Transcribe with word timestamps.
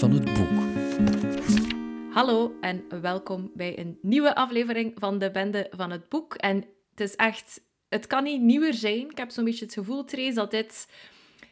Van 0.00 0.12
het 0.12 0.24
Boek. 0.24 0.60
Hallo 2.14 2.52
en 2.60 2.84
welkom 3.00 3.50
bij 3.54 3.78
een 3.78 3.98
nieuwe 4.02 4.34
aflevering 4.34 4.92
van 4.98 5.18
de 5.18 5.30
Bende 5.30 5.66
van 5.70 5.90
het 5.90 6.08
Boek. 6.08 6.34
En 6.34 6.56
het 6.90 7.00
is 7.00 7.16
echt, 7.16 7.60
het 7.88 8.06
kan 8.06 8.22
niet 8.22 8.40
nieuwer 8.42 8.74
zijn. 8.74 9.10
Ik 9.10 9.18
heb 9.18 9.30
zo'n 9.30 9.44
beetje 9.44 9.64
het 9.64 9.74
gevoel, 9.74 10.04
Trace, 10.04 10.34
dat 10.34 10.50
dit 10.50 10.88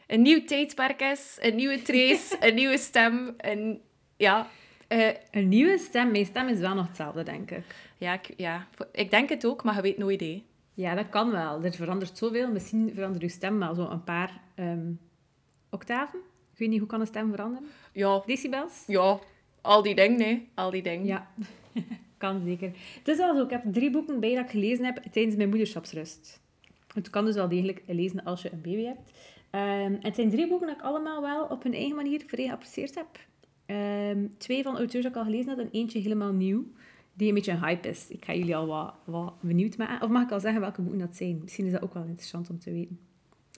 een 0.06 0.22
nieuw 0.22 0.44
tijdperk 0.44 1.00
is. 1.00 1.36
Een 1.40 1.56
nieuwe 1.56 1.82
Trace, 1.82 2.36
een 2.46 2.54
nieuwe 2.54 2.78
stem. 2.78 3.34
Een, 3.36 3.80
ja, 4.16 4.46
eh, 4.86 5.14
Een 5.30 5.48
nieuwe 5.48 5.78
stem. 5.78 6.10
Mijn 6.10 6.26
stem 6.26 6.48
is 6.48 6.58
wel 6.58 6.74
nog 6.74 6.86
hetzelfde, 6.86 7.22
denk 7.22 7.50
ik. 7.50 7.64
ja, 7.98 8.12
ik, 8.12 8.30
ja, 8.36 8.66
ik 8.92 9.10
denk 9.10 9.28
het 9.28 9.46
ook, 9.46 9.62
maar 9.62 9.74
je 9.74 9.82
weet 9.82 9.98
nooit. 9.98 10.20
hè. 10.20 10.44
Ja, 10.74 10.94
dat 10.94 11.08
kan 11.08 11.30
wel. 11.30 11.64
Er 11.64 11.72
verandert 11.72 12.18
zoveel. 12.18 12.50
Misschien 12.52 12.90
verandert 12.94 13.22
uw 13.22 13.28
stem 13.28 13.58
wel 13.58 13.74
zo 13.74 13.88
een 13.88 14.04
paar 14.04 14.40
ehm, 14.54 14.92
octaven. 15.70 16.27
Ik 16.58 16.64
weet 16.64 16.72
niet, 16.72 16.82
hoe 16.82 16.88
kan 16.88 17.00
een 17.00 17.06
stem 17.06 17.30
veranderen? 17.30 17.68
Ja, 17.92 18.22
Decibels? 18.26 18.84
ja, 18.86 19.18
al 19.60 19.82
die 19.82 19.94
dingen, 19.94 20.18
nee. 20.18 20.48
Al 20.54 20.70
die 20.70 20.82
dingen. 20.82 21.06
Ja, 21.06 21.28
kan 22.16 22.42
zeker. 22.44 22.70
Het 22.98 23.08
is 23.08 23.16
wel 23.16 23.36
zo, 23.36 23.42
ik 23.44 23.50
heb 23.50 23.62
drie 23.72 23.90
boeken 23.90 24.20
bij 24.20 24.34
dat 24.34 24.44
ik 24.44 24.50
gelezen 24.50 24.84
heb 24.84 25.02
tijdens 25.12 25.36
mijn 25.36 25.48
moederschapsrust. 25.48 26.40
Het 26.94 27.10
kan 27.10 27.24
dus 27.24 27.34
wel 27.34 27.48
degelijk 27.48 27.82
lezen 27.86 28.24
als 28.24 28.42
je 28.42 28.52
een 28.52 28.60
baby 28.60 28.82
hebt. 28.84 29.12
Ehm, 29.50 29.94
het 30.00 30.14
zijn 30.14 30.30
drie 30.30 30.48
boeken 30.48 30.66
dat 30.66 30.76
ik 30.76 30.82
allemaal 30.82 31.20
wel 31.22 31.44
op 31.44 31.62
hun 31.62 31.74
eigen 31.74 31.96
manier 31.96 32.22
vrij 32.26 32.44
geapprecieerd 32.46 32.94
heb. 32.94 33.06
Ehm, 33.66 34.26
twee 34.38 34.62
van 34.62 34.76
auteurs 34.76 35.02
dat 35.02 35.12
ik 35.12 35.18
al 35.18 35.24
gelezen 35.24 35.48
had 35.48 35.58
en 35.58 35.68
eentje 35.72 36.00
helemaal 36.00 36.32
nieuw, 36.32 36.64
die 37.12 37.28
een 37.28 37.34
beetje 37.34 37.52
een 37.52 37.64
hype 37.64 37.88
is. 37.88 38.08
Ik 38.08 38.24
ga 38.24 38.34
jullie 38.34 38.56
al 38.56 38.66
wat, 38.66 38.94
wat 39.04 39.40
benieuwd 39.40 39.76
maken. 39.76 40.02
Of 40.02 40.08
mag 40.10 40.22
ik 40.22 40.30
al 40.32 40.40
zeggen 40.40 40.60
welke 40.60 40.80
boeken 40.82 41.00
dat 41.00 41.16
zijn? 41.16 41.38
Misschien 41.42 41.66
is 41.66 41.72
dat 41.72 41.82
ook 41.82 41.94
wel 41.94 42.04
interessant 42.04 42.50
om 42.50 42.58
te 42.58 42.70
weten. 42.70 42.98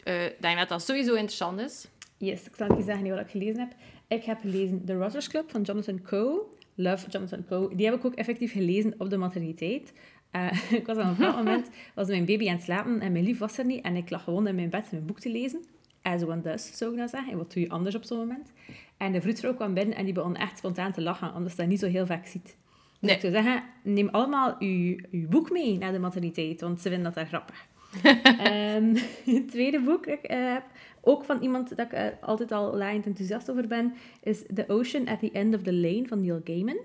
Eh, 0.05 0.25
Ik 0.25 0.37
denk 0.41 0.59
dat 0.59 0.69
dat 0.69 0.83
sowieso 0.83 1.13
interessant 1.15 1.61
is. 1.61 1.89
Yes, 2.21 2.47
ik 2.47 2.57
zal 2.57 2.71
even 2.71 2.83
zeggen 2.83 3.09
wat 3.11 3.21
ik 3.21 3.29
gelezen 3.31 3.59
heb. 3.59 3.75
Ik 4.09 4.25
heb 4.25 4.41
gelezen 4.41 4.85
The 4.85 4.95
Rogers 4.95 5.29
Club 5.29 5.51
van 5.51 5.63
Jonathan 5.63 6.03
Coe. 6.03 6.43
Love 6.75 7.11
Jonathan 7.11 7.45
Coe. 7.49 7.75
Die 7.77 7.87
heb 7.87 7.95
ik 7.95 8.05
ook 8.05 8.15
effectief 8.15 8.53
gelezen 8.53 8.95
op 8.99 9.11
de 9.11 9.17
materniteit. 9.17 9.93
Eh, 10.31 10.73
ik 10.79 10.87
was 10.87 10.97
op 10.97 11.03
een 11.03 11.17
bepaald 11.17 11.37
moment, 11.45 11.69
was 11.95 12.09
mijn 12.09 12.25
baby 12.25 12.49
aan 12.49 12.55
het 12.55 12.63
slapen 12.63 13.01
en 13.01 13.13
mijn 13.13 13.25
lief 13.25 13.39
was 13.39 13.59
er 13.59 13.65
niet. 13.65 13.85
En 13.85 13.97
ik 13.97 14.11
lag 14.11 14.25
gewoon 14.25 14.47
in 14.47 14.55
mijn 14.55 14.71
bed 14.71 14.91
mijn 14.91 15.07
boek 15.07 15.21
te 15.21 15.31
lezen. 15.31 15.65
As 16.03 16.23
one 16.23 16.41
does, 16.41 16.77
zou 16.77 16.93
ik 16.93 16.99
dat 16.99 17.11
zeggen. 17.11 17.33
En 17.33 17.39
wat 17.39 17.53
doe 17.53 17.63
je 17.63 17.69
anders 17.69 17.95
op 17.95 18.05
zo'n 18.05 18.19
moment? 18.19 18.53
En 18.97 19.13
de 19.13 19.21
vroedvrouw 19.21 19.55
kwam 19.55 19.75
binnen 19.75 19.97
en 19.97 20.05
die 20.05 20.15
begon 20.15 20.37
echt 20.37 20.59
spontaan 20.59 20.93
te 20.93 21.01
lachen, 21.03 21.35
omdat 21.35 21.51
ze 21.51 21.57
dat 21.57 21.67
niet 21.67 21.81
zo 21.81 21.87
heel 21.87 22.07
vaak 22.07 22.27
ziet. 22.27 22.45
Dus 22.45 22.55
Nee. 23.01 23.15
ik 23.15 23.21
zou 23.21 23.33
zeggen, 23.33 23.63
neem 23.83 24.09
allemaal 24.09 24.57
uw, 24.59 24.97
uw 25.11 25.29
boek 25.29 25.51
mee 25.51 25.79
naar 25.79 25.93
de 25.93 25.99
materniteit, 25.99 26.61
want 26.61 26.81
ze 26.81 26.89
vinden 26.89 27.05
dat 27.05 27.15
daar 27.15 27.27
grappig. 27.27 27.67
Ehm, 28.39 28.97
het 29.25 29.51
tweede 29.51 29.81
boek 29.81 30.07
dat 30.07 30.15
ik 30.15 30.25
eh, 30.25 30.53
heb, 30.53 30.65
ook 31.01 31.25
van 31.25 31.43
iemand 31.43 31.77
dat 31.77 31.87
ik 31.87 31.93
eh, 31.93 32.07
altijd 32.21 32.53
al 32.53 32.77
laaiend 32.77 33.07
enthousiast 33.07 33.51
over 33.51 33.67
ben, 33.67 33.95
is 34.23 34.43
The 34.55 34.65
Ocean 34.69 35.09
at 35.09 35.21
the 35.21 35.31
End 35.33 35.55
of 35.55 35.63
the 35.63 35.75
Lane 35.75 36.09
van 36.09 36.21
Neil 36.21 36.41
Gaiman. 36.45 36.79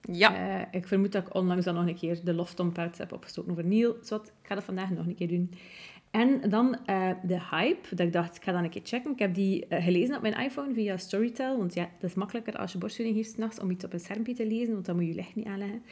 Ja. 0.00 0.58
Eh, 0.60 0.66
ik 0.70 0.86
vermoed 0.86 1.12
dat 1.12 1.26
ik 1.26 1.34
onlangs 1.34 1.64
dan 1.64 1.74
nog 1.74 1.86
een 1.86 1.96
keer 1.96 2.24
de 2.24 2.34
Lofton-part 2.34 2.98
heb 2.98 3.12
opgestoken 3.12 3.50
over 3.50 3.64
Neil. 3.64 3.96
Zot, 4.00 4.26
ik 4.26 4.48
ga 4.48 4.54
dat 4.54 4.64
vandaag 4.64 4.90
nog 4.90 5.06
een 5.06 5.14
keer 5.14 5.28
doen. 5.28 5.50
En 6.10 6.50
dan 6.50 6.84
eh, 6.84 7.10
de 7.22 7.40
hype, 7.50 7.96
dat 7.96 8.06
ik 8.06 8.12
dacht, 8.12 8.36
ik 8.36 8.42
ga 8.42 8.52
dan 8.52 8.64
een 8.64 8.70
keer 8.70 8.82
checken. 8.84 9.12
Ik 9.12 9.18
heb 9.18 9.34
die 9.34 9.66
gelezen 9.68 10.16
op 10.16 10.22
mijn 10.22 10.34
iPhone 10.34 10.74
via 10.74 10.96
Storytel, 10.96 11.58
want 11.58 11.74
ja, 11.74 11.88
dat 12.00 12.10
is 12.10 12.16
makkelijker 12.16 12.56
als 12.56 12.72
je 12.72 12.78
borstvoeding 12.78 13.16
heeft 13.16 13.30
s'nachts 13.30 13.60
om 13.60 13.70
iets 13.70 13.84
op 13.84 13.92
een 13.92 14.00
schermpje 14.00 14.34
te 14.34 14.46
lezen, 14.46 14.72
want 14.72 14.86
dan 14.86 14.94
moet 14.94 15.04
je 15.04 15.10
je 15.10 15.16
licht 15.16 15.34
niet 15.34 15.46
aanleggen. 15.46 15.82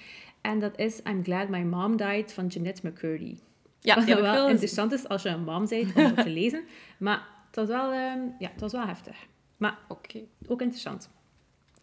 En 0.40 0.58
dat 0.58 0.78
is 0.78 1.00
I'm 1.08 1.24
Glad 1.24 1.48
My 1.48 1.62
Mom 1.62 1.96
Died 1.96 2.32
van 2.32 2.46
Jeanette 2.46 2.86
McCurdy. 2.86 3.36
Ja, 3.84 3.94
Wat 3.94 4.20
wel 4.20 4.48
interessant 4.48 4.92
is 4.92 5.08
als 5.08 5.22
je 5.22 5.28
een 5.28 5.44
mom 5.44 5.68
bent 5.68 5.94
om 5.96 6.14
te 6.14 6.28
lezen. 6.40 6.64
Maar 6.98 7.28
het 7.46 7.56
was 7.56 7.68
wel, 7.68 7.92
ehm, 7.92 8.20
ja, 8.38 8.48
het 8.52 8.60
was 8.60 8.72
wel 8.72 8.86
heftig. 8.86 9.16
Maar 9.56 9.78
Oké, 9.88 10.20
ook 10.46 10.60
interessant. 10.60 11.10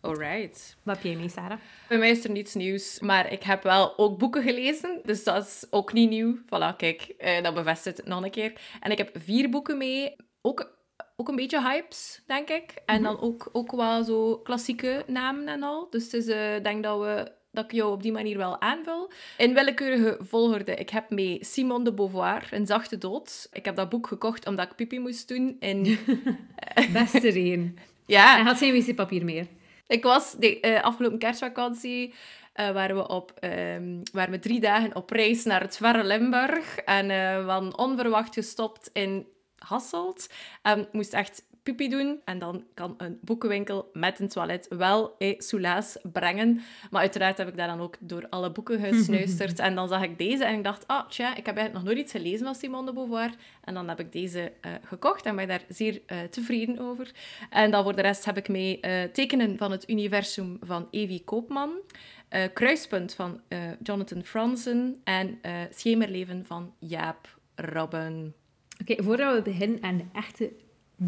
alright. 0.01 0.78
Wat 0.84 0.95
heb 0.95 1.03
jij 1.06 1.16
mee, 1.16 1.29
Sarah? 1.29 1.57
Bij 1.88 1.97
mij 1.97 2.09
is 2.09 2.23
er 2.23 2.31
niets 2.31 2.53
nieuws, 2.53 3.00
maar 3.00 3.31
ik 3.31 3.44
heb 3.44 3.63
wel 3.63 3.97
ook 3.97 4.17
boeken 4.19 4.44
gelezen, 4.44 5.00
dus 5.03 5.23
dat 5.23 5.45
is 5.45 5.66
ook 5.69 5.94
niet 5.94 6.09
nieuw. 6.09 6.38
Voilà, 6.38 6.75
kijk, 6.78 7.01
eh, 7.17 7.44
dat 7.44 7.53
bevestigt 7.53 7.97
het 7.97 8.06
nog 8.06 8.23
een 8.23 8.31
keer. 8.31 8.53
En 8.79 8.91
ik 8.91 8.97
heb 8.97 9.09
vier 9.13 9.50
boeken 9.50 9.78
mee, 9.78 10.16
ook, 10.41 10.78
ook 11.16 11.28
een 11.28 11.35
beetje 11.35 11.62
hypes, 11.62 12.23
denk 12.28 12.50
ik. 12.50 12.73
En 12.85 13.03
dan 13.03 13.19
ook, 13.19 13.50
ook 13.51 13.72
wel 13.72 14.03
zo 14.03 14.38
klassieke 14.38 15.03
namen 15.07 15.47
en 15.47 15.63
al. 15.63 15.88
Dus 15.89 16.03
het 16.03 16.13
is, 16.13 16.28
eh, 16.28 16.56
ik 16.56 16.63
denk 16.63 16.83
dat, 16.83 17.00
we, 17.00 17.31
dat 17.51 17.63
ik 17.66 17.72
jou 17.72 17.91
op 17.91 18.01
die 18.03 18.12
manier 18.12 18.38
wel 18.38 18.62
aanvul. 18.62 19.12
In 19.38 19.53
willekeurige 19.53 20.17
volgorde, 20.19 20.75
ik 20.75 20.89
heb 20.89 21.09
mee 21.09 21.38
Simone 21.41 21.84
de 21.84 21.94
Beauvoir, 21.94 22.47
Een 22.51 22.66
zachte 22.66 22.97
dood. 22.97 23.47
Ik 23.51 23.66
heb 23.66 23.75
dat 23.75 23.89
boek 23.89 24.07
gekocht 24.07 24.47
omdat 24.47 24.66
ik 24.69 24.75
pipi 24.75 25.00
moest 25.00 25.28
doen. 25.28 25.56
In, 25.59 25.97
Beste 26.94 27.29
reden. 27.29 27.78
ja, 28.06 28.34
Hij 28.35 28.44
had 28.44 28.57
geen 28.57 28.73
wc-papier 28.73 29.25
meer. 29.25 29.47
Ik 29.88 30.03
was 30.03 30.35
de 30.39 30.59
eh, 30.59 30.84
afgelopen 30.84 31.19
kerstvakantie. 31.19 32.13
eh 32.53 32.72
waren, 32.72 32.95
we 32.95 33.07
op, 33.07 33.31
ehm, 33.39 34.00
waren 34.12 34.31
we 34.31 34.39
drie 34.39 34.59
dagen 34.59 34.95
op 34.95 35.09
reis 35.09 35.44
naar 35.44 35.62
het 35.62 35.78
verre 35.78 36.03
Limburg. 36.03 36.78
En 36.78 37.09
eh, 37.09 37.45
we 37.45 37.51
hadden 37.51 37.78
onverwacht 37.78 38.33
gestopt 38.33 38.89
in 38.94 39.28
Hasselt. 39.57 40.29
En 40.62 40.88
moest 40.91 41.13
echt 41.13 41.44
pipi 41.64 41.90
doen. 41.90 42.20
En 42.26 42.40
dan 42.40 42.64
kan 42.74 42.94
een 42.98 43.20
boekenwinkel 43.22 43.90
met 43.94 44.20
een 44.20 44.30
toilet 44.30 44.68
wel 44.70 45.16
eh, 45.18 45.40
soelaas 45.40 45.98
brengen. 46.04 46.62
Maar 46.92 47.02
uiteraard 47.02 47.38
heb 47.38 47.48
ik 47.48 47.58
daar 47.58 47.68
dan 47.68 47.80
ook 47.80 47.96
door 48.00 48.28
alle 48.30 48.52
boeken 48.52 48.80
gesnuisterd. 48.80 49.60
en 49.68 49.76
dan 49.76 49.88
zag 49.88 50.04
ik 50.04 50.18
deze 50.18 50.46
en 50.46 50.58
ik 50.58 50.64
dacht, 50.64 50.88
ah, 50.88 51.10
tja, 51.10 51.30
ik 51.36 51.46
heb 51.46 51.58
eigenlijk 51.58 51.74
nog 51.74 51.84
nooit 51.84 51.98
iets 51.98 52.12
gelezen 52.12 52.46
van 52.46 52.56
Simone 52.56 52.86
de 52.86 52.94
Beauvoir. 52.94 53.32
En 53.64 53.74
dan 53.74 53.88
heb 53.88 54.00
ik 54.00 54.12
deze 54.12 54.52
eh, 54.62 54.72
gekocht 54.84 55.26
en 55.26 55.36
ben 55.36 55.48
daar 55.48 55.64
zeer 55.68 56.02
eh, 56.06 56.18
tevreden 56.22 56.80
over. 56.80 57.12
En 57.50 57.72
dan 57.72 57.84
voor 57.84 57.96
de 57.96 58.02
rest 58.02 58.26
heb 58.26 58.38
ik 58.38 58.48
mee 58.48 58.80
eh, 58.80 59.04
Tekenen 59.04 59.58
van 59.58 59.72
het 59.72 59.90
Universum 59.90 60.58
van 60.62 60.88
Evie 60.92 61.24
Koopman. 61.24 61.72
Kruispunt 62.54 63.14
van 63.14 63.42
Jonathan 63.84 64.24
Franzen. 64.24 65.02
En 65.04 65.40
Schemerleven 65.72 66.46
van 66.46 66.74
Jaap 66.80 67.38
Robben. 67.56 68.36
Oké, 68.82 69.04
voordat 69.04 69.36
we 69.36 69.42
beginnen 69.42 69.84
aan 69.84 69.98
de 69.98 70.06
echte 70.14 70.52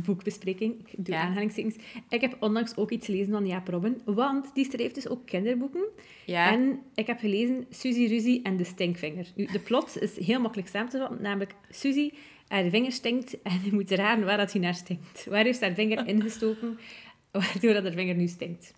boekbespreking, 0.01 0.79
ik 0.91 1.05
doe 1.05 1.15
Ja. 1.15 1.21
aanhalingstekens, 1.21 1.75
ik 2.09 2.21
heb 2.21 2.35
onlangs 2.39 2.75
ook 2.77 2.91
iets 2.91 3.05
gelezen 3.05 3.31
van 3.33 3.45
Jaap 3.47 3.67
Robben, 3.67 4.01
want 4.05 4.49
die 4.53 4.65
schrijft 4.71 4.95
dus 4.95 5.07
ook 5.07 5.25
kinderboeken. 5.25 5.83
Ja, 6.25 6.51
En 6.51 6.79
ik 6.95 7.07
heb 7.07 7.19
gelezen 7.19 7.65
Suzy 7.69 8.05
Ruzie 8.05 8.41
en 8.43 8.57
de 8.57 8.63
stinkvinger. 8.63 9.27
Nu, 9.35 9.45
de 9.45 9.59
plot 9.59 10.01
is 10.01 10.17
heel 10.25 10.39
makkelijk 10.41 10.67
samen 10.69 10.89
te 10.89 10.97
vatten, 10.97 11.21
namelijk 11.21 11.53
Suzy, 11.69 12.09
haar 12.47 12.69
vinger 12.69 12.91
stinkt 12.91 13.41
en 13.41 13.59
je 13.63 13.73
moet 13.73 13.91
raden 13.91 14.25
waar 14.25 14.37
dat 14.37 14.51
hij 14.51 14.61
naar 14.61 14.75
stinkt. 14.75 15.25
Waar 15.29 15.43
heeft 15.43 15.61
haar 15.61 15.73
vinger 15.73 16.07
ingestoken, 16.07 16.77
waardoor 17.31 17.73
dat 17.73 17.83
haar 17.83 17.93
vinger 17.93 18.15
nu 18.15 18.27
stinkt. 18.27 18.73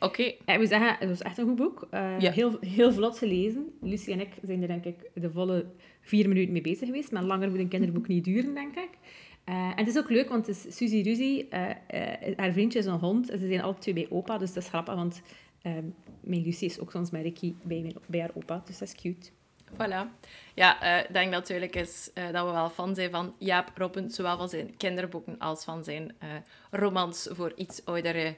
oké. 0.00 0.22
Ik 0.22 0.58
moet 0.58 0.68
zeggen, 0.68 0.96
het 0.98 1.08
was 1.08 1.22
echt 1.22 1.38
een 1.38 1.46
goed 1.46 1.56
boek. 1.56 1.86
Eh, 1.90 2.20
Ja. 2.20 2.30
heel, 2.32 2.56
heel 2.60 2.92
vlot 2.92 3.18
gelezen. 3.18 3.72
Lucie 3.80 4.12
en 4.12 4.20
ik 4.20 4.28
zijn 4.42 4.62
er 4.62 4.68
denk 4.68 4.84
ik 4.84 5.10
de 5.14 5.30
volle 5.30 5.66
vier 6.00 6.28
minuten 6.28 6.52
mee 6.52 6.62
bezig 6.62 6.86
geweest. 6.86 7.12
Maar 7.12 7.22
langer 7.22 7.50
moet 7.50 7.58
een 7.58 7.68
kinderboek 7.68 8.06
niet 8.08 8.24
duren, 8.24 8.54
denk 8.54 8.76
ik. 8.76 8.88
Eh, 9.44 9.54
en 9.54 9.76
het 9.76 9.86
is 9.88 9.98
ook 9.98 10.10
leuk, 10.10 10.28
want 10.28 10.46
het 10.46 10.56
is 10.66 10.76
Suzy 10.76 11.00
Ruzie. 11.02 11.48
eh, 11.48 11.70
eh, 11.86 12.38
haar 12.38 12.52
vriendje 12.52 12.78
is 12.78 12.86
een 12.86 12.98
hond. 12.98 13.30
En 13.30 13.38
ze 13.38 13.46
zijn 13.46 13.62
alle 13.62 13.78
twee 13.78 13.94
bij 13.94 14.06
opa, 14.10 14.38
dus 14.38 14.52
dat 14.52 14.62
is 14.62 14.68
grappig. 14.68 14.94
Want 14.94 15.22
ehm, 15.62 15.84
mijn 16.20 16.42
Lucie 16.42 16.68
is 16.68 16.80
ook 16.80 16.90
soms 16.90 17.10
met 17.10 17.22
Ricky 17.22 17.54
bij, 17.62 17.80
mijn, 17.80 17.94
bij 18.06 18.20
haar 18.20 18.30
opa. 18.34 18.62
Dus 18.64 18.78
dat 18.78 18.88
is 18.88 18.94
cute. 18.94 19.30
Voilà. 19.72 20.06
Ja, 20.54 20.82
ik 21.02 21.12
denk 21.12 21.30
duidelijk 21.32 21.76
is 21.76 22.10
dat 22.14 22.46
we 22.46 22.52
wel 22.52 22.70
fan 22.70 22.94
zijn 22.94 23.10
van 23.10 23.34
Jaap 23.38 23.70
Robben, 23.74 24.10
zowel 24.10 24.36
van 24.36 24.48
zijn 24.48 24.76
kinderboeken 24.76 25.38
als 25.38 25.64
van 25.64 25.84
zijn 25.84 26.12
eh, 26.18 26.28
romans 26.70 27.28
voor 27.32 27.52
iets 27.56 27.84
oudere 27.84 28.34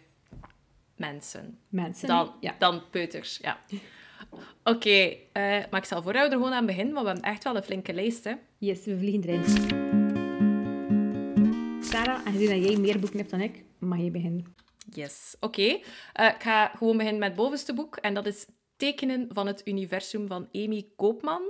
mensen. 0.96 1.58
Mensen. 1.68 2.08
Dan, 2.08 2.32
Ja. 2.40 2.54
dan 2.58 2.82
peuters, 2.90 3.38
ja. 3.42 3.58
Oké, 4.74 5.16
maar 5.70 5.76
ik 5.80 5.84
zal 5.84 6.02
voor 6.02 6.12
jou 6.14 6.26
er 6.26 6.32
gewoon 6.32 6.52
aan 6.52 6.66
beginnen, 6.66 6.94
want 6.94 7.06
we 7.06 7.12
hebben 7.12 7.30
echt 7.30 7.44
wel 7.44 7.56
een 7.56 7.62
flinke 7.62 7.94
lijst, 7.94 8.24
hè. 8.24 8.32
Yes, 8.58 8.84
we 8.84 8.98
vliegen 8.98 9.22
erin. 9.30 10.05
Sarah, 11.96 12.24
aangezien 12.24 12.48
dat 12.60 12.68
jij 12.68 12.76
meer 12.76 12.98
boeken 12.98 13.18
hebt 13.18 13.30
dan 13.30 13.40
ik, 13.40 13.64
mag 13.78 13.98
je 13.98 14.10
beginnen. 14.10 14.54
Yes, 14.90 15.36
oké. 15.40 15.80
Eh, 16.12 16.26
ik 16.26 16.42
ga 16.42 16.68
gewoon 16.68 16.96
beginnen 16.96 17.20
met 17.20 17.28
het 17.28 17.38
bovenste 17.38 17.74
boek. 17.74 17.96
En 17.96 18.14
dat 18.14 18.26
is 18.26 18.46
Tekenen 18.76 19.26
van 19.28 19.46
het 19.46 19.62
Universum 19.64 20.26
van 20.26 20.48
Amy 20.52 20.88
Koopman. 20.96 21.42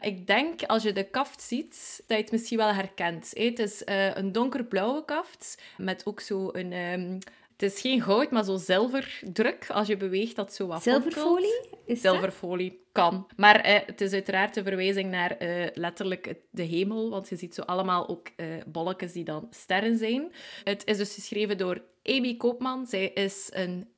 Ik 0.00 0.26
denk, 0.26 0.62
als 0.62 0.82
je 0.82 0.92
de 0.92 1.10
kaft 1.10 1.42
ziet, 1.42 2.02
dat 2.06 2.16
je 2.16 2.22
het 2.22 2.32
misschien 2.32 2.58
wel 2.58 2.72
herkent. 2.72 3.30
Het 3.34 3.58
is 3.58 3.84
eh, 3.84 4.14
een 4.16 4.32
donkerblauwe 4.32 5.04
kaft, 5.04 5.62
met 5.76 6.06
ook 6.06 6.20
zo 6.20 6.48
een... 6.52 6.72
ehm, 6.72 7.18
het 7.60 7.72
is 7.72 7.80
geen 7.80 8.02
goud, 8.02 8.30
maar 8.30 8.44
zo 8.44 8.56
zilverdruk. 8.56 9.70
Als 9.70 9.86
je 9.86 9.96
beweegt, 9.96 10.36
dat 10.36 10.54
zo 10.54 10.66
wat. 10.66 10.82
Zilverfolie? 10.82 11.60
Is 11.84 12.02
dat? 12.02 12.12
Zilverfolie 12.12 12.80
kan. 12.92 13.26
Maar 13.36 13.60
eh, 13.60 13.86
het 13.86 14.00
is 14.00 14.12
uiteraard 14.12 14.56
een 14.56 14.64
verwijzing 14.64 15.10
naar 15.10 15.36
eh, 15.36 15.66
letterlijk 15.74 16.34
de 16.50 16.62
hemel, 16.62 17.10
want 17.10 17.28
je 17.28 17.36
ziet 17.36 17.54
zo 17.54 17.62
allemaal 17.62 18.08
ook 18.08 18.28
eh 18.36 18.46
bolletjes 18.66 19.12
die 19.12 19.24
dan 19.24 19.46
sterren 19.50 19.96
zijn. 19.96 20.32
Het 20.64 20.86
is 20.86 20.96
dus 20.96 21.14
geschreven 21.14 21.58
door 21.58 21.82
Amy 22.02 22.36
Koopman. 22.36 22.86
Zij 22.86 23.08
is 23.08 23.50
een 23.52 23.88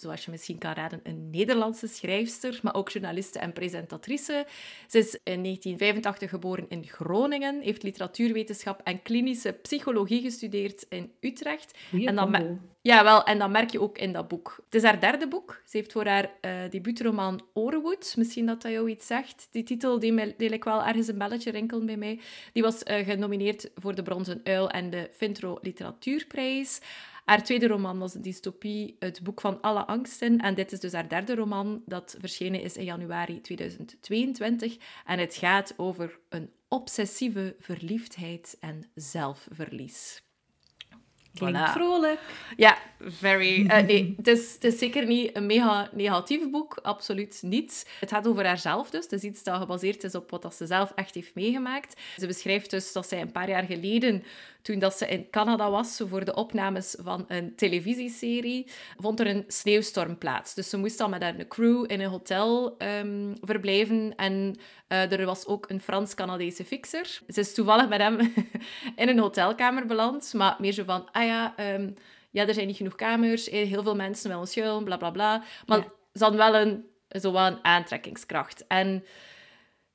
zoals 0.00 0.24
je 0.24 0.30
misschien 0.30 0.58
kan 0.58 0.72
raden, 0.72 1.00
een 1.02 1.30
Nederlandse 1.30 1.86
schrijfster, 1.86 2.58
maar 2.62 2.74
ook 2.74 2.90
journaliste 2.90 3.38
en 3.38 3.52
presentatrice. 3.52 4.46
Ze 4.88 4.98
is 4.98 5.14
in 5.24 5.42
1985 5.42 6.30
geboren 6.30 6.66
in 6.68 6.84
Groningen, 6.86 7.60
heeft 7.60 7.82
literatuurwetenschap 7.82 8.80
en 8.84 9.02
klinische 9.02 9.52
psychologie 9.52 10.22
gestudeerd 10.22 10.86
in 10.88 11.12
Utrecht. 11.20 11.78
en 11.92 12.14
dan 12.14 12.58
ja, 12.82 13.04
wel, 13.04 13.24
en 13.24 13.38
dat 13.38 13.50
merk 13.50 13.70
je 13.70 13.80
ook 13.80 13.98
in 13.98 14.12
dat 14.12 14.28
boek. 14.28 14.60
Het 14.64 14.74
is 14.74 14.82
haar 14.82 15.00
derde 15.00 15.28
boek. 15.28 15.62
Ze 15.66 15.76
heeft 15.76 15.92
voor 15.92 16.06
haar 16.06 16.30
uh, 16.40 16.52
debuutroman 16.70 17.42
Orewood, 17.52 18.14
misschien 18.16 18.46
dat 18.46 18.62
dat 18.62 18.72
jou 18.72 18.90
iets 18.90 19.06
zegt. 19.06 19.48
Die 19.50 19.62
titel 19.62 19.98
die 19.98 20.34
deel 20.36 20.50
ik 20.50 20.64
wel 20.64 20.84
ergens 20.84 21.08
een 21.08 21.18
belletje 21.18 21.50
rinkelen 21.50 21.86
bij 21.86 21.96
mij. 21.96 22.20
Die 22.52 22.62
was 22.62 22.82
uh, 22.82 23.06
genomineerd 23.06 23.70
voor 23.74 23.94
de 23.94 24.02
Bronzen 24.02 24.40
Uil 24.44 24.70
en 24.70 24.90
de 24.90 25.08
Vintro 25.12 25.58
Literatuurprijs. 25.62 26.80
Haar 27.30 27.42
tweede 27.42 27.66
roman 27.66 27.98
was 27.98 28.12
dystopie, 28.12 28.96
Het 28.98 29.22
Boek 29.22 29.40
van 29.40 29.60
Alle 29.60 29.86
Angsten. 29.86 30.38
En 30.38 30.54
dit 30.54 30.72
is 30.72 30.80
dus 30.80 30.92
haar 30.92 31.08
derde 31.08 31.34
roman, 31.34 31.82
dat 31.86 32.16
verschenen 32.18 32.62
is 32.62 32.76
in 32.76 32.84
januari 32.84 33.40
2022. 33.40 34.76
En 35.04 35.18
het 35.18 35.34
gaat 35.34 35.74
over 35.76 36.18
een 36.28 36.50
obsessieve 36.68 37.56
verliefdheid 37.58 38.56
en 38.60 38.90
zelfverlies. 38.94 40.22
Klinkt 41.34 41.70
vrolijk. 41.70 42.20
Ja, 42.56 42.78
very. 42.98 43.60
Uh, 43.60 43.78
nee, 43.78 44.14
het 44.16 44.26
is, 44.26 44.52
het 44.52 44.64
is 44.64 44.78
zeker 44.78 45.06
niet 45.06 45.36
een 45.36 45.46
mega 45.46 45.88
negatief 45.92 46.50
boek, 46.50 46.78
absoluut 46.82 47.38
niet. 47.42 47.90
Het 48.00 48.10
gaat 48.10 48.26
over 48.26 48.46
haarzelf 48.46 48.90
dus. 48.90 49.02
Het 49.02 49.12
is 49.12 49.22
iets 49.22 49.42
dat 49.42 49.60
gebaseerd 49.60 50.04
is 50.04 50.14
op 50.14 50.30
wat 50.30 50.54
ze 50.54 50.66
zelf 50.66 50.92
echt 50.94 51.14
heeft 51.14 51.34
meegemaakt. 51.34 52.00
Ze 52.16 52.26
beschrijft 52.26 52.70
dus 52.70 52.92
dat 52.92 53.08
zij 53.08 53.20
een 53.20 53.32
paar 53.32 53.48
jaar 53.48 53.64
geleden 53.64 54.22
toen 54.62 54.78
dat 54.78 54.94
ze 54.94 55.06
in 55.06 55.30
Canada 55.30 55.70
was 55.70 56.02
voor 56.04 56.24
de 56.24 56.34
opnames 56.34 56.96
van 56.98 57.24
een 57.28 57.54
televisieserie, 57.56 58.66
vond 58.96 59.20
er 59.20 59.26
een 59.26 59.44
sneeuwstorm 59.46 60.18
plaats. 60.18 60.54
Dus 60.54 60.68
ze 60.68 60.76
moest 60.76 60.98
dan 60.98 61.10
met 61.10 61.22
haar 61.22 61.46
crew 61.48 61.84
in 61.86 62.00
een 62.00 62.10
hotel 62.10 62.76
um, 62.78 63.34
verblijven 63.40 64.12
en 64.16 64.56
uh, 64.88 65.12
er 65.12 65.26
was 65.26 65.46
ook 65.46 65.70
een 65.70 65.80
Frans-Canadese 65.80 66.64
fixer. 66.64 67.20
Ze 67.28 67.40
is 67.40 67.54
toevallig 67.54 67.88
met 67.88 68.00
hem 68.00 68.18
in 68.96 69.08
een 69.08 69.18
hotelkamer 69.18 69.86
beland, 69.86 70.32
maar 70.34 70.56
meer 70.58 70.72
zo 70.72 70.84
van, 70.84 71.08
ah 71.20 71.26
ja, 71.26 71.74
um, 71.74 71.94
ja, 72.30 72.46
er 72.46 72.54
zijn 72.54 72.66
niet 72.66 72.76
genoeg 72.76 72.94
kamers, 72.94 73.48
eh, 73.48 73.68
heel 73.68 73.82
veel 73.82 73.96
mensen 73.96 74.30
willen 74.30 74.46
schuilen, 74.46 74.84
bla 74.84 74.96
bla 74.96 75.10
bla. 75.10 75.42
Maar 75.66 75.78
ja. 75.78 75.92
ze 76.12 76.22
hadden 76.22 76.40
wel 76.40 76.54
een, 76.60 76.84
zo 77.20 77.32
wel 77.32 77.46
een 77.46 77.64
aantrekkingskracht. 77.64 78.66
En 78.66 79.04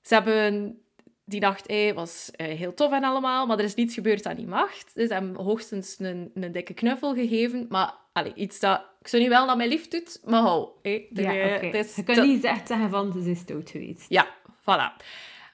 ze 0.01 0.13
hebben 0.13 0.79
die 1.25 1.39
nacht 1.39 1.67
hey, 1.67 1.93
was 1.93 2.31
uh, 2.37 2.47
heel 2.47 2.73
tof 2.73 2.91
en 2.91 3.03
allemaal, 3.03 3.45
maar 3.45 3.57
er 3.57 3.63
is 3.63 3.75
niets 3.75 3.93
gebeurd 3.93 4.25
aan 4.25 4.35
die 4.35 4.47
macht. 4.47 4.91
Dus 4.95 5.09
hem 5.09 5.35
hoogstens 5.35 5.95
een, 5.99 6.31
een 6.33 6.51
dikke 6.51 6.73
knuffel 6.73 7.13
gegeven. 7.13 7.65
Maar 7.69 7.93
allee, 8.13 8.33
iets 8.33 8.59
dat... 8.59 8.81
Ik 8.99 9.07
zou 9.07 9.21
niet 9.21 9.31
wel 9.31 9.47
dat 9.47 9.57
mij 9.57 9.67
lief 9.67 9.87
doet, 9.87 10.21
maar 10.23 10.41
hou. 10.41 10.69
Hey, 10.81 11.07
ja, 11.13 11.55
okay. 11.55 11.85
Je 11.95 12.03
kan 12.03 12.27
niet 12.27 12.43
echt 12.43 12.67
zeggen 12.67 12.89
van, 12.89 13.21
ze 13.23 13.31
is 13.31 13.45
dood 13.45 13.69
geweest. 13.69 14.05
Ja, 14.09 14.27
voilà. 14.61 15.05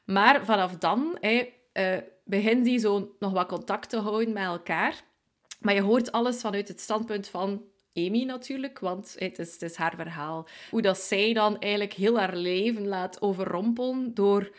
Maar 0.06 0.46
vanaf 0.46 0.78
dan 0.78 1.18
hey, 1.20 1.54
uh, 1.74 1.98
begint 2.26 2.68
hij 2.68 2.78
zo 2.78 3.16
nog 3.20 3.32
wat 3.32 3.48
contact 3.48 3.90
te 3.90 3.98
houden 3.98 4.34
met 4.34 4.44
elkaar. 4.44 5.02
Maar 5.62 5.74
je 5.74 5.82
hoort 5.82 6.12
alles 6.12 6.42
vanuit 6.42 6.68
het 6.68 6.80
standpunt 6.80 7.28
van 7.28 7.64
Amy 7.94 8.24
natuurlijk, 8.24 8.80
want 8.80 9.16
het 9.18 9.40
is, 9.40 9.54
het 9.54 9.62
is 9.62 9.76
haar 9.76 9.96
verhaal. 9.96 10.48
Hoe 10.70 10.82
dat 10.82 10.98
zij 10.98 11.34
dan 11.34 11.60
eigenlijk 11.60 11.94
heel 11.94 12.20
haar 12.20 12.36
leven 12.36 12.88
laat 12.88 13.22
overrompelen 13.22 14.14
door 14.14 14.52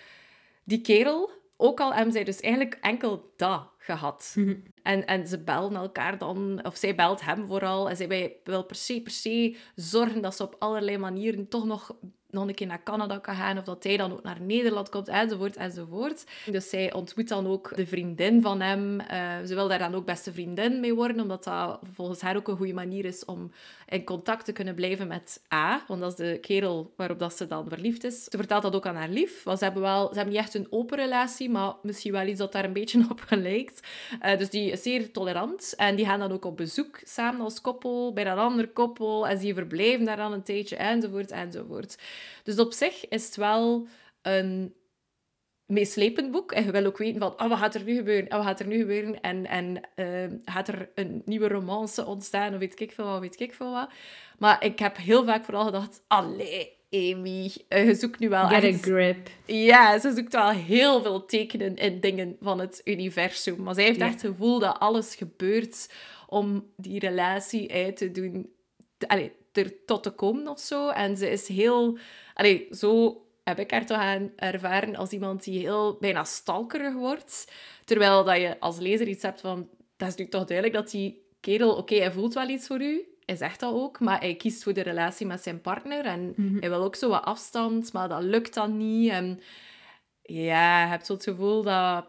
die 0.65 0.81
kerel, 0.81 1.31
ook 1.57 1.81
al 1.81 1.95
hebben 1.95 2.13
zij 2.13 2.25
dus 2.25 2.41
eigenlijk 2.41 2.79
enkel 2.81 3.33
dat 3.37 3.69
gehad. 3.79 4.33
Mhm. 4.37 4.55
en, 4.83 5.07
en 5.07 5.27
ze 5.27 5.39
bellen 5.39 5.75
elkaar 5.75 6.19
dan, 6.19 6.65
of 6.65 6.77
zij 6.77 6.95
belt 6.95 7.21
hem 7.21 7.47
vooral. 7.47 7.89
En 7.89 7.97
zij 7.97 8.39
wil 8.45 8.65
per 8.65 8.77
se, 8.77 9.01
per 9.03 9.13
se 9.13 9.57
zorgen 9.75 10.23
dat 10.23 10.37
ze 10.37 10.43
op 10.43 10.57
allerlei 10.59 10.99
manieren 10.99 11.49
toch 11.49 11.65
nog 11.65 11.97
nog 12.33 12.49
een 12.49 12.55
keer 12.55 12.67
naar 12.67 12.83
Canada 12.83 13.19
kan 13.19 13.35
gaan, 13.35 13.59
of 13.59 13.65
dat 13.65 13.85
hij 13.85 13.97
dan 13.97 14.13
ook 14.13 14.23
naar 14.23 14.41
Nederland 14.41 14.89
komt, 14.89 15.09
enzovoort, 15.09 15.57
enzovoort. 15.57 16.25
Dus 16.47 16.69
zij 16.69 16.93
ontmoet 16.93 17.29
dan 17.29 17.47
ook 17.47 17.73
de 17.77 17.87
vriendin 17.87 18.43
van 18.43 18.61
hem. 18.61 19.01
Uh, 19.01 19.07
ze 19.47 19.55
wil 19.55 19.69
daar 19.69 19.79
dan 19.79 19.95
ook 19.95 20.05
beste 20.05 20.33
vriendin 20.33 20.81
mee 20.81 20.95
worden, 20.95 21.21
omdat 21.21 21.45
dat 21.45 21.79
volgens 21.93 22.21
haar 22.21 22.37
ook 22.37 22.49
een 22.49 22.57
goede 22.57 22.73
manier 22.73 23.05
is 23.05 23.25
om 23.25 23.51
in 23.93 24.05
contact 24.05 24.45
te 24.45 24.53
kunnen 24.53 24.75
blijven 24.75 25.07
met 25.07 25.43
A, 25.55 25.85
want 25.87 26.01
dat 26.01 26.11
is 26.11 26.17
de 26.17 26.39
kerel 26.39 26.93
waarop 26.97 27.19
dat 27.19 27.37
ze 27.37 27.47
dan 27.47 27.69
verliefd 27.69 28.05
is. 28.05 28.25
Ze 28.25 28.37
vertelt 28.37 28.63
dat 28.63 28.75
ook 28.75 28.87
aan 28.87 28.97
haar 28.97 29.09
lief, 29.09 29.43
want 29.43 29.59
ze 29.59 29.65
hebben, 29.65 29.83
wel, 29.83 30.09
ze 30.09 30.15
hebben 30.15 30.35
niet 30.35 30.43
echt 30.43 30.55
een 30.55 30.67
open 30.71 30.99
relatie, 30.99 31.51
maar 31.51 31.75
misschien 31.83 32.13
wel 32.13 32.27
iets 32.27 32.39
dat 32.39 32.53
daar 32.53 32.65
een 32.65 32.73
beetje 32.73 33.07
op 33.11 33.21
gelijkt. 33.21 33.81
Uh, 34.23 34.39
dus 34.39 34.51
die 34.51 34.71
is 34.71 34.83
zeer 34.83 35.11
tolerant 35.13 35.75
en 35.77 35.97
die 35.97 36.07
gaan 36.07 36.19
dan 36.19 36.33
ook 36.33 36.45
op 36.45 36.57
bezoek 36.57 37.01
samen 37.05 37.41
als 37.41 37.61
koppel 37.61 38.13
bij 38.13 38.27
een 38.27 38.39
ander 38.39 38.69
koppel 38.69 39.29
en 39.29 39.39
ze 39.39 39.55
verblijven 39.55 40.05
daar 40.05 40.17
dan 40.17 40.33
een 40.33 40.43
tijdje, 40.43 40.77
enzovoort, 40.77 41.31
enzovoort. 41.31 41.99
Dus 42.43 42.59
op 42.59 42.73
zich 42.73 43.09
is 43.09 43.27
het 43.27 43.37
wel 43.37 43.87
een 44.23 44.75
meeslepend 45.73 46.31
boek. 46.31 46.53
En 46.53 46.65
je 46.65 46.71
wil 46.71 46.85
ook 46.85 46.99
weten 46.99 47.21
van, 47.21 47.33
oh, 47.41 47.49
wat 47.49 47.59
gaat 47.59 47.75
er 47.75 47.85
nu 47.85 47.95
gebeuren? 47.95 48.33
Oh, 48.33 48.37
wat 48.37 48.47
gaat 48.47 48.61
er 48.61 48.67
nu 48.67 48.79
gebeuren? 48.79 49.21
En, 49.21 49.47
en 49.47 49.81
uh, 49.97 50.39
gaat 50.45 50.69
er 50.69 50.89
een 50.95 51.23
nieuwe 51.25 51.49
romance 51.49 52.07
ontstaan? 52.07 52.53
Of 52.53 52.59
weet 52.59 52.81
ik 52.81 52.93
veel 52.93 53.05
wat, 53.05 53.21
weet 53.21 53.41
ik 53.41 53.55
veel 53.55 53.73
wat. 53.73 53.89
Maar 54.39 54.65
ik 54.65 54.79
heb 54.79 54.97
heel 54.97 55.25
vaak 55.25 55.45
vooral 55.45 55.65
gedacht, 55.65 56.03
allee, 56.07 56.81
Amy, 56.91 57.53
uh, 57.69 57.87
je 57.87 57.95
zoekt 57.95 58.19
nu 58.19 58.29
wel 58.29 58.47
Get 58.47 58.75
a 58.75 58.79
grip. 58.79 59.29
Ja, 59.47 59.99
ze 59.99 60.13
zoekt 60.15 60.33
wel 60.33 60.51
heel 60.51 61.03
veel 61.03 61.25
tekenen 61.25 61.77
in 61.77 62.01
dingen 62.01 62.37
van 62.41 62.59
het 62.59 62.81
universum. 62.85 63.63
Maar 63.63 63.75
zij 63.75 63.85
heeft 63.85 64.01
echt 64.01 64.23
het 64.23 64.31
gevoel 64.31 64.59
dat 64.59 64.79
alles 64.79 65.15
gebeurt 65.15 65.93
om 66.27 66.73
die 66.77 66.99
relatie 66.99 67.73
uit 67.73 67.97
te 67.97 68.11
doen... 68.11 68.51
Allee, 69.07 69.33
er 69.53 69.85
tot 69.85 70.03
te 70.03 70.11
komen 70.11 70.49
of 70.49 70.61
zo. 70.61 70.89
En 70.89 71.17
ze 71.17 71.31
is 71.31 71.49
heel... 71.49 71.99
Allee, 72.35 72.67
zo 72.71 73.22
heb 73.45 73.59
ik 73.59 73.71
haar 73.71 73.87
toch 73.87 73.99
aan 73.99 74.33
ervaren 74.37 74.97
als 74.97 75.11
iemand 75.11 75.45
die 75.45 75.59
heel 75.59 75.97
bijna 76.01 76.25
stalkerig 76.25 76.95
wordt. 76.95 77.53
Terwijl 77.85 78.25
dat 78.25 78.37
je 78.37 78.61
als 78.61 78.79
lezer 78.79 79.09
iets 79.09 79.23
hebt 79.23 79.41
van... 79.41 79.59
Dat 79.97 80.09
is 80.11 80.17
natuurlijk 80.17 80.31
toch 80.31 80.45
duidelijk 80.45 80.77
dat 80.77 80.91
die 80.91 81.27
kerel... 81.41 81.77
Oké, 81.77 81.95
hij 81.95 82.13
voelt 82.13 82.35
wel 82.35 82.49
iets 82.49 82.67
voor 82.67 82.81
u. 82.81 83.07
Hij 83.25 83.37
zegt 83.37 83.61
dat 83.61 83.73
ook. 83.73 84.01
Maar 84.01 84.21
hij 84.21 84.35
kiest 84.35 84.63
voor 84.63 84.73
de 84.73 84.83
relatie 84.83 85.27
met 85.27 85.43
zijn 85.43 85.61
partner. 85.61 86.05
En 86.05 86.33
mhm. 86.37 86.59
hij 86.59 86.69
wil 86.69 86.83
ook 86.83 86.97
zo 86.97 87.09
wat 87.09 87.25
afstand. 87.25 87.93
Maar 87.93 88.09
dat 88.09 88.23
lukt 88.23 88.55
dan 88.55 88.77
niet. 88.77 89.11
En 89.11 89.41
ja, 90.23 90.83
je 90.83 90.89
hebt 90.89 91.07
zo 91.07 91.13
het 91.13 91.23
gevoel 91.23 91.63
dat 91.63 92.07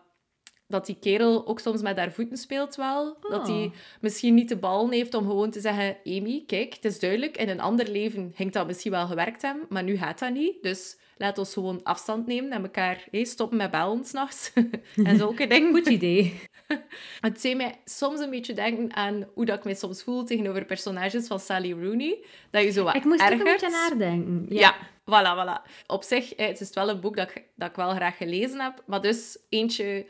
dat 0.74 0.86
die 0.86 0.98
kerel 1.00 1.48
ook 1.48 1.60
soms 1.60 1.82
met 1.82 1.98
haar 1.98 2.12
voeten 2.12 2.38
speelt 2.38 2.76
wel. 2.76 3.18
Dat 3.30 3.48
hij 3.48 3.64
oh. 3.66 3.74
misschien 4.02 4.34
niet 4.34 4.50
de 4.50 4.58
bal 4.58 4.90
heeft 4.90 5.14
om 5.14 5.26
gewoon 5.26 5.52
te 5.52 5.60
zeggen... 5.60 5.98
Amy, 6.06 6.44
kijk, 6.48 6.74
het 6.74 6.86
is 6.86 7.00
duidelijk. 7.00 7.38
In 7.38 7.50
een 7.50 7.60
ander 7.60 7.90
leven 7.90 8.32
ging 8.36 8.52
dat 8.52 8.68
misschien 8.68 8.92
wel 8.92 9.08
gewerkt 9.08 9.42
hebben, 9.42 9.66
maar 9.70 9.84
nu 9.84 9.98
gaat 9.98 10.20
dat 10.20 10.34
niet. 10.34 10.64
Dus 10.64 10.98
laat 11.18 11.38
ons 11.38 11.54
gewoon 11.54 11.84
afstand 11.84 12.28
nemen 12.28 12.52
en 12.52 12.64
elkaar 12.64 13.06
hey, 13.12 13.24
stoppen 13.24 13.58
met 13.58 13.72
bellen 13.72 14.06
s'nachts. 14.06 14.52
en 14.96 15.18
zulke 15.18 15.48
dingen. 15.48 15.72
Goed 15.74 15.88
idee. 15.88 16.40
Het 17.22 17.42
deed 17.42 17.58
mij 17.58 17.80
soms 17.86 18.20
een 18.20 18.30
beetje 18.30 18.54
denken 18.54 18.96
aan 18.96 19.28
hoe 19.34 19.46
dat 19.46 19.58
ik 19.58 19.64
mij 19.64 19.76
soms 19.76 20.04
voel 20.04 20.24
tegenover 20.24 20.66
personages 20.66 21.28
van 21.28 21.40
Sally 21.40 21.72
Rooney. 21.72 22.26
Dat 22.50 22.64
je 22.64 22.72
zo 22.72 22.84
wat 22.84 22.96
Ik 22.96 23.04
moest 23.04 23.22
ergert. 23.22 23.42
er 23.42 23.48
een 23.48 23.54
beetje 23.54 23.70
nadenken. 23.70 24.46
Ja. 24.50 24.60
ja. 24.60 24.76
Voilà, 25.06 25.36
voilà. 25.38 25.62
Op 25.88 26.04
zich, 26.04 26.34
het 26.36 26.62
is 26.62 26.70
wel 26.74 26.90
een 26.90 27.00
boek 27.00 27.16
dat 27.16 27.30
ik, 27.30 27.44
dat 27.56 27.70
ik 27.70 27.76
wel 27.76 27.90
graag 27.90 28.18
gelezen 28.18 28.60
heb, 28.60 28.84
maar 28.86 29.02
dus 29.02 29.38
eentje 29.50 30.06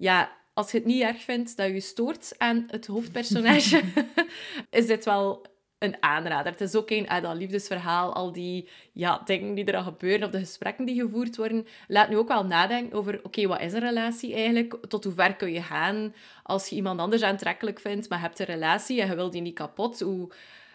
ja, 0.00 0.32
als 0.54 0.70
je 0.70 0.76
het 0.76 0.86
niet 0.86 1.02
erg 1.02 1.22
vindt 1.22 1.56
dat 1.56 1.66
je 1.66 1.80
stoort 1.80 2.34
aan 2.38 2.64
het 2.66 2.86
hoofdpersonage, 2.86 3.82
is 4.70 4.86
dit 4.86 5.04
wel 5.04 5.46
een 5.78 5.96
aanrader. 6.00 6.52
Het 6.52 6.60
is 6.60 6.74
ook 6.74 6.90
een 6.90 7.06
dat 7.22 7.36
liefdesverhaal, 7.36 8.14
al 8.14 8.32
die 8.32 8.68
ja, 8.92 9.22
dingen 9.24 9.54
die 9.54 9.64
er 9.64 9.76
al 9.76 9.82
gebeuren, 9.82 10.26
of 10.26 10.32
de 10.32 10.38
gesprekken 10.38 10.84
die 10.84 11.00
gevoerd 11.00 11.36
worden. 11.36 11.66
Laat 11.88 12.08
nu 12.08 12.16
ook 12.16 12.28
wel 12.28 12.44
nadenken 12.44 12.98
over, 12.98 13.20
oké, 13.22 13.46
wat 13.46 13.60
is 13.60 13.72
een 13.72 13.80
relatie 13.80 14.34
eigenlijk? 14.34 14.76
Tot 14.88 15.04
hoe 15.04 15.12
ver 15.12 15.36
kun 15.36 15.52
je 15.52 15.62
gaan 15.62 16.14
als 16.42 16.68
je 16.68 16.76
iemand 16.76 17.00
anders 17.00 17.22
aantrekkelijk 17.22 17.80
vindt, 17.80 18.08
maar 18.08 18.20
hebt 18.20 18.38
een 18.38 18.46
relatie 18.46 19.00
en 19.00 19.08
je 19.08 19.14
wil 19.14 19.30
die 19.30 19.42
niet 19.42 19.54
kapot? 19.54 20.00
Hoe... 20.00 20.32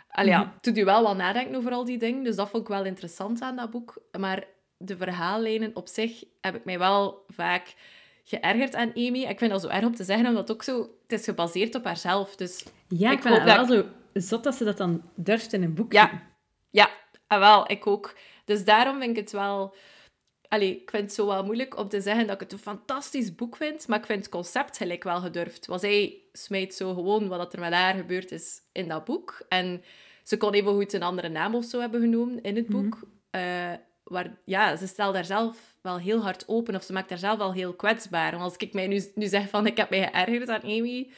Allee, 0.10 0.32
ja, 0.32 0.51
het 0.53 0.63
doet 0.63 0.75
je 0.75 0.86
wel 0.86 1.03
wat 1.03 1.17
nadenken 1.17 1.55
over 1.55 1.72
al 1.72 1.86
die 1.86 1.98
dingen. 1.98 2.24
Dus 2.24 2.36
dat 2.36 2.50
vond 2.50 2.63
ik 2.63 2.70
wel 2.70 2.86
interessant 2.86 3.41
aan 3.41 3.55
dat 3.55 3.72
boek. 3.72 4.01
Maar 4.17 4.44
de 4.77 4.98
verhaallijnen 4.98 5.72
op 5.74 5.88
zich 5.88 6.24
heb 6.41 6.55
ik 6.55 6.65
mij 6.65 6.79
wel 6.79 7.25
vaak 7.27 7.75
geërgerd 8.25 8.75
aan 8.75 8.94
Amy. 8.96 9.24
Ik 9.24 9.38
vind 9.38 9.51
dat 9.51 9.62
zo 9.62 9.67
erg 9.67 9.86
om 9.86 9.96
te 9.96 10.03
zeggen, 10.03 10.27
omdat 10.27 10.48
het 10.48 10.58
ook 10.58 10.63
zo... 10.63 10.79
Het 11.08 11.20
is 11.20 11.24
gebaseerd 11.25 11.75
op 11.75 11.86
haarzelf, 11.86 12.36
dus... 12.36 12.65
Ja, 12.88 13.12
ik, 13.12 13.22
vind 13.22 13.36
het 13.36 13.44
wel 13.44 13.65
zo 13.65 13.86
zot 14.13 14.44
dat 14.44 14.55
ze 14.55 14.63
dat 14.63 14.77
dan 14.77 15.03
durft 15.15 15.53
in 15.53 15.63
een 15.63 15.74
boek 15.74 15.94
Ja, 15.94 16.22
ja 16.70 16.89
ah, 17.27 17.39
wel, 17.39 17.72
ik 17.72 17.88
ook. 17.88 18.17
Dus 18.46 18.65
daarom 18.65 19.00
vind 19.00 19.17
ik 19.17 19.24
het 19.24 19.32
wel... 19.32 19.75
Allee, 20.48 20.82
ik 20.82 20.89
vind 20.89 21.03
het 21.03 21.13
zo 21.13 21.25
wel 21.25 21.44
moeilijk 21.44 21.77
om 21.77 21.89
te 21.89 22.01
zeggen 22.01 22.25
dat 22.25 22.36
ik 22.36 22.41
het 22.41 22.51
een 22.51 22.58
fantastisch 22.58 23.36
boek 23.36 23.55
vind, 23.55 23.88
maar 23.88 24.00
ik 24.00 24.05
vind 24.05 24.20
het 24.20 24.29
concept 24.29 24.77
gelijk 24.77 25.03
wel 25.03 25.20
gedurfd. 25.20 25.65
Want 25.65 25.82
zij 25.82 26.22
smijt 26.32 26.75
zo 26.75 26.94
gewoon 26.94 27.27
wat 27.27 27.53
er 27.53 27.60
met 27.60 27.74
haar 27.74 27.96
gebeurd 27.96 28.32
is 28.32 28.62
in 28.72 28.88
dat 28.88 29.05
boek. 29.05 29.46
En 29.50 29.84
ze 30.24 30.38
kon 30.38 30.53
even 30.53 30.72
goed 30.72 30.94
een 30.94 31.03
andere 31.03 31.29
naam 31.29 31.55
of 31.55 31.65
zo 31.65 31.79
hebben 31.79 32.01
genoemd 32.01 32.41
in 32.41 32.55
het 32.55 32.67
boek. 32.67 33.00
Mm 33.32 33.84
waar, 34.06 34.38
ja, 34.46 34.76
ze 34.76 34.88
stelt 34.88 35.14
daar 35.14 35.26
zelf 35.26 35.76
wel 35.82 35.98
heel 35.98 36.22
hard 36.22 36.48
open 36.48 36.76
of 36.76 36.84
ze 36.84 36.94
maakt 36.94 37.10
daar 37.10 37.18
zelf 37.18 37.38
wel 37.38 37.54
heel 37.54 37.74
kwetsbaar. 37.74 38.32
Want 38.32 38.44
als 38.44 38.58
ik 38.58 38.74
mij 38.74 38.88
nu, 38.88 39.04
nu 39.16 39.28
zeg 39.28 39.50
van 39.50 39.66
ik 39.66 39.78
heb 39.78 39.90
mij 39.90 40.10
geërgerd 40.12 40.50
aan 40.50 40.62
Amy, 40.62 41.12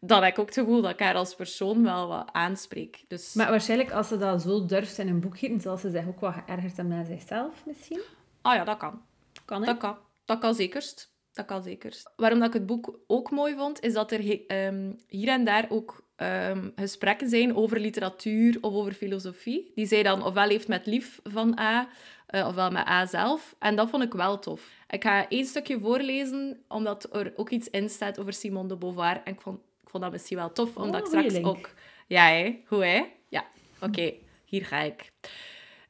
dan 0.00 0.22
heb 0.22 0.32
ik 0.32 0.38
ook 0.38 0.46
het 0.46 0.54
gevoel 0.54 0.82
dat 0.82 0.90
ik 0.90 1.00
haar 1.00 1.14
als 1.14 1.34
persoon 1.34 1.82
wel 1.82 2.08
wat 2.08 2.28
aanspreek. 2.32 3.04
Dus... 3.08 3.34
Maar 3.34 3.50
waarschijnlijk 3.50 3.92
als 3.92 4.08
ze 4.08 4.16
dat 4.16 4.42
zo 4.42 4.66
durft 4.66 4.98
in 4.98 5.08
een 5.08 5.20
boek 5.20 5.38
gieten, 5.38 5.60
zal 5.60 5.76
ze 5.76 5.90
zich 5.90 6.06
ook 6.06 6.20
wat 6.20 6.34
geërgerd 6.34 6.76
hebben 6.76 6.96
aan 6.96 7.04
zichzelf 7.04 7.66
misschien. 7.66 8.00
Ah 8.42 8.54
ja, 8.54 8.64
dat 8.64 8.76
kan. 8.76 9.02
Kan 9.44 9.60
hè? 9.60 9.66
Dat 9.66 9.76
kan. 9.76 9.98
Dat 10.24 10.38
kan 10.38 10.54
zekerst. 10.54 11.12
Dat 11.32 11.44
kan 11.44 11.62
zekerst. 11.62 12.10
Waarom 12.16 12.38
dat 12.38 12.48
ik 12.48 12.54
het 12.54 12.66
boek 12.66 12.98
ook 13.06 13.30
mooi 13.30 13.54
vond, 13.54 13.80
is 13.80 13.92
dat 13.92 14.12
er 14.12 14.46
ehm, 14.46 14.92
hier 15.06 15.28
en 15.28 15.44
daar 15.44 15.66
ook 15.68 16.04
ehm, 16.22 16.68
gesprekken 16.76 17.28
zijn 17.28 17.56
over 17.56 17.80
literatuur 17.80 18.58
of 18.60 18.74
over 18.74 18.92
filosofie. 18.92 19.72
Die 19.74 19.86
zij 19.86 20.02
dan 20.02 20.24
ofwel 20.24 20.48
heeft 20.48 20.68
met 20.68 20.86
Lief 20.86 21.20
van 21.24 21.58
A, 21.58 21.88
eh, 22.26 22.46
ofwel 22.46 22.70
met 22.70 22.86
A 22.86 23.06
zelf. 23.06 23.54
En 23.58 23.76
dat 23.76 23.90
vond 23.90 24.02
ik 24.02 24.12
wel 24.12 24.38
tof. 24.38 24.70
Ik 24.88 25.02
ga 25.02 25.28
één 25.28 25.44
stukje 25.44 25.78
voorlezen, 25.80 26.62
omdat 26.68 27.16
er 27.16 27.32
ook 27.36 27.50
iets 27.50 27.70
in 27.70 27.88
staat 27.88 28.18
over 28.18 28.32
Simone 28.32 28.68
de 28.68 28.76
Beauvoir. 28.76 29.20
En 29.24 29.32
ik 29.32 29.40
vond, 29.40 29.58
ik 29.82 29.90
vond 29.90 30.02
dat 30.02 30.12
misschien 30.12 30.36
wel 30.36 30.52
tof, 30.52 30.76
omdat 30.76 31.06
ik 31.06 31.12
Oh, 31.12 31.20
straks 31.20 31.44
ook... 31.44 31.70
Ja, 32.06 32.26
hè? 32.26 32.58
Hoe, 32.66 32.84
hè? 32.84 33.04
Ja, 33.28 33.44
oké. 33.80 34.12
Hier 34.44 34.64
ga 34.64 34.80
ik. 34.80 35.12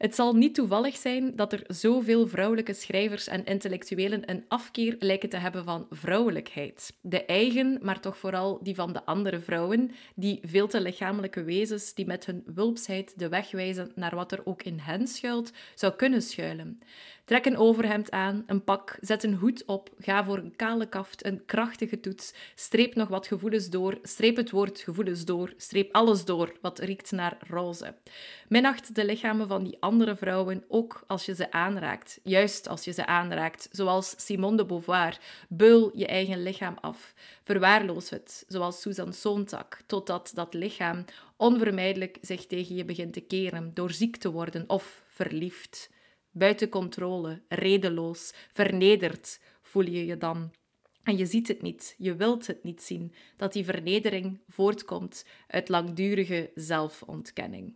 Het 0.02 0.14
zal 0.14 0.34
niet 0.34 0.54
toevallig 0.54 0.96
zijn 0.96 1.36
dat 1.36 1.52
er 1.52 1.64
zoveel 1.66 2.28
vrouwelijke 2.28 2.74
schrijvers 2.74 3.28
en 3.28 3.44
intellectuelen 3.44 4.30
een 4.30 4.44
afkeer 4.48 4.96
lijken 4.98 5.28
te 5.28 5.36
hebben 5.36 5.64
van 5.64 5.86
vrouwelijkheid. 5.90 6.96
De 7.00 7.24
eigen, 7.24 7.78
maar 7.82 8.00
toch 8.00 8.16
vooral 8.16 8.58
die 8.62 8.74
van 8.74 8.92
de 8.92 9.04
andere 9.04 9.40
vrouwen, 9.40 9.90
die 10.14 10.40
veel 10.42 10.68
te 10.68 10.80
lichamelijke 10.80 11.42
wezens 11.42 11.94
die 11.94 12.06
met 12.06 12.26
hun 12.26 12.42
wulpsheid 12.54 13.18
de 13.18 13.28
weg 13.28 13.50
wijzen 13.50 13.92
naar 13.94 14.14
wat 14.14 14.32
er 14.32 14.46
ook 14.46 14.62
in 14.62 14.78
hen 14.78 15.06
schuilt, 15.06 15.52
zou 15.74 15.92
kunnen 15.92 16.22
schuilen. 16.22 16.80
Trek 17.24 17.46
een 17.46 17.56
overhemd 17.56 18.10
aan, 18.10 18.42
een 18.46 18.64
pak, 18.64 18.98
zet 19.00 19.24
een 19.24 19.34
hoed 19.34 19.64
op, 19.64 19.90
ga 19.98 20.24
voor 20.24 20.38
een 20.38 20.56
kale 20.56 20.88
kaft, 20.88 21.26
een 21.26 21.44
krachtige 21.44 22.00
toets, 22.00 22.34
streep 22.54 22.94
nog 22.94 23.08
wat 23.08 23.26
gevoelens 23.26 23.70
door, 23.70 23.98
streep 24.02 24.36
het 24.36 24.50
woord 24.50 24.80
gevoelens 24.80 25.24
door, 25.24 25.52
streep 25.56 25.94
alles 25.94 26.24
door 26.24 26.56
wat 26.60 26.78
riekt 26.78 27.12
naar 27.12 27.36
roze. 27.48 27.94
Minacht 28.48 28.94
de 28.94 29.04
lichamen 29.04 29.48
van 29.48 29.64
die 29.64 29.76
andere 29.80 30.16
vrouwen 30.16 30.64
ook 30.68 31.04
als 31.06 31.26
je 31.26 31.34
ze 31.34 31.52
aanraakt, 31.52 32.20
juist 32.22 32.68
als 32.68 32.84
je 32.84 32.92
ze 32.92 33.06
aanraakt, 33.06 33.68
zoals 33.70 34.14
Simone 34.16 34.56
de 34.56 34.66
Beauvoir. 34.66 35.18
Beul 35.48 35.90
je 35.94 36.06
eigen 36.06 36.42
lichaam 36.42 36.76
af. 36.80 37.14
Verwaarloos 37.44 38.10
het, 38.10 38.44
zoals 38.48 38.80
Susan 38.80 39.12
Sontag, 39.12 39.66
totdat 39.86 40.30
dat 40.34 40.54
lichaam 40.54 41.04
onvermijdelijk 41.36 42.18
zich 42.20 42.46
tegen 42.46 42.74
je 42.74 42.84
begint 42.84 43.12
te 43.12 43.20
keren 43.20 43.70
door 43.74 43.90
ziek 43.90 44.16
te 44.16 44.30
worden 44.30 44.64
of 44.66 45.02
verliefd. 45.06 45.90
Buiten 46.34 46.68
controle, 46.68 47.40
redeloos, 47.48 48.32
vernederd 48.52 49.40
voel 49.62 49.84
je 49.84 50.06
je 50.06 50.18
dan. 50.18 50.52
En 51.02 51.16
je 51.16 51.26
ziet 51.26 51.48
het 51.48 51.62
niet, 51.62 51.94
je 51.98 52.16
wilt 52.16 52.46
het 52.46 52.62
niet 52.62 52.82
zien, 52.82 53.14
dat 53.36 53.52
die 53.52 53.64
vernedering 53.64 54.40
voortkomt 54.48 55.26
uit 55.46 55.68
langdurige 55.68 56.50
zelfontkenning. 56.54 57.74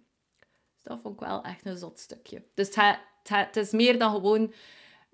Dus 0.74 0.82
dat 0.82 1.00
vond 1.00 1.14
ik 1.20 1.26
wel 1.26 1.42
echt 1.42 1.66
een 1.66 1.76
zot 1.76 1.98
stukje. 1.98 2.42
Dus 2.54 2.66
het, 2.66 2.76
ha- 2.76 3.02
het, 3.18 3.28
ha- 3.28 3.46
het 3.46 3.56
is 3.56 3.70
meer 3.72 3.98
dan 3.98 4.10
gewoon 4.10 4.52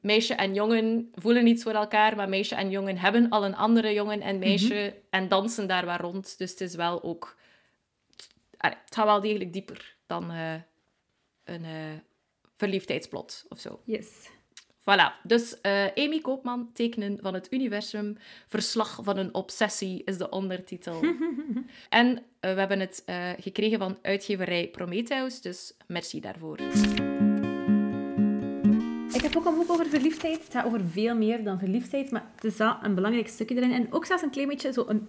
meisje 0.01 0.35
en 0.35 0.55
jongen 0.55 1.11
voelen 1.15 1.47
iets 1.47 1.63
voor 1.63 1.73
elkaar, 1.73 2.17
maar 2.17 2.29
meisje 2.29 2.55
en 2.55 2.71
jongen 2.71 2.99
hebben 2.99 3.29
al 3.29 3.45
een 3.45 3.57
andere 3.57 3.93
jongen 3.93 4.21
en 4.21 4.39
meisje 4.39 4.95
en 5.11 5.29
dansen 5.29 5.69
daar 5.69 5.85
waar 5.85 6.01
rond. 6.01 6.39
Dus 6.39 6.51
het 6.51 6.61
is 6.61 6.75
wel 6.75 7.03
ook... 7.03 7.37
Het 8.57 8.77
gaat 8.95 9.05
wel 9.05 9.21
degelijk 9.21 9.53
dieper 9.53 9.97
dan 10.07 10.31
eh, 10.31 10.55
een 11.45 11.65
eh, 11.65 11.93
verliefdheidsplot 12.57 13.45
of 13.49 13.59
zo. 13.59 13.81
Yes. 13.85 14.31
Voilà. 14.83 15.13
Dus 15.23 15.61
eh, 15.61 15.87
Amy 15.95 16.21
Koopman, 16.21 16.71
tekenen 16.73 17.19
van 17.21 17.35
het 17.35 17.53
universum. 17.53 18.17
Verslag 18.49 18.99
van 19.03 19.17
een 19.17 19.35
obsessie 19.35 20.03
is 20.05 20.19
de 20.19 20.29
ondertitel. 20.29 21.01
en 21.89 22.23
eh, 22.41 22.53
we 22.53 22.59
hebben 22.59 22.81
het 22.81 23.03
eh, 23.07 23.31
gekregen 23.39 23.79
van 23.79 23.99
uitgeverij 24.03 24.69
Prometheus, 24.69 25.41
dus 25.41 25.75
merci 25.87 26.21
daarvoor. 26.21 26.59
Ik 29.13 29.23
heb 29.23 29.37
ook 29.37 29.45
een 29.45 29.55
boek 29.55 29.71
over 29.71 29.87
verliefdheid. 29.87 30.45
Het 30.45 30.53
gaat 30.53 30.65
over 30.65 30.81
veel 30.91 31.17
meer 31.17 31.45
dan 31.45 31.59
verliefdheid, 31.59 32.11
maar 32.11 32.31
het 32.35 32.45
is 32.45 32.57
wel 32.57 32.77
een 32.83 32.95
belangrijk 32.95 33.29
stukje 33.29 33.57
erin. 33.57 33.73
En 33.73 33.93
ook 33.93 34.05
zelfs 34.05 34.23
een 34.23 34.31
klein 34.31 34.49
beetje 34.49 34.73
zo 34.73 34.85
een, 34.89 35.09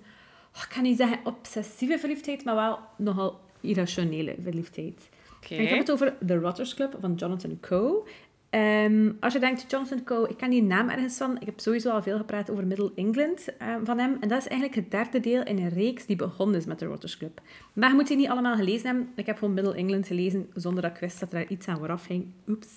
oh, 0.55 0.61
ik 0.61 0.69
kan 0.73 0.83
niet 0.83 0.97
zeggen 0.97 1.19
obsessieve 1.23 1.99
verliefdheid, 1.99 2.43
maar 2.43 2.55
wel 2.55 2.79
nogal 2.97 3.39
irrationele 3.61 4.35
verliefdheid. 4.43 5.09
En 5.49 5.59
ik 5.59 5.69
heb 5.69 5.79
het 5.79 5.91
over 5.91 6.13
The 6.25 6.37
Rotters 6.37 6.73
Club 6.73 6.95
van 6.99 7.13
Jonathan 7.13 7.57
Coe. 7.61 8.03
Ehm, 8.49 9.11
als 9.19 9.33
je 9.33 9.39
denkt, 9.39 9.71
Jonathan 9.71 10.03
Coe, 10.03 10.29
ik 10.29 10.37
ken 10.37 10.49
die 10.49 10.63
naam 10.63 10.89
ergens 10.89 11.17
van. 11.17 11.35
Ik 11.39 11.45
heb 11.45 11.59
sowieso 11.59 11.89
al 11.89 12.01
veel 12.01 12.17
gepraat 12.17 12.49
over 12.49 12.67
Middle 12.67 12.91
England 12.95 13.57
ehm, 13.57 13.85
van 13.85 13.99
hem. 13.99 14.17
En 14.19 14.27
dat 14.27 14.39
is 14.39 14.47
eigenlijk 14.47 14.75
het 14.75 14.91
derde 14.91 15.19
deel 15.19 15.43
in 15.43 15.57
een 15.57 15.69
reeks 15.69 16.05
die 16.05 16.15
begonnen 16.15 16.55
is 16.55 16.65
met 16.65 16.77
The 16.77 16.85
Rotters 16.85 17.17
Club. 17.17 17.41
Maar 17.73 17.89
je 17.89 17.95
moet 17.95 18.07
die 18.07 18.17
niet 18.17 18.29
allemaal 18.29 18.55
gelezen 18.55 18.85
hebben. 18.85 19.09
Ik 19.15 19.25
heb 19.25 19.37
gewoon 19.37 19.53
Middle 19.53 19.75
England 19.75 20.07
gelezen 20.07 20.49
zonder 20.53 20.81
dat 20.81 20.91
ik 20.91 20.97
wist 20.97 21.19
dat 21.19 21.31
er 21.31 21.39
daar 21.39 21.49
iets 21.49 21.67
aan 21.67 21.77
vooraf 21.77 22.05
ging. 22.05 22.25
Oeps. 22.47 22.67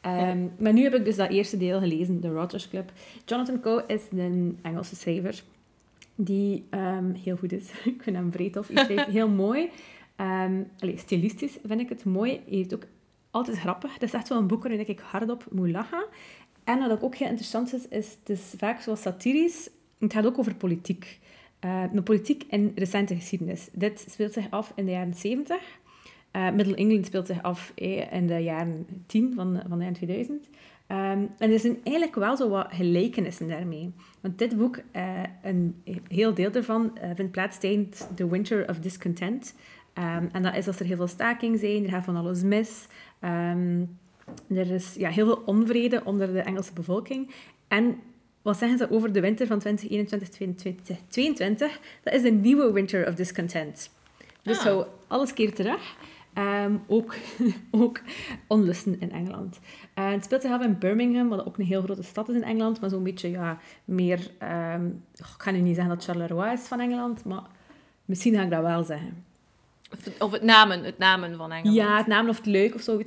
Ehm, 0.00 0.38
Maar 0.58 0.72
nu 0.72 0.82
heb 0.82 0.94
ik 0.94 1.04
dus 1.04 1.16
dat 1.16 1.30
eerste 1.30 1.56
deel 1.56 1.78
gelezen, 1.78 2.20
The 2.20 2.28
Rotters 2.28 2.68
Club. 2.68 2.92
Jonathan 3.24 3.60
Coe 3.60 3.84
is 3.86 4.02
een 4.12 4.58
Engelse 4.62 4.96
schrijver 4.96 5.42
die 6.14 6.64
heel 7.22 7.36
goed 7.36 7.52
is. 7.52 7.70
ik 7.84 8.02
vind 8.02 8.16
hem 8.16 8.52
tof. 8.52 8.68
Hij 8.68 8.84
schrijft 8.84 9.10
heel 9.18 9.28
mooi. 9.28 9.70
Allee, 10.16 10.96
stilistisch 10.96 11.58
vind 11.64 11.80
ik 11.80 11.88
het 11.88 12.04
mooi. 12.04 12.30
Hij 12.30 12.56
heeft 12.56 12.74
ook 12.74 12.86
altijd 13.30 13.58
grappig. 13.58 13.92
Het 13.92 14.02
is 14.02 14.12
echt 14.12 14.26
zo'n 14.26 14.46
boek 14.46 14.62
waarin 14.62 14.88
ik 14.88 14.98
hardop 14.98 15.46
moet 15.50 15.70
lachen. 15.70 16.06
En 16.64 16.88
wat 16.88 17.02
ook 17.02 17.14
heel 17.14 17.28
interessant 17.28 17.74
is, 17.74 17.88
is 17.88 18.16
het 18.24 18.54
vaak 18.58 18.80
zoals 18.80 19.02
satirisch. 19.02 19.70
Het 19.98 20.12
gaat 20.12 20.26
ook 20.26 20.38
over 20.38 20.54
politiek. 20.54 21.18
Eh 21.58 21.84
de 21.92 22.02
politiek 22.02 22.44
in 22.48 22.72
recente 22.74 23.14
geschiedenis. 23.14 23.68
Dit 23.72 24.06
speelt 24.10 24.32
zich 24.32 24.50
af 24.50 24.72
in 24.74 24.84
de 24.84 24.90
jaren 24.90 25.14
70. 25.14 25.56
Eh 26.30 26.50
Middle 26.50 26.76
England 26.76 27.06
speelt 27.06 27.26
zich 27.26 27.42
af 27.42 27.72
in 27.74 28.26
de 28.26 28.38
jaren 28.38 28.86
10 29.06 29.32
van, 29.34 29.62
van 29.68 29.78
de 29.78 29.84
jaren 29.84 29.94
2000. 29.94 30.48
Ehm, 30.86 31.24
en 31.38 31.52
er 31.52 31.58
zijn 31.58 31.78
eigenlijk 31.82 32.16
wel 32.16 32.36
zo 32.36 32.48
wat 32.48 32.66
gelijkenissen 32.70 33.48
daarmee. 33.48 33.92
Want 34.20 34.38
dit 34.38 34.56
boek, 34.56 34.80
eh, 34.90 35.22
een 35.42 35.82
heel 36.08 36.34
deel 36.34 36.52
ervan, 36.52 36.98
eh, 36.98 37.10
vindt 37.14 37.32
plaats 37.32 37.58
tijdens 37.58 38.06
The 38.14 38.28
Winter 38.28 38.68
of 38.68 38.78
Discontent. 38.78 39.54
Ehm, 39.96 40.26
en 40.32 40.42
dat 40.42 40.56
is 40.56 40.66
als 40.66 40.80
er 40.80 40.86
heel 40.86 40.96
veel 40.96 41.06
staking 41.06 41.58
zijn, 41.58 41.84
er 41.84 41.90
gaat 41.90 42.04
van 42.04 42.16
alles 42.16 42.42
mis. 42.42 42.86
Ehm, 43.20 43.84
er 44.48 44.70
is 44.70 44.94
ja, 44.94 45.08
heel 45.10 45.26
veel 45.26 45.42
onvrede 45.46 46.00
onder 46.04 46.32
de 46.32 46.40
Engelse 46.40 46.72
bevolking. 46.72 47.30
En 47.68 47.96
wat 48.42 48.56
zeggen 48.58 48.78
ze 48.78 48.90
over 48.90 49.12
de 49.12 49.20
winter 49.20 49.46
van 49.46 49.58
2021, 49.58 50.28
2022? 50.28 51.80
Dat 52.02 52.14
is 52.14 52.22
een 52.22 52.40
nieuwe 52.40 52.72
Winter 52.72 53.08
of 53.08 53.14
Discontent. 53.14 53.90
Dus 54.42 54.58
Ah. 54.58 54.64
zo 54.64 54.86
alles 55.06 55.32
keer 55.34 55.54
terug. 55.54 55.96
Ehm, 56.32 56.76
ook, 56.86 57.14
ook 57.70 58.00
onlusten 58.46 59.00
in 59.00 59.12
Engeland. 59.12 59.58
Eh, 59.94 60.10
het 60.10 60.24
speelt 60.24 60.42
zich 60.42 60.50
af 60.50 60.62
in 60.62 60.78
Birmingham, 60.78 61.28
wat 61.28 61.46
ook 61.46 61.58
een 61.58 61.64
heel 61.64 61.82
grote 61.82 62.02
stad 62.02 62.28
is 62.28 62.34
in 62.36 62.44
Engeland, 62.44 62.80
maar 62.80 62.90
zo'n 62.90 63.02
beetje 63.02 63.30
ja, 63.30 63.58
meer... 63.84 64.30
ehm, 64.38 64.86
ik 65.14 65.24
ga 65.38 65.50
nu 65.50 65.60
niet 65.60 65.74
zeggen 65.74 65.94
dat 65.94 66.04
Charleroi 66.04 66.52
is 66.52 66.60
van 66.60 66.80
Engeland, 66.80 67.24
maar 67.24 67.42
misschien 68.04 68.34
ga 68.34 68.42
ik 68.42 68.50
dat 68.50 68.62
wel 68.62 68.84
zeggen. 68.84 69.24
Of 70.18 70.32
het, 70.32 70.42
namen, 70.42 70.84
het 70.84 70.98
namen 70.98 71.36
van 71.36 71.52
Engeland. 71.52 71.76
Ja, 71.76 71.96
het 71.96 72.06
naam 72.06 72.28
of 72.28 72.36
het 72.36 72.46
leuk 72.46 72.74
of 72.74 72.80
zo, 72.80 73.00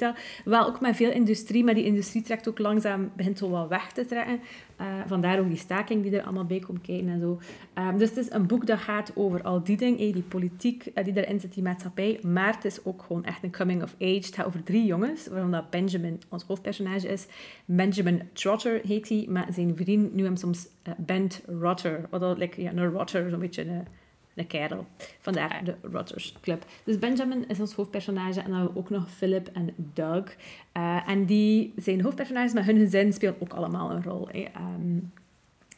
wel. 0.45 0.67
Ook 0.67 0.81
met 0.81 0.95
veel 0.95 1.11
industrie, 1.11 1.63
maar 1.63 1.73
die 1.73 1.85
industrie 1.85 2.21
trekt 2.21 2.49
ook 2.49 2.59
langzaam, 2.59 3.11
begint 3.15 3.37
zo 3.37 3.49
wat 3.49 3.67
weg 3.67 3.91
te 3.91 4.05
trekken. 4.05 4.39
Eh, 4.75 4.85
vandaar 5.05 5.39
ook 5.39 5.47
die 5.47 5.57
staking 5.57 6.03
die 6.03 6.17
er 6.17 6.23
allemaal 6.23 6.45
bij 6.45 6.59
komt 6.59 6.81
kijken 6.81 7.09
en 7.09 7.19
zo. 7.19 7.39
Ehm, 7.73 7.97
dus 7.97 8.09
het 8.09 8.17
is 8.17 8.31
een 8.31 8.47
boek 8.47 8.65
dat 8.67 8.79
gaat 8.79 9.11
over 9.15 9.41
al 9.41 9.63
die 9.63 9.77
dingen, 9.77 9.99
eh, 9.99 10.13
die 10.13 10.21
politiek 10.21 10.85
eh, 10.85 11.03
die 11.03 11.25
erin 11.25 11.39
zit, 11.39 11.53
die 11.53 11.63
maatschappij. 11.63 12.19
Maar 12.21 12.53
het 12.53 12.65
is 12.65 12.85
ook 12.85 13.01
gewoon 13.07 13.25
echt 13.25 13.43
een 13.43 13.51
coming 13.51 13.83
of 13.83 13.95
age. 13.99 14.13
Het 14.13 14.35
gaat 14.35 14.45
over 14.45 14.63
drie 14.63 14.85
jongens, 14.85 15.27
waarvan 15.27 15.51
dat 15.51 15.69
Benjamin 15.69 16.21
ons 16.29 16.43
hoofdpersonage 16.43 17.07
is. 17.07 17.27
Benjamin 17.65 18.29
Trotter 18.33 18.81
heet 18.83 19.09
hij, 19.09 19.25
maar 19.29 19.47
zijn 19.53 19.75
vriend 19.75 20.13
nu 20.13 20.23
hem 20.23 20.35
soms 20.35 20.67
Bent 20.97 21.41
Rotter. 21.59 22.07
Wat 22.09 22.37
like, 22.37 22.61
ja, 22.61 22.71
een 22.71 22.91
rotter, 22.91 23.29
zo'n 23.29 23.39
beetje 23.39 23.61
een, 23.61 23.87
een 24.35 24.47
kerel. 24.47 24.85
Vandaar 25.19 25.61
de 25.63 25.75
Rotters 25.81 26.35
Club. 26.41 26.65
Dus 26.83 26.99
Benjamin 26.99 27.47
is 27.47 27.59
ons 27.59 27.73
hoofdpersonage. 27.73 28.39
En 28.39 28.45
dan 28.45 28.55
hebben 28.55 28.73
we 28.73 28.79
ook 28.79 28.89
nog 28.89 29.11
Philip 29.11 29.49
en 29.53 29.73
Doug. 29.75 30.35
Eh, 30.71 31.09
en 31.09 31.25
die 31.25 31.73
zijn 31.75 32.01
hoofdpersonages, 32.01 32.53
maar 32.53 32.65
hun 32.65 32.77
gezin 32.77 33.13
spelen 33.13 33.35
ook 33.39 33.53
allemaal 33.53 33.91
een 33.91 34.03
rol. 34.03 34.27
Hè. 34.27 34.39
Ehm, 34.53 34.99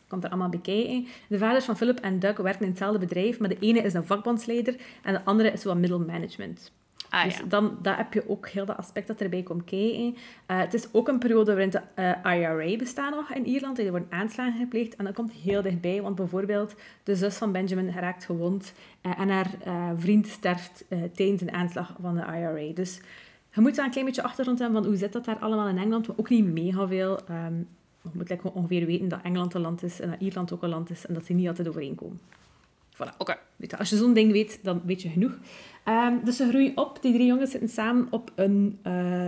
komt 0.07 0.23
er 0.23 0.29
allemaal 0.29 0.49
bij 0.49 0.59
kijken. 0.59 1.07
De 1.27 1.37
vaders 1.37 1.65
van 1.65 1.77
Philip 1.77 1.99
en 1.99 2.19
Doug 2.19 2.37
werken 2.37 2.61
in 2.61 2.69
hetzelfde 2.69 2.99
bedrijf, 2.99 3.39
maar 3.39 3.49
de 3.49 3.59
ene 3.59 3.81
is 3.81 3.93
een 3.93 4.05
vakbondsleider 4.05 4.75
en 5.03 5.13
de 5.13 5.23
andere 5.23 5.51
is 5.51 5.63
wat 5.63 5.77
middle 5.77 5.99
management. 5.99 6.71
Ah, 7.11 7.23
dus 7.23 7.37
ja. 7.37 7.43
dan 7.43 7.77
dat 7.81 7.95
heb 7.95 8.13
je 8.13 8.29
ook 8.29 8.47
heel 8.47 8.65
dat 8.65 8.77
aspect 8.77 9.07
dat 9.07 9.21
erbij 9.21 9.43
komt 9.43 9.63
kijken. 9.63 10.15
Eh, 10.45 10.59
het 10.59 10.73
is 10.73 10.93
ook 10.93 11.07
een 11.07 11.19
periode 11.19 11.51
waarin 11.51 11.69
de 11.69 11.81
eh, 11.93 12.35
IRA 12.35 12.77
bestaat 12.77 13.15
nog 13.15 13.33
in 13.33 13.47
Ierland. 13.47 13.79
Er 13.79 13.89
worden 13.89 14.07
aanslagen 14.09 14.59
gepleegd 14.59 14.95
en 14.95 15.05
dat 15.05 15.13
komt 15.13 15.31
heel 15.31 15.61
dichtbij. 15.61 16.01
Want 16.01 16.15
bijvoorbeeld 16.15 16.75
de 17.03 17.15
zus 17.15 17.37
van 17.37 17.51
Benjamin 17.51 17.91
geraakt 17.91 18.25
gewond 18.25 18.73
eh, 19.01 19.19
en 19.19 19.29
haar 19.29 19.49
vriend 19.97 20.27
sterft 20.27 20.85
tijdens 21.13 21.41
een 21.41 21.51
aanslag 21.51 21.95
van 22.01 22.15
de 22.15 22.21
IRA. 22.21 22.73
Dus 22.73 23.01
je 23.53 23.61
moet 23.61 23.75
daar 23.75 23.85
een 23.85 23.91
klein 23.91 24.05
beetje 24.05 24.23
achtergrond 24.23 24.59
hebben 24.59 24.81
van 24.81 24.91
hoe 24.91 24.99
zit 24.99 25.13
dat 25.13 25.25
daar 25.25 25.39
allemaal 25.39 25.67
in 25.67 25.77
Engeland. 25.77 26.07
Maar 26.07 26.17
ook 26.17 26.29
niet 26.29 26.45
mega 26.45 26.87
veel. 26.87 27.19
Ehm, 27.27 27.55
je 28.01 28.09
moet 28.13 28.41
ongeveer 28.53 28.85
weten 28.85 29.07
dat 29.07 29.19
Engeland 29.23 29.53
een 29.53 29.61
land 29.61 29.83
is 29.83 29.99
en 29.99 30.09
dat 30.09 30.19
Ierland 30.19 30.53
ook 30.53 30.63
een 30.63 30.69
land 30.69 30.89
is 30.89 31.05
en 31.05 31.13
dat 31.13 31.25
ze 31.25 31.33
niet 31.33 31.47
altijd 31.47 31.67
overeenkomen. 31.67 32.19
Voilà. 33.03 33.17
Oké. 33.17 33.37
Als 33.77 33.89
je 33.89 33.95
zo'n 33.97 34.13
ding 34.13 34.31
weet, 34.31 34.59
dan 34.63 34.81
weet 34.85 35.01
je 35.01 35.09
genoeg. 35.09 35.37
Ehm, 35.83 36.13
dus 36.23 36.35
ze 36.35 36.47
groeien 36.49 36.77
op. 36.77 37.01
Die 37.01 37.13
drie 37.13 37.25
jongens 37.25 37.51
zitten 37.51 37.69
samen 37.69 38.07
op 38.09 38.31
een, 38.35 38.79
eh, 38.81 39.27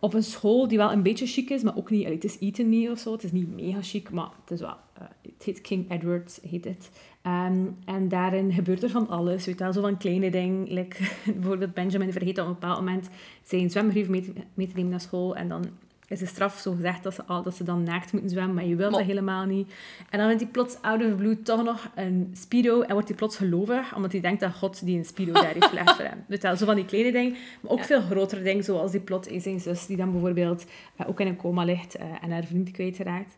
op 0.00 0.14
een 0.14 0.22
school 0.22 0.68
die 0.68 0.78
wel 0.78 0.92
een 0.92 1.02
beetje 1.02 1.26
chic 1.26 1.50
is, 1.50 1.62
maar 1.62 1.76
ook 1.76 1.90
niet... 1.90 2.08
het 2.08 2.24
is 2.24 2.38
Eton 2.40 2.68
niet 2.68 2.90
of 2.90 2.98
zo. 2.98 3.12
Het 3.12 3.22
is 3.24 3.32
niet 3.32 3.54
mega 3.54 3.78
chic, 3.82 4.10
maar 4.10 4.28
het 4.40 4.50
is 4.50 4.60
wel... 4.60 4.76
eh, 4.94 5.02
het 5.22 5.42
heet 5.44 5.60
King 5.60 5.90
Edward, 5.90 6.38
heet 6.48 6.64
het. 6.64 6.90
Ehm, 7.22 7.64
en 7.84 8.08
daarin 8.08 8.52
gebeurt 8.52 8.82
er 8.82 8.90
van 8.90 9.08
alles. 9.08 9.46
Weet 9.46 9.58
je 9.58 9.64
wel, 9.64 9.72
zo 9.72 9.80
van 9.80 9.96
kleine 9.96 10.30
dingen. 10.30 10.64
Bijvoorbeeld 11.34 11.74
Benjamin 11.74 12.12
vergeet 12.12 12.38
op 12.38 12.46
een 12.46 12.52
bepaald 12.52 12.78
moment 12.78 13.08
zijn 13.42 13.70
zwembrief 13.70 14.08
mee, 14.08 14.20
te- 14.20 14.32
mee 14.54 14.66
te 14.66 14.72
nemen 14.74 14.90
naar 14.90 15.00
school. 15.00 15.36
En 15.36 15.48
dan 15.48 15.64
is 16.08 16.18
de 16.18 16.26
straf 16.26 16.58
zo 16.58 16.72
gezegd 16.74 17.02
dat 17.02 17.14
ze, 17.14 17.24
al, 17.24 17.42
dat 17.42 17.54
ze 17.56 17.64
dan 17.64 17.82
naakt 17.82 18.12
moeten 18.12 18.30
zwemmen, 18.30 18.54
maar 18.54 18.64
je 18.64 18.76
wilt 18.76 18.92
dat 18.92 19.02
helemaal 19.02 19.44
niet. 19.44 19.72
En 20.10 20.18
dan 20.18 20.26
vindt 20.28 20.42
hij 20.42 20.52
plots 20.52 20.76
out 20.82 21.04
of 21.04 21.16
blue 21.16 21.42
toch 21.42 21.64
nog 21.64 21.88
een 21.94 22.30
speedo 22.32 22.80
en 22.82 22.92
wordt 22.92 23.08
hij 23.08 23.16
plots 23.16 23.36
gelovig, 23.36 23.94
omdat 23.94 24.12
hij 24.12 24.20
denkt 24.20 24.40
dat 24.40 24.54
God 24.54 24.84
die 24.84 24.98
een 24.98 25.04
speedo 25.04 25.32
daar 25.32 25.52
heeft 25.52 25.64
gelegd 25.66 25.96
voor 25.96 26.04
hem. 26.04 26.24
Weet 26.28 26.42
wel, 26.42 26.56
zo 26.56 26.64
van 26.66 26.74
die 26.74 26.84
kleine 26.84 27.12
dingen, 27.12 27.36
maar 27.60 27.72
ook 27.72 27.78
Ja. 27.78 27.84
veel 27.84 28.00
grotere 28.00 28.42
dingen, 28.42 28.64
zoals 28.64 28.90
die 28.90 29.00
plot 29.00 29.26
in 29.26 29.40
zijn 29.40 29.60
zus, 29.60 29.86
die 29.86 29.96
dan 29.96 30.10
bijvoorbeeld 30.10 30.64
eh, 30.96 31.08
ook 31.08 31.20
in 31.20 31.26
een 31.26 31.36
coma 31.36 31.64
ligt 31.64 31.94
eh, 31.94 32.06
en 32.22 32.30
haar 32.30 32.44
vriend 32.44 32.70
kwijtraakt. 32.70 33.34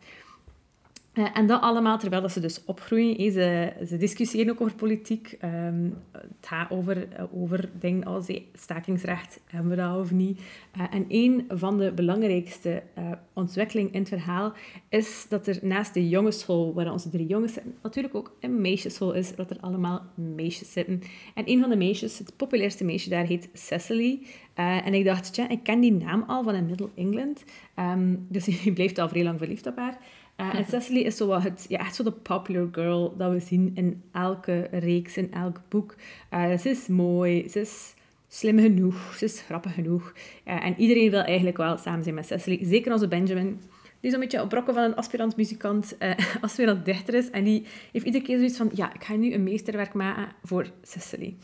Eh, 1.19 1.25
en 1.33 1.47
dat 1.47 1.61
allemaal 1.61 1.97
terwijl 1.97 2.29
ze 2.29 2.39
dus 2.39 2.65
opgroeien. 2.65 3.31
Ze, 3.31 3.73
ze 3.87 3.97
discussiëren 3.97 4.51
ook 4.51 4.61
over 4.61 4.75
politiek. 4.75 5.37
Ehm, 5.39 5.89
het 6.11 6.47
gaat 6.47 6.71
over, 6.71 7.07
eh, 7.11 7.23
over 7.33 7.69
dingen 7.79 8.03
als 8.03 8.27
eh, 8.27 8.41
stakingsrecht, 8.53 9.39
hebben 9.45 9.69
we 9.69 9.75
dat 9.75 9.99
of 9.99 10.11
niet. 10.11 10.39
Eh, 10.71 10.83
en 10.91 11.05
een 11.07 11.45
van 11.49 11.77
de 11.77 11.91
belangrijkste 11.91 12.83
eh, 12.93 13.11
ontwikkelingen 13.33 13.93
in 13.93 13.99
het 13.99 14.09
verhaal 14.09 14.53
is 14.89 15.25
dat 15.29 15.47
er 15.47 15.59
naast 15.61 15.93
de 15.93 16.09
jongensschool, 16.09 16.73
waar 16.73 16.91
onze 16.91 17.09
drie 17.09 17.27
jongens 17.27 17.53
zitten, 17.53 17.75
natuurlijk 17.81 18.15
ook 18.15 18.35
een 18.39 18.61
meisjesschool 18.61 19.13
is, 19.13 19.35
dat 19.35 19.49
er 19.49 19.57
allemaal 19.59 20.01
meisjes 20.15 20.71
zitten. 20.71 21.01
En 21.33 21.49
een 21.49 21.59
van 21.59 21.69
de 21.69 21.75
meisjes, 21.75 22.17
het 22.17 22.33
populairste 22.35 22.83
meisje 22.83 23.09
daar, 23.09 23.25
heet 23.25 23.49
Cecily. 23.53 24.19
Eh, 24.53 24.85
en 24.85 24.93
ik 24.93 25.05
dacht, 25.05 25.33
tja, 25.33 25.49
ik 25.49 25.63
ken 25.63 25.79
die 25.79 25.93
naam 25.93 26.23
al 26.27 26.43
van 26.43 26.55
in 26.55 26.65
Middle 26.65 26.89
England. 26.95 27.43
Ehm, 27.75 28.15
dus 28.27 28.45
je 28.63 28.73
blijft 28.73 28.97
al 28.97 29.09
vrij 29.09 29.23
lang 29.23 29.37
verliefd 29.37 29.67
op 29.67 29.77
haar. 29.77 29.97
Uh, 30.39 30.55
en 30.55 30.65
Cecily 30.65 30.99
is 30.99 31.17
zo 31.17 31.27
wat 31.27 31.43
het, 31.43 31.65
ja, 31.67 31.79
echt 31.79 31.95
zo 31.95 32.03
de 32.03 32.11
popular 32.11 32.67
girl 32.71 33.15
dat 33.17 33.31
we 33.31 33.39
zien 33.39 33.71
in 33.75 34.03
elke 34.11 34.67
reeks, 34.71 35.17
in 35.17 35.33
elk 35.33 35.61
boek. 35.69 35.95
Uh, 36.33 36.57
ze 36.57 36.69
is 36.69 36.87
mooi, 36.87 37.49
ze 37.49 37.59
is 37.59 37.93
slim 38.27 38.59
genoeg, 38.59 39.15
ze 39.17 39.25
is 39.25 39.41
grappig 39.41 39.73
genoeg. 39.73 40.13
Uh, 40.47 40.65
en 40.65 40.75
iedereen 40.77 41.11
wil 41.11 41.21
eigenlijk 41.21 41.57
wel 41.57 41.77
samen 41.77 42.03
zijn 42.03 42.15
met 42.15 42.25
Cecily. 42.25 42.59
Zeker 42.61 42.91
onze 42.91 43.07
Benjamin, 43.07 43.61
die 43.99 44.11
zo'n 44.11 44.19
beetje 44.19 44.41
op 44.41 44.49
brokken 44.49 44.73
van 44.73 44.83
een 44.83 44.95
aspirant-muzikant, 44.95 45.95
uh, 45.99 46.11
aspirant-dichter 46.41 47.13
is. 47.21 47.29
En 47.29 47.43
die 47.43 47.65
heeft 47.91 48.05
iedere 48.05 48.23
keer 48.23 48.37
zoiets 48.37 48.57
van, 48.57 48.69
ja, 48.73 48.93
ik 48.93 49.03
ga 49.03 49.15
nu 49.15 49.33
een 49.33 49.43
meesterwerk 49.43 49.93
maken 49.93 50.27
voor 50.43 50.67
Cecily. 50.81 51.35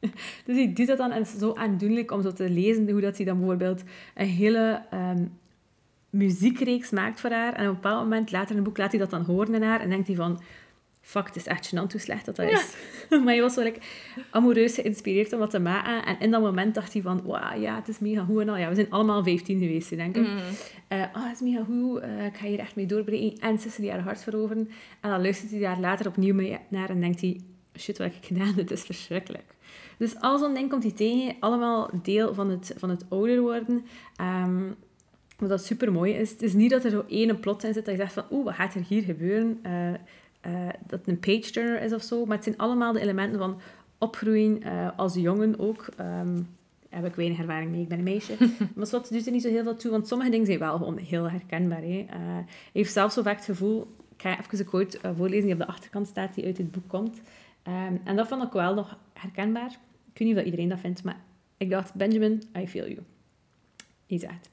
dus 0.46 0.56
hij 0.56 0.72
doet 0.72 0.86
dat 0.86 0.98
dan 0.98 1.10
en 1.10 1.18
het 1.22 1.32
is 1.32 1.38
zo 1.38 1.54
aandoenlijk 1.54 2.10
om 2.10 2.22
zo 2.22 2.32
te 2.32 2.50
lezen 2.50 2.90
hoe 2.90 3.00
dat 3.00 3.16
hij 3.16 3.26
dan 3.26 3.38
bijvoorbeeld 3.38 3.82
een 4.14 4.26
hele... 4.26 4.82
Um, 4.94 5.40
muziekreeks 6.12 6.90
maakt 6.90 7.20
voor 7.20 7.30
haar. 7.30 7.52
En 7.52 7.62
op 7.62 7.68
een 7.68 7.74
bepaald 7.74 8.02
moment, 8.02 8.32
later 8.32 8.50
in 8.50 8.56
het 8.56 8.64
boek, 8.64 8.78
laat 8.78 8.90
hij 8.90 9.00
dat 9.00 9.10
dan 9.10 9.24
horen 9.24 9.54
in 9.54 9.62
haar. 9.62 9.80
En 9.80 9.88
denkt 9.88 10.06
hij 10.06 10.16
van... 10.16 10.40
Fuck, 11.00 11.26
het 11.26 11.36
is 11.36 11.46
echt 11.46 11.68
gênant 11.68 11.92
hoe 11.92 12.00
slecht 12.00 12.24
dat, 12.24 12.36
dat 12.36 12.50
is. 12.50 12.74
Maar 13.10 13.32
hij 13.32 13.40
was 13.40 13.54
wel 13.54 13.64
like, 13.64 13.80
amoureus 14.30 14.74
geïnspireerd 14.74 15.32
om 15.32 15.38
dat 15.38 15.50
te 15.50 15.58
maken. 15.58 16.04
En 16.04 16.20
in 16.20 16.30
dat 16.30 16.40
moment 16.40 16.74
dacht 16.74 16.92
hij 16.92 17.02
van... 17.02 17.22
Wauw, 17.24 17.60
ja, 17.60 17.76
het 17.76 17.88
is 17.88 17.98
mega 17.98 18.24
goed 18.24 18.40
en 18.40 18.48
al. 18.48 18.56
Ja, 18.56 18.68
we 18.68 18.74
zijn 18.74 18.90
allemaal 18.90 19.22
15 19.22 19.58
geweest, 19.58 19.96
denk 19.96 20.16
ik. 20.16 20.22
Mm. 20.22 20.36
Uh, 20.88 21.04
oh, 21.14 21.24
het 21.28 21.34
is 21.34 21.40
mega 21.40 21.64
goed. 21.64 22.02
Uh, 22.02 22.26
ik 22.26 22.36
ga 22.36 22.46
hier 22.46 22.58
echt 22.58 22.76
mee 22.76 22.86
doorbreken. 22.86 23.38
En 23.40 23.58
Cecily 23.58 23.88
haar 23.88 24.00
hart 24.00 24.22
veroveren. 24.22 24.70
En 25.00 25.10
dan 25.10 25.22
luistert 25.22 25.50
hij 25.50 25.60
daar 25.60 25.80
later 25.80 26.06
opnieuw 26.06 26.34
mee 26.34 26.58
naar 26.68 26.90
en 26.90 27.00
denkt 27.00 27.20
hij... 27.20 27.40
Shit, 27.78 27.98
wat 27.98 28.06
heb 28.06 28.16
ik 28.16 28.26
gedaan? 28.26 28.52
Dit 28.62 28.70
is 28.70 28.82
verschrikkelijk. 28.82 29.54
Dus 29.98 30.20
al 30.20 30.38
zo'n 30.38 30.54
ding 30.54 30.70
komt 30.70 30.82
hij 30.82 30.92
tegen. 30.92 31.36
Allemaal 31.40 31.90
deel 32.02 32.34
van 32.34 32.50
het, 32.50 32.74
van 32.76 32.90
het 32.90 33.04
ouder 33.08 33.40
worden. 33.40 33.84
Um, 34.20 34.76
wat 35.48 35.58
dat 35.58 35.66
super 35.66 35.92
mooi 35.92 36.12
is. 36.12 36.30
Het 36.30 36.42
is 36.42 36.52
niet 36.52 36.70
dat 36.70 36.84
er 36.84 36.90
zo 36.90 37.04
één 37.08 37.40
plot 37.40 37.64
in 37.64 37.72
zit 37.72 37.84
dat 37.84 37.94
je 37.94 38.00
zegt 38.00 38.12
van 38.12 38.24
oeh, 38.30 38.44
wat 38.44 38.54
gaat 38.54 38.74
er 38.74 38.84
hier 38.88 39.02
gebeuren? 39.02 39.60
Uh, 39.66 39.88
uh, 39.88 40.68
dat 40.86 40.98
het 40.98 41.08
een 41.08 41.18
page 41.18 41.50
turner 41.50 41.82
is 41.82 41.92
of 41.92 42.02
zo. 42.02 42.24
Maar 42.24 42.36
het 42.36 42.44
zijn 42.44 42.58
allemaal 42.58 42.92
de 42.92 43.00
elementen 43.00 43.38
van 43.38 43.60
opgroeien 43.98 44.62
uh, 44.62 44.88
als 44.96 45.14
jongen 45.14 45.58
ook. 45.58 45.86
Um, 46.00 46.48
heb 46.88 47.06
ik 47.06 47.14
weinig 47.14 47.38
ervaring 47.38 47.70
mee, 47.70 47.80
ik 47.80 47.88
ben 47.88 47.98
een 47.98 48.04
meisje. 48.04 48.36
maar 48.74 48.86
slot 48.86 49.12
doet 49.12 49.26
er 49.26 49.32
niet 49.32 49.42
zo 49.42 49.48
heel 49.48 49.62
veel 49.62 49.76
toe, 49.76 49.90
want 49.90 50.08
sommige 50.08 50.30
dingen 50.30 50.46
zijn 50.46 50.58
wel 50.58 50.76
gewoon 50.76 50.98
heel 50.98 51.30
herkenbaar. 51.30 51.82
Hè. 51.82 52.06
heeft 52.72 52.92
zelf 52.92 53.12
zo 53.12 53.22
vaak 53.22 53.36
het 53.36 53.44
gevoel... 53.44 53.96
Ik 54.16 54.28
ga 54.28 54.38
even 54.38 54.58
een 54.58 54.64
quote 54.64 54.98
voorlezen 55.16 55.44
die 55.44 55.52
op 55.52 55.58
de 55.58 55.66
achterkant 55.66 56.06
staat, 56.06 56.34
die 56.34 56.44
uit 56.44 56.58
het 56.58 56.70
boek 56.70 56.88
komt. 56.88 57.20
Um, 57.68 58.00
en 58.04 58.16
dat 58.16 58.28
vond 58.28 58.42
ik 58.42 58.52
wel 58.52 58.74
nog 58.74 58.98
herkenbaar. 59.12 59.70
Ik 60.12 60.18
weet 60.18 60.28
niet 60.28 60.36
of 60.36 60.44
iedereen 60.44 60.68
dat 60.68 60.78
vindt, 60.78 61.04
maar 61.04 61.16
ik 61.56 61.70
dacht, 61.70 61.94
Benjamin, 61.94 62.42
I 62.56 62.68
feel 62.68 62.88
you. 62.88 62.98
Hij 64.06 64.18
zegt... 64.18 64.50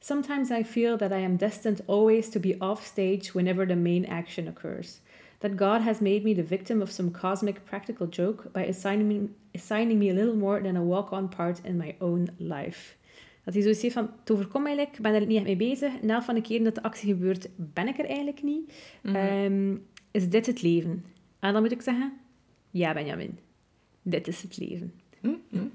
Sometimes 0.00 0.50
I 0.50 0.62
feel 0.62 0.96
that 0.96 1.12
I 1.12 1.18
am 1.18 1.36
destined 1.36 1.82
always 1.86 2.30
to 2.30 2.38
be 2.38 2.58
off 2.60 2.86
stage 2.86 3.34
whenever 3.34 3.66
the 3.66 3.76
main 3.76 4.06
action 4.06 4.48
occurs. 4.48 5.00
That 5.40 5.56
God 5.56 5.82
has 5.82 6.00
made 6.00 6.24
me 6.24 6.34
the 6.34 6.42
victim 6.42 6.82
of 6.82 6.90
some 6.90 7.10
cosmic 7.10 7.64
practical 7.64 8.06
joke 8.06 8.52
by 8.52 8.64
assigning 8.64 9.08
me, 9.08 9.28
assigning 9.54 9.98
me 9.98 10.10
a 10.10 10.14
little 10.14 10.36
more 10.36 10.60
than 10.62 10.76
a 10.76 10.82
walk-on 10.82 11.28
part 11.28 11.60
in 11.64 11.76
my 11.76 11.94
own 11.98 12.30
life. 12.38 12.96
Dat 13.44 13.54
hij 13.54 13.62
zoiets 13.62 13.82
heeft 13.82 13.94
van, 13.94 14.10
het 14.20 14.30
overkomt 14.30 14.64
mij, 14.64 14.76
ik 14.76 14.98
ben 15.00 15.14
er 15.14 15.26
niet 15.26 15.36
echt 15.36 15.46
mee 15.46 15.56
bezig. 15.56 16.02
Na 16.02 16.22
van 16.22 16.34
de 16.34 16.40
keren 16.40 16.64
dat 16.64 16.74
de 16.74 16.82
actie 16.82 17.08
gebeurt, 17.08 17.48
ben 17.56 17.88
ik 17.88 17.98
er 17.98 18.04
eigenlijk 18.04 18.42
niet. 18.42 18.72
Mm 19.02 19.14
-hmm. 19.14 19.44
um, 19.44 19.86
is 20.10 20.28
dit 20.28 20.46
het 20.46 20.62
leven? 20.62 21.04
En 21.38 21.52
dan 21.52 21.62
moet 21.62 21.72
ik 21.72 21.82
zeggen, 21.82 22.12
ja 22.70 22.92
Benjamin, 22.92 23.38
dit 24.02 24.28
is 24.28 24.42
het 24.42 24.58
leven. 24.58 24.92
Mm 25.20 25.40
-hmm. 25.50 25.70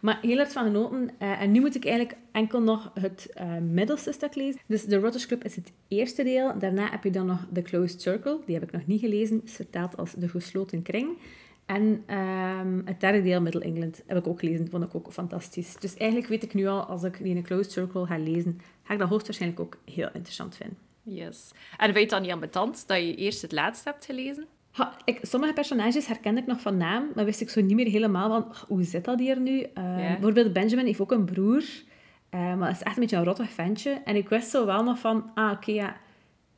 Maar 0.00 0.18
heel 0.22 0.38
erg 0.38 0.52
van 0.52 0.64
genoten. 0.64 1.10
Uh, 1.18 1.40
en 1.40 1.52
nu 1.52 1.60
moet 1.60 1.74
ik 1.74 1.84
eigenlijk 1.84 2.18
enkel 2.32 2.62
nog 2.62 2.90
het 3.00 3.30
uh, 3.40 3.56
middelste 3.58 4.12
stuk 4.12 4.34
lezen. 4.34 4.60
Dus 4.66 4.84
The 4.84 4.98
Rotters 4.98 5.26
Club 5.26 5.44
is 5.44 5.56
het 5.56 5.72
eerste 5.88 6.22
deel. 6.22 6.58
Daarna 6.58 6.90
heb 6.90 7.04
je 7.04 7.10
dan 7.10 7.26
nog 7.26 7.46
The 7.52 7.62
Closed 7.62 8.00
Circle. 8.00 8.38
Die 8.46 8.54
heb 8.54 8.64
ik 8.64 8.72
nog 8.72 8.86
niet 8.86 9.00
gelezen. 9.00 9.40
Vertaald 9.44 9.96
als 9.96 10.12
De 10.12 10.28
Gesloten 10.28 10.82
Kring. 10.82 11.08
En 11.66 11.82
um, 11.82 12.82
het 12.84 13.00
derde 13.00 13.22
deel, 13.22 13.40
Middle 13.40 13.60
England, 13.60 14.02
heb 14.06 14.18
ik 14.18 14.26
ook 14.26 14.38
gelezen. 14.38 14.70
Vond 14.70 14.84
ik 14.84 14.94
ook 14.94 15.12
fantastisch. 15.12 15.76
Dus 15.76 15.96
eigenlijk 15.96 16.30
weet 16.30 16.42
ik 16.42 16.54
nu 16.54 16.66
al, 16.66 16.80
als 16.80 17.02
ik 17.02 17.22
die 17.22 17.34
in 17.34 17.42
Closed 17.42 17.72
Circle 17.72 18.06
ga 18.06 18.18
lezen, 18.18 18.60
ga 18.82 18.92
ik 18.92 18.98
dat 18.98 19.08
hoogstwaarschijnlijk 19.08 19.60
ook 19.60 19.78
heel 19.84 20.08
interessant 20.12 20.56
vinden. 20.56 20.76
Yes. 21.02 21.50
En 21.76 21.92
vind 21.92 22.04
je 22.04 22.06
dan 22.06 22.22
niet 22.22 22.30
ambetant 22.30 22.86
dat 22.86 22.98
je 22.98 23.14
eerst 23.14 23.42
het 23.42 23.52
laatste 23.52 23.88
hebt 23.88 24.04
gelezen? 24.04 24.46
Ha, 24.74 24.96
ik, 25.04 25.18
sommige 25.22 25.52
personages 25.52 26.06
herkende 26.06 26.40
ik 26.40 26.46
nog 26.46 26.60
van 26.60 26.76
naam, 26.76 27.08
maar 27.14 27.24
wist 27.24 27.40
ik 27.40 27.50
zo 27.50 27.60
niet 27.60 27.76
meer 27.76 27.90
helemaal 27.90 28.28
van 28.28 28.54
hoe 28.68 28.82
zit 28.82 29.04
dat 29.04 29.18
hier 29.18 29.40
nu. 29.40 29.58
Uh, 29.58 29.64
yeah. 29.74 30.12
Bijvoorbeeld 30.12 30.52
Benjamin 30.52 30.86
heeft 30.86 31.00
ook 31.00 31.12
een 31.12 31.24
broer, 31.24 31.62
uh, 32.30 32.54
maar 32.54 32.70
is 32.70 32.82
echt 32.82 32.94
een 32.94 33.02
beetje 33.02 33.16
een 33.16 33.24
rottig 33.24 33.50
ventje. 33.50 34.00
En 34.04 34.16
ik 34.16 34.28
wist 34.28 34.50
zo 34.50 34.66
wel 34.66 34.82
nog 34.82 34.98
van, 34.98 35.30
ah 35.34 35.44
oké, 35.44 35.54
okay, 35.54 35.74
ja, 35.74 35.96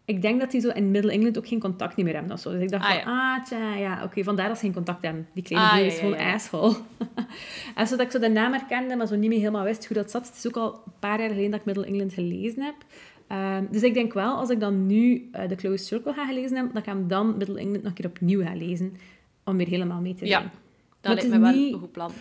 ik 0.07 0.23
denk 0.23 0.41
dat 0.41 0.51
die 0.51 0.61
zo 0.61 0.69
in 0.69 0.91
Middle 0.91 1.13
England 1.13 1.39
ook 1.39 1.49
geen 1.49 1.61
contact 1.61 1.97
meer 1.97 2.15
hebben 2.15 2.33
of 2.33 2.41
zo. 2.41 2.51
Dus 2.51 2.63
ik 2.63 2.71
dacht 2.71 2.85
ah, 2.85 2.91
van, 2.91 2.99
ja. 2.99 3.35
ah 3.35 3.45
tja, 3.45 3.75
ja, 3.75 3.95
oké, 3.95 4.05
okay, 4.05 4.25
vandaar 4.25 4.49
dat 4.49 4.59
ze 4.59 4.65
geen 4.65 4.75
contact 4.75 5.03
hebben. 5.03 5.29
Die 5.33 5.43
kleine 5.43 5.69
ah, 5.69 5.75
broer 5.75 5.87
ja, 5.87 5.93
is 5.93 5.99
gewoon 5.99 6.19
ja, 6.19 6.35
asshole. 6.35 6.77
en 7.77 7.87
zodat 7.87 8.07
ik 8.07 8.13
zo 8.13 8.19
de 8.19 8.29
naam 8.29 8.53
herkende, 8.53 8.97
maar 8.97 9.07
zo 9.07 9.17
niet 9.17 9.29
meer 9.29 9.39
helemaal 9.39 9.65
wist 9.65 9.87
hoe 9.87 9.97
dat 9.97 10.11
zat. 10.11 10.27
Het 10.27 10.37
is 10.37 10.47
ook 10.47 10.57
al 10.57 10.83
een 10.87 10.93
paar 10.99 11.19
jaar 11.21 11.29
geleden 11.29 11.51
dat 11.51 11.61
ik 11.61 11.67
Middle 11.67 11.87
England 11.87 12.13
gelezen 12.13 12.63
heb. 12.63 12.75
Um, 13.33 13.69
dus 13.71 13.83
ik 13.83 13.95
denk 13.95 14.13
wel, 14.13 14.37
als 14.37 14.51
ik 14.51 14.61
dan 14.61 14.87
nu 14.87 15.31
uh, 15.33 15.49
de 15.49 15.55
Closed 15.55 15.87
Circle 15.87 16.13
ga 16.13 16.27
gelezen 16.27 16.57
hebben, 16.57 16.75
dat 16.75 16.83
ik 16.83 16.89
hem 16.89 17.09
dan 17.09 17.37
Middle 17.37 17.59
England 17.59 17.83
nog 17.83 17.93
een 17.93 17.95
keer 17.95 18.07
opnieuw 18.07 18.43
ga 18.43 18.55
lezen. 18.55 18.97
Om 19.45 19.57
weer 19.57 19.67
helemaal 19.67 20.01
mee 20.01 20.15
te 20.15 20.27
ja, 20.27 20.39
zijn. 20.39 20.51
dat 21.01 21.15
lijkt 21.15 21.31
me 21.31 21.39
wel 21.39 21.53
niet... 21.53 21.73
een 21.73 21.79
goed 21.79 21.93
plan. 21.93 22.13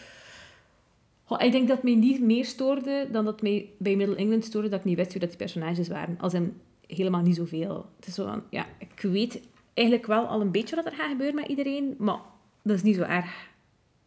Ik 1.38 1.52
denk 1.52 1.68
dat 1.68 1.84
mij 1.84 1.96
niet 1.96 2.22
meer 2.22 2.46
stoorde 2.46 3.08
dan 3.12 3.26
dat 3.26 3.41
mij 3.41 3.70
bij 3.78 3.96
Middle 3.96 4.15
England 4.15 4.46
stoorde 4.46 4.70
dat 4.70 4.80
ik 4.80 4.86
niet 4.86 4.98
wist 4.98 5.12
wie 5.12 5.20
dat 5.20 5.30
die 5.30 5.38
personages 5.38 5.88
waren. 5.88 6.18
Als 6.20 6.34
in 6.34 6.60
helemaal 6.88 7.22
niet 7.22 7.36
zoveel. 7.36 7.89
Het 7.96 8.08
is 8.08 8.13
zo 8.13 8.26
van, 8.26 8.44
ja, 8.50 8.65
ik 8.78 9.02
weet 9.02 9.41
eigenlijk 9.74 10.08
wel 10.08 10.26
al 10.26 10.41
een 10.41 10.52
beetje 10.52 10.76
wat 10.76 10.86
er 10.86 10.91
gaat 10.91 11.10
gebeuren 11.10 11.36
met 11.36 11.48
iedereen, 11.48 11.96
maar 11.98 12.20
dat 12.62 12.76
is 12.76 12.84
niet 12.84 12.96
zo 12.96 13.02
erg. 13.02 13.48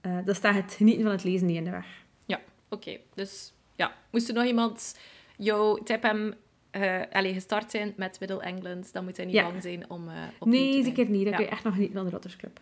Uh, 0.03 0.19
dat 0.25 0.37
staat 0.37 0.55
het 0.55 0.73
genieten 0.79 1.03
van 1.03 1.13
het 1.13 1.25
lezen 1.25 1.47
niet 1.47 1.57
in 1.57 1.65
de 1.65 1.71
weg. 1.71 1.87
Ja, 2.27 2.41
oké. 2.69 2.89
Okay. 2.89 3.01
Dus 3.15 3.53
ja, 3.77 3.93
moest 4.11 4.29
er 4.29 4.35
nog 4.35 4.45
iemand 4.45 4.99
jouw 5.37 5.75
tip 5.75 6.03
hem 6.03 6.35
uh, 6.73 7.01
allez, 7.13 7.33
gestart 7.33 7.71
zijn 7.71 7.93
met 7.97 8.21
Middle 8.21 8.43
England, 8.43 8.93
dan 8.93 9.05
moet 9.05 9.17
hij 9.17 9.27
niet 9.27 9.35
ja. 9.35 9.43
bang 9.43 9.63
zijn 9.63 9.91
om 9.91 10.09
uh, 10.09 10.15
Nee, 10.41 10.85
zeker 10.85 11.09
niet. 11.09 11.29
Ja. 11.29 11.37
kun 11.37 11.45
je 11.45 11.51
echt 11.51 11.65
nog 11.65 11.77
niet 11.77 11.93
van 11.93 12.05
de 12.05 12.11
Rotters 12.11 12.37
Club. 12.37 12.61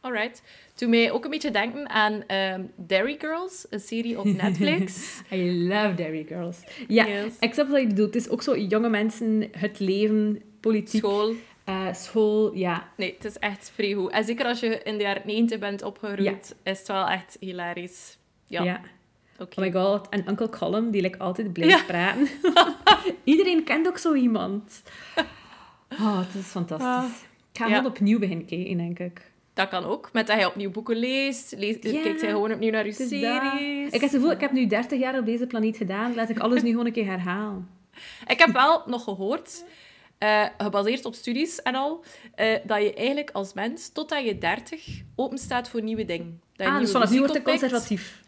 Alright. 0.00 0.42
Toen 0.74 0.90
mij 0.90 1.10
ook 1.10 1.24
een 1.24 1.30
beetje 1.30 1.50
denken 1.50 1.88
aan 1.88 2.12
um, 2.12 2.70
Dairy 2.76 3.16
Girls, 3.18 3.66
een 3.70 3.80
serie 3.80 4.18
op 4.18 4.24
Netflix. 4.42 5.20
I 5.32 5.68
love 5.68 5.94
Dairy 5.94 6.24
Girls. 6.28 6.60
Ja, 6.88 7.06
yes. 7.06 7.38
ik 7.40 7.52
snap 7.52 7.68
wat 7.68 7.80
je 7.80 7.86
bedoelt. 7.86 8.14
Het 8.14 8.24
is 8.24 8.30
ook 8.30 8.42
zo 8.42 8.56
jonge 8.58 8.88
mensen, 8.88 9.48
het 9.50 9.78
leven, 9.78 10.42
politiek. 10.60 11.00
School. 11.00 11.34
Uh, 11.68 11.92
school, 11.92 12.54
ja. 12.54 12.88
Nee, 12.96 13.14
het 13.14 13.24
is 13.24 13.38
echt 13.38 13.70
vrij 13.74 13.92
goed. 13.92 14.10
En 14.10 14.24
zeker 14.24 14.46
als 14.46 14.60
je 14.60 14.82
in 14.82 14.96
de 14.96 15.02
jaren 15.02 15.22
90 15.24 15.58
bent 15.58 15.82
opgegroeid, 15.82 16.56
ja. 16.62 16.70
is 16.70 16.78
het 16.78 16.88
wel 16.88 17.08
echt 17.08 17.36
hilarisch. 17.40 18.18
Ja. 18.46 18.62
ja. 18.62 18.80
Okay. 19.42 19.68
Oh 19.68 19.74
my 19.74 19.80
god, 19.80 20.08
en 20.08 20.28
Uncle 20.28 20.48
Colum, 20.48 20.90
die 20.90 21.02
like, 21.02 21.18
altijd 21.18 21.52
blijft 21.52 21.78
ja. 21.78 21.84
praten. 21.84 22.28
Iedereen 23.24 23.64
kent 23.64 23.86
ook 23.86 23.98
zo 23.98 24.14
iemand. 24.14 24.82
Oh, 25.92 26.18
het 26.18 26.34
is 26.34 26.46
fantastisch. 26.46 26.86
Ah. 26.86 27.04
Ik 27.52 27.58
ga 27.58 27.66
ja. 27.66 27.76
gewoon 27.76 27.90
opnieuw 27.90 28.18
beginnen 28.18 28.46
kijken, 28.46 28.76
denk 28.76 28.98
ik. 28.98 29.30
Dat 29.54 29.68
kan 29.68 29.84
ook. 29.84 30.10
Met 30.12 30.26
dat 30.26 30.36
hij 30.36 30.46
opnieuw 30.46 30.70
boeken 30.70 30.96
leest. 30.96 31.54
leest 31.58 31.80
kijkt 31.80 32.20
hij 32.20 32.30
gewoon 32.30 32.52
opnieuw 32.52 32.70
naar 32.70 32.86
je 32.86 32.92
series. 32.92 33.20
dat. 33.20 33.94
Ik 33.94 34.00
heb 34.00 34.00
het 34.00 34.10
gevoel, 34.10 34.30
ik 34.30 34.40
heb 34.40 34.52
nu 34.52 34.66
30 34.66 34.98
jaar 34.98 35.18
op 35.18 35.26
deze 35.26 35.46
planeet 35.46 35.76
gedaan. 35.76 36.14
Laat 36.14 36.28
ik 36.28 36.38
alles 36.38 36.62
nu 36.62 36.70
gewoon 36.70 36.86
een 36.86 36.92
keer 36.92 37.06
herhalen. 37.06 37.68
Ik 38.26 38.38
heb 38.38 38.52
wel 38.52 38.82
nog 38.86 39.04
gehoord, 39.04 39.64
eh, 40.18 40.46
gebaseerd 40.58 41.04
op 41.04 41.14
studies 41.14 41.62
en 41.62 41.74
al, 41.74 42.04
eh, 42.34 42.58
dat 42.64 42.82
je 42.82 42.94
eigenlijk 42.94 43.30
als 43.30 43.52
mens, 43.52 43.88
totdat 43.92 44.24
je 44.24 44.38
30, 44.38 45.02
open 45.16 45.38
staat 45.38 45.68
voor 45.68 45.82
nieuwe 45.82 46.04
dingen. 46.04 46.40
Dat 46.56 46.66
je 46.66 46.72
Ah, 46.72 46.78
dus 46.78 46.90
vanaf 46.90 47.10
nu 47.10 47.18
wordt 47.18 47.34
het 47.34 47.42
conservatief. 47.42 48.21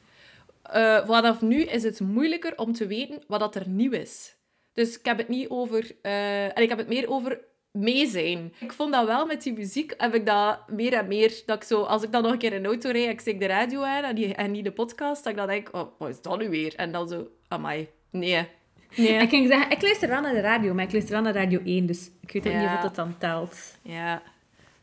Eh, 0.72 1.06
vanaf 1.06 1.40
nu 1.42 1.62
is 1.62 1.82
het 1.82 2.00
moeilijker 2.00 2.58
om 2.58 2.72
te 2.72 2.86
weten 2.86 3.22
wat 3.26 3.40
dat 3.40 3.54
er 3.54 3.68
nieuw 3.68 3.92
is. 3.92 4.36
Dus 4.72 4.98
ik 4.98 5.04
heb 5.04 5.18
het 5.18 5.28
niet 5.28 5.48
over... 5.48 5.96
eh, 6.02 6.44
en 6.44 6.62
ik 6.62 6.68
heb 6.68 6.78
het 6.78 6.88
meer 6.88 7.08
over 7.10 7.40
mee 7.70 8.06
zijn. 8.06 8.52
Ik 8.60 8.72
vond 8.72 8.92
dat 8.92 9.06
wel 9.06 9.26
met 9.26 9.42
die 9.42 9.52
muziek, 9.52 9.94
heb 9.98 10.14
ik 10.14 10.26
dat 10.26 10.58
meer 10.68 10.92
en 10.92 11.06
meer... 11.08 11.42
Dat 11.46 11.56
ik 11.56 11.62
zo, 11.62 11.82
als 11.82 12.02
ik 12.02 12.12
dan 12.12 12.22
nog 12.22 12.32
een 12.32 12.38
keer 12.38 12.52
in 12.52 12.58
een 12.58 12.66
auto 12.66 12.90
rijd, 12.90 13.08
ik 13.10 13.20
steek 13.20 13.40
de 13.40 13.46
radio 13.46 13.82
aan 13.82 14.04
en, 14.04 14.14
die, 14.14 14.34
en 14.34 14.50
niet 14.50 14.64
de 14.64 14.72
podcast, 14.72 15.24
dat 15.24 15.32
ik 15.32 15.38
dan 15.38 15.48
denk, 15.48 15.68
oh, 15.72 15.88
wat 15.98 16.08
is 16.08 16.20
dat 16.22 16.38
nu 16.38 16.48
weer? 16.48 16.74
En 16.76 16.92
dan 16.92 17.08
zo, 17.08 17.28
amai, 17.48 17.88
nee. 18.10 18.48
Nee. 18.96 19.08
Ik 19.18 19.28
ging 19.28 19.48
zeggen, 19.48 19.70
ik 19.70 19.82
luister 19.82 20.08
wel 20.08 20.20
naar 20.20 20.34
de 20.34 20.40
radio, 20.40 20.74
maar 20.74 20.84
ik 20.84 20.92
luister 20.92 21.14
wel 21.14 21.22
naar 21.22 21.34
Radio 21.34 21.60
1, 21.64 21.86
dus 21.86 22.10
ik 22.20 22.32
weet 22.32 22.46
ook 22.46 22.60
niet 22.60 22.70
of 22.76 22.80
dat 22.80 22.94
dan 22.94 23.18
telt. 23.18 23.78
Ja, 23.82 24.22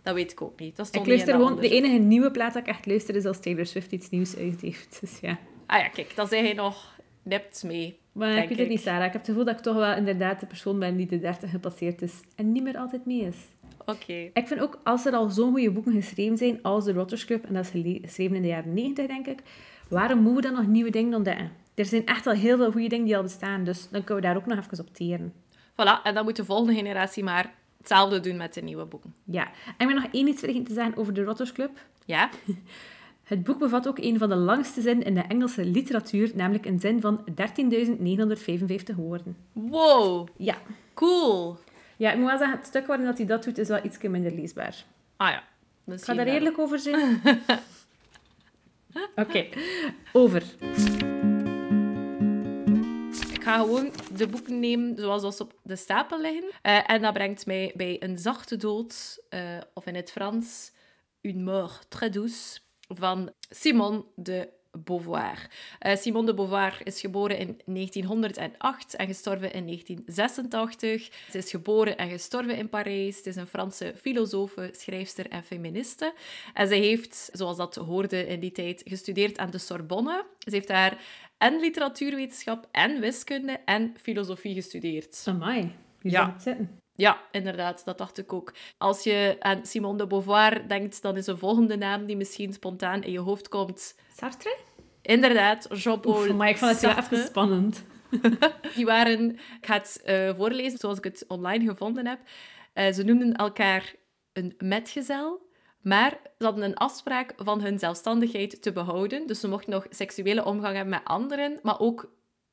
dat 0.03 0.13
weet 0.13 0.31
ik 0.31 0.41
ook 0.41 0.59
niet. 0.59 0.75
Dat 0.75 0.95
Ik 0.95 1.07
luister 1.07 1.33
gewoon, 1.33 1.59
de 1.59 1.69
enige 1.69 1.97
nieuwe 1.97 2.31
plaat 2.31 2.53
dat 2.53 2.61
ik 2.61 2.67
echt 2.67 2.85
luister 2.85 3.15
is 3.15 3.25
als 3.25 3.39
Taylor 3.39 3.65
Swift 3.65 3.91
iets 3.91 4.09
nieuws 4.09 4.37
uit 4.37 4.61
heeft. 4.61 4.97
Dus 5.01 5.19
ja. 5.19 5.37
Ah 5.71 5.79
ja, 5.79 5.87
kijk, 5.87 6.15
dan 6.15 6.27
zei 6.27 6.41
hij 6.41 6.53
nog 6.53 6.99
nipt 7.23 7.63
mee. 7.63 7.99
Maar 8.11 8.31
ik 8.31 8.35
weet 8.37 8.49
het 8.49 8.59
ik. 8.59 8.69
niet, 8.69 8.81
Sarah. 8.81 9.05
Ik 9.05 9.11
heb 9.11 9.21
het 9.21 9.29
gevoel 9.29 9.45
dat 9.45 9.57
ik 9.57 9.63
toch 9.63 9.75
wel 9.75 9.95
inderdaad 9.95 10.39
de 10.39 10.45
persoon 10.45 10.79
ben 10.79 10.95
die 10.95 11.05
de 11.05 11.19
30 11.19 11.49
gepasseerd 11.49 12.01
is 12.01 12.13
en 12.35 12.51
niet 12.51 12.63
meer 12.63 12.77
altijd 12.77 13.05
mee 13.05 13.21
is. 13.21 13.35
Oké. 13.85 14.13
Ik 14.33 14.47
vind 14.47 14.59
ook, 14.59 14.79
als 14.83 15.05
er 15.05 15.13
al 15.13 15.29
zo'n 15.29 15.51
goede 15.51 15.71
boeken 15.71 15.93
geschreven 15.93 16.37
zijn 16.37 16.61
als 16.61 16.85
de 16.85 16.93
Rotters 16.93 17.25
Club, 17.25 17.45
en 17.45 17.53
dat 17.53 17.63
is 17.73 17.99
geschreven 18.01 18.35
in 18.35 18.41
de 18.41 18.47
jaren 18.47 18.73
90, 18.73 19.07
denk 19.07 19.27
ik, 19.27 19.39
waarom 19.87 20.19
moeten 20.19 20.35
we 20.35 20.41
dan 20.41 20.53
nog 20.63 20.71
nieuwe 20.71 20.89
dingen 20.89 21.13
ontdekken? 21.13 21.51
Er 21.75 21.85
zijn 21.85 22.05
echt 22.05 22.27
al 22.27 22.33
heel 22.33 22.57
veel 22.57 22.71
goede 22.71 22.87
dingen 22.87 23.05
die 23.05 23.17
al 23.17 23.23
bestaan, 23.23 23.63
dus 23.63 23.89
dan 23.89 24.03
kunnen 24.03 24.23
we 24.23 24.29
daar 24.29 24.37
ook 24.37 24.45
nog 24.45 24.57
even 24.57 24.79
op 24.79 24.93
teren. 24.93 25.33
Voilà, 25.71 26.03
en 26.03 26.13
dan 26.13 26.23
moet 26.23 26.35
de 26.35 26.45
volgende 26.45 26.73
generatie 26.73 27.23
maar 27.23 27.53
hetzelfde 27.77 28.19
doen 28.19 28.37
met 28.37 28.53
de 28.53 28.61
nieuwe 28.61 28.85
boeken. 28.85 29.13
Ja, 29.25 29.45
en 29.65 29.87
ik 29.87 29.93
ben 29.93 29.95
nog 29.95 30.11
één 30.11 30.27
iets 30.27 30.39
vergeten 30.39 30.63
te 30.63 30.73
zeggen 30.73 30.97
over 30.97 31.13
de 31.13 31.23
Rotters 31.23 31.51
Club. 31.51 31.71
Ja? 32.05 32.29
Het 33.31 33.43
boek 33.43 33.59
bevat 33.59 33.87
ook 33.87 33.97
een 33.99 34.17
van 34.17 34.29
de 34.29 34.35
langste 34.35 34.81
zinnen 34.81 35.05
in 35.05 35.13
de 35.13 35.21
Engelse 35.21 35.65
literatuur, 35.65 36.31
namelijk 36.35 36.65
een 36.65 36.79
zin 36.79 37.01
van 37.01 37.23
13.955 37.29 38.95
woorden. 38.95 39.37
Wow, 39.51 40.27
Ja. 40.37 40.57
cool. 40.93 41.57
Ja, 41.97 42.11
ik 42.11 42.17
moet 42.17 42.27
wel 42.27 42.37
zeggen, 42.37 42.57
het 42.57 42.67
stuk 42.67 42.87
waarin 42.87 43.05
dat 43.05 43.17
hij 43.17 43.25
dat 43.27 43.43
doet, 43.43 43.57
is 43.57 43.67
wel 43.67 43.85
iets 43.85 44.01
minder 44.01 44.31
leesbaar. 44.31 44.85
Ah 45.17 45.29
ja. 45.29 45.43
Ik 45.93 46.03
ga 46.03 46.13
daar 46.13 46.25
eerlijk 46.25 46.59
over 46.59 46.79
zijn. 46.79 47.21
Oké, 49.15 49.45
over. 50.13 50.43
Ik 53.33 53.43
ga 53.43 53.57
gewoon 53.59 53.91
de 54.15 54.27
boeken 54.27 54.59
nemen 54.59 54.97
zoals 54.97 55.21
dat 55.21 55.35
ze 55.35 55.43
op 55.43 55.53
de 55.63 55.75
stapel 55.75 56.21
liggen. 56.21 56.49
Eh, 56.61 56.89
en 56.91 57.01
dat 57.01 57.13
brengt 57.13 57.45
mij 57.45 57.71
bij 57.75 57.97
Een 57.99 58.17
zachte 58.17 58.57
dood, 58.57 59.23
eh, 59.29 59.57
of 59.73 59.85
in 59.85 59.95
het 59.95 60.11
Frans, 60.11 60.71
Une 61.21 61.43
mort 61.43 61.85
très 61.89 62.11
douce, 62.11 62.59
van 62.93 63.31
Simone 63.49 64.03
de 64.15 64.49
Beauvoir. 64.77 65.49
Eh, 65.79 65.95
Simone 65.95 66.25
de 66.25 66.33
Beauvoir 66.33 66.81
is 66.83 66.99
geboren 66.99 67.37
in 67.37 67.59
1908 67.65 68.95
en 68.95 69.07
gestorven 69.07 69.53
in 69.53 69.65
1986. 69.65 71.09
Ze 71.31 71.37
is 71.37 71.49
geboren 71.49 71.97
en 71.97 72.09
gestorven 72.09 72.57
in 72.57 72.69
Parijs. 72.69 73.17
Het 73.17 73.25
is 73.25 73.35
een 73.35 73.47
Franse 73.47 73.93
filosofe, 73.97 74.69
schrijfster 74.77 75.29
en 75.29 75.43
feministe. 75.43 76.13
En 76.53 76.67
ze 76.67 76.75
heeft, 76.75 77.29
zoals 77.33 77.57
dat 77.57 77.75
hoorde 77.75 78.27
in 78.27 78.39
die 78.39 78.51
tijd, 78.51 78.81
gestudeerd 78.85 79.37
aan 79.37 79.49
de 79.51 79.57
Sorbonne. 79.57 80.25
Ze 80.39 80.49
heeft 80.55 80.67
daar 80.67 80.97
en 81.37 81.59
literatuurwetenschap 81.59 82.67
en 82.71 82.99
wiskunde 82.99 83.59
en 83.65 83.93
filosofie 84.01 84.53
gestudeerd. 84.53 85.23
Amai, 85.27 85.71
wie 85.99 86.11
Ja. 86.11 86.35
zitten? 86.39 86.79
Ja, 87.01 87.21
inderdaad, 87.31 87.85
dat 87.85 87.97
dacht 87.97 88.17
ik 88.17 88.33
ook. 88.33 88.53
Als 88.77 89.03
je 89.03 89.35
aan 89.39 89.65
Simone 89.65 89.97
de 89.97 90.07
Beauvoir 90.07 90.67
denkt, 90.67 91.01
dan 91.01 91.17
is 91.17 91.27
een 91.27 91.37
volgende 91.37 91.77
naam 91.77 92.05
die 92.05 92.17
misschien 92.17 92.53
spontaan 92.53 93.03
in 93.03 93.11
je 93.11 93.19
hoofd 93.19 93.49
komt. 93.49 93.95
Sartre? 94.17 94.57
Inderdaad, 95.01 95.67
Jean-Paul 95.71 96.33
maar 96.33 96.49
ik 96.49 96.57
vond 96.57 96.71
het 96.71 96.81
wel 96.81 96.97
even 96.97 97.25
spannend. 97.25 97.83
Die 98.75 98.85
waren, 98.85 99.29
ik 99.31 99.65
ga 99.65 99.73
het 99.73 100.01
eh, 100.03 100.35
voorlezen 100.35 100.79
zoals 100.79 100.97
ik 100.97 101.03
het 101.03 101.25
online 101.27 101.65
gevonden 101.65 102.07
heb. 102.07 102.19
Eh, 102.73 102.93
ze 102.93 103.03
noemden 103.03 103.33
elkaar 103.33 103.95
een 104.33 104.53
metgezel, 104.57 105.41
maar 105.81 106.19
ze 106.37 106.45
hadden 106.45 106.63
een 106.63 106.77
afspraak 106.77 107.33
van 107.37 107.61
hun 107.61 107.79
zelfstandigheid 107.79 108.61
te 108.61 108.71
behouden. 108.71 109.27
Dus 109.27 109.39
ze 109.39 109.47
mochten 109.47 109.71
nog 109.71 109.85
seksuele 109.89 110.45
omgang 110.45 110.75
hebben 110.75 110.93
met 110.93 111.03
anderen, 111.03 111.59
maar 111.61 111.79
ook 111.79 112.11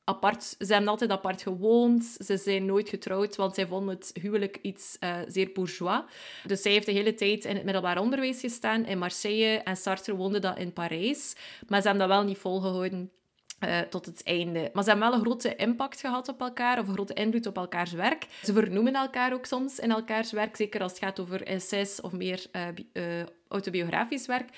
apart. 0.09 0.43
Ze 0.43 0.71
hebben 0.73 0.87
altijd 0.89 1.11
apart 1.11 1.41
gewoond. 1.41 2.17
Ze 2.25 2.37
zijn 2.37 2.65
nooit 2.65 2.89
getrouwd, 2.89 3.35
want 3.35 3.55
zij 3.55 3.67
vonden 3.67 3.95
het 3.95 4.11
huwelijk 4.21 4.59
iets 4.61 4.97
eh, 4.99 5.15
zeer 5.27 5.49
bourgeois. 5.53 6.01
Dus 6.45 6.61
zij 6.61 6.71
heeft 6.71 6.85
de 6.85 6.91
hele 6.91 7.13
tijd 7.13 7.45
in 7.45 7.55
het 7.55 7.63
middelbaar 7.63 7.99
onderwijs 7.99 8.39
gestaan 8.39 8.85
in 8.85 8.97
Marseille 8.97 9.57
en 9.63 9.77
Sartre 9.77 10.15
woonde 10.15 10.39
dat 10.39 10.57
in 10.57 10.73
Parijs. 10.73 11.35
Maar 11.67 11.81
ze 11.81 11.87
hebben 11.87 12.07
dat 12.07 12.17
wel 12.17 12.25
niet 12.27 12.37
volgehouden 12.37 13.11
eh, 13.59 13.79
tot 13.79 14.05
het 14.05 14.23
einde. 14.23 14.69
Maar 14.73 14.83
ze 14.83 14.89
hebben 14.89 15.09
wel 15.09 15.17
een 15.17 15.25
grote 15.25 15.55
impact 15.55 15.99
gehad 15.99 16.27
op 16.27 16.41
elkaar, 16.41 16.79
of 16.79 16.87
een 16.87 16.93
grote 16.93 17.13
invloed 17.13 17.45
op 17.47 17.57
elkaars 17.57 17.91
werk. 17.91 18.25
Ze 18.43 18.53
vernoemen 18.53 18.93
elkaar 18.95 19.33
ook 19.33 19.45
soms 19.45 19.79
in 19.79 19.91
elkaars 19.91 20.31
werk, 20.31 20.55
zeker 20.55 20.81
als 20.81 20.91
het 20.91 21.01
gaat 21.03 21.19
over 21.19 21.43
essays 21.43 22.01
of 22.01 22.11
meer 22.11 22.45
eh, 22.51 22.61
bi- 22.75 22.89
eh, 22.93 23.03
autobiografisch 23.47 24.25
werk. 24.25 24.49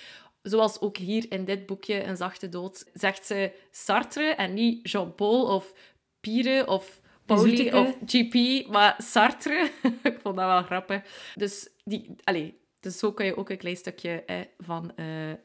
Zoals 0.42 0.80
ook 0.80 0.98
hier 0.98 1.26
in 1.30 1.46
dit 1.46 1.66
boekje, 1.66 2.04
Een 2.04 2.18
zachte 2.18 2.50
dood, 2.50 2.90
zegt 2.94 3.26
ze 3.26 3.52
Sartre 3.72 4.24
en 4.24 4.54
niet 4.54 4.90
Jean-Paul 4.90 5.56
of 5.56 5.74
Pire 6.20 6.68
of 6.68 7.02
Pauli 7.26 7.74
of 7.74 7.98
GP, 8.06 8.68
maar 8.68 8.96
Sartre. 8.98 9.72
Ik 10.04 10.20
vond 10.22 10.36
dat 10.36 10.46
wel 10.46 10.64
grappig. 10.64 11.02
Dus, 11.36 11.70
die, 11.84 12.16
allez, 12.24 12.52
dus 12.80 13.00
zo 13.00 13.12
kun 13.12 13.26
je 13.26 13.38
ook 13.38 13.50
een 13.50 13.58
klein 13.58 13.76
stukje 13.76 14.24
eh, 14.26 14.40
van 14.58 14.92
eh, 14.96 15.32
eh, 15.32 15.38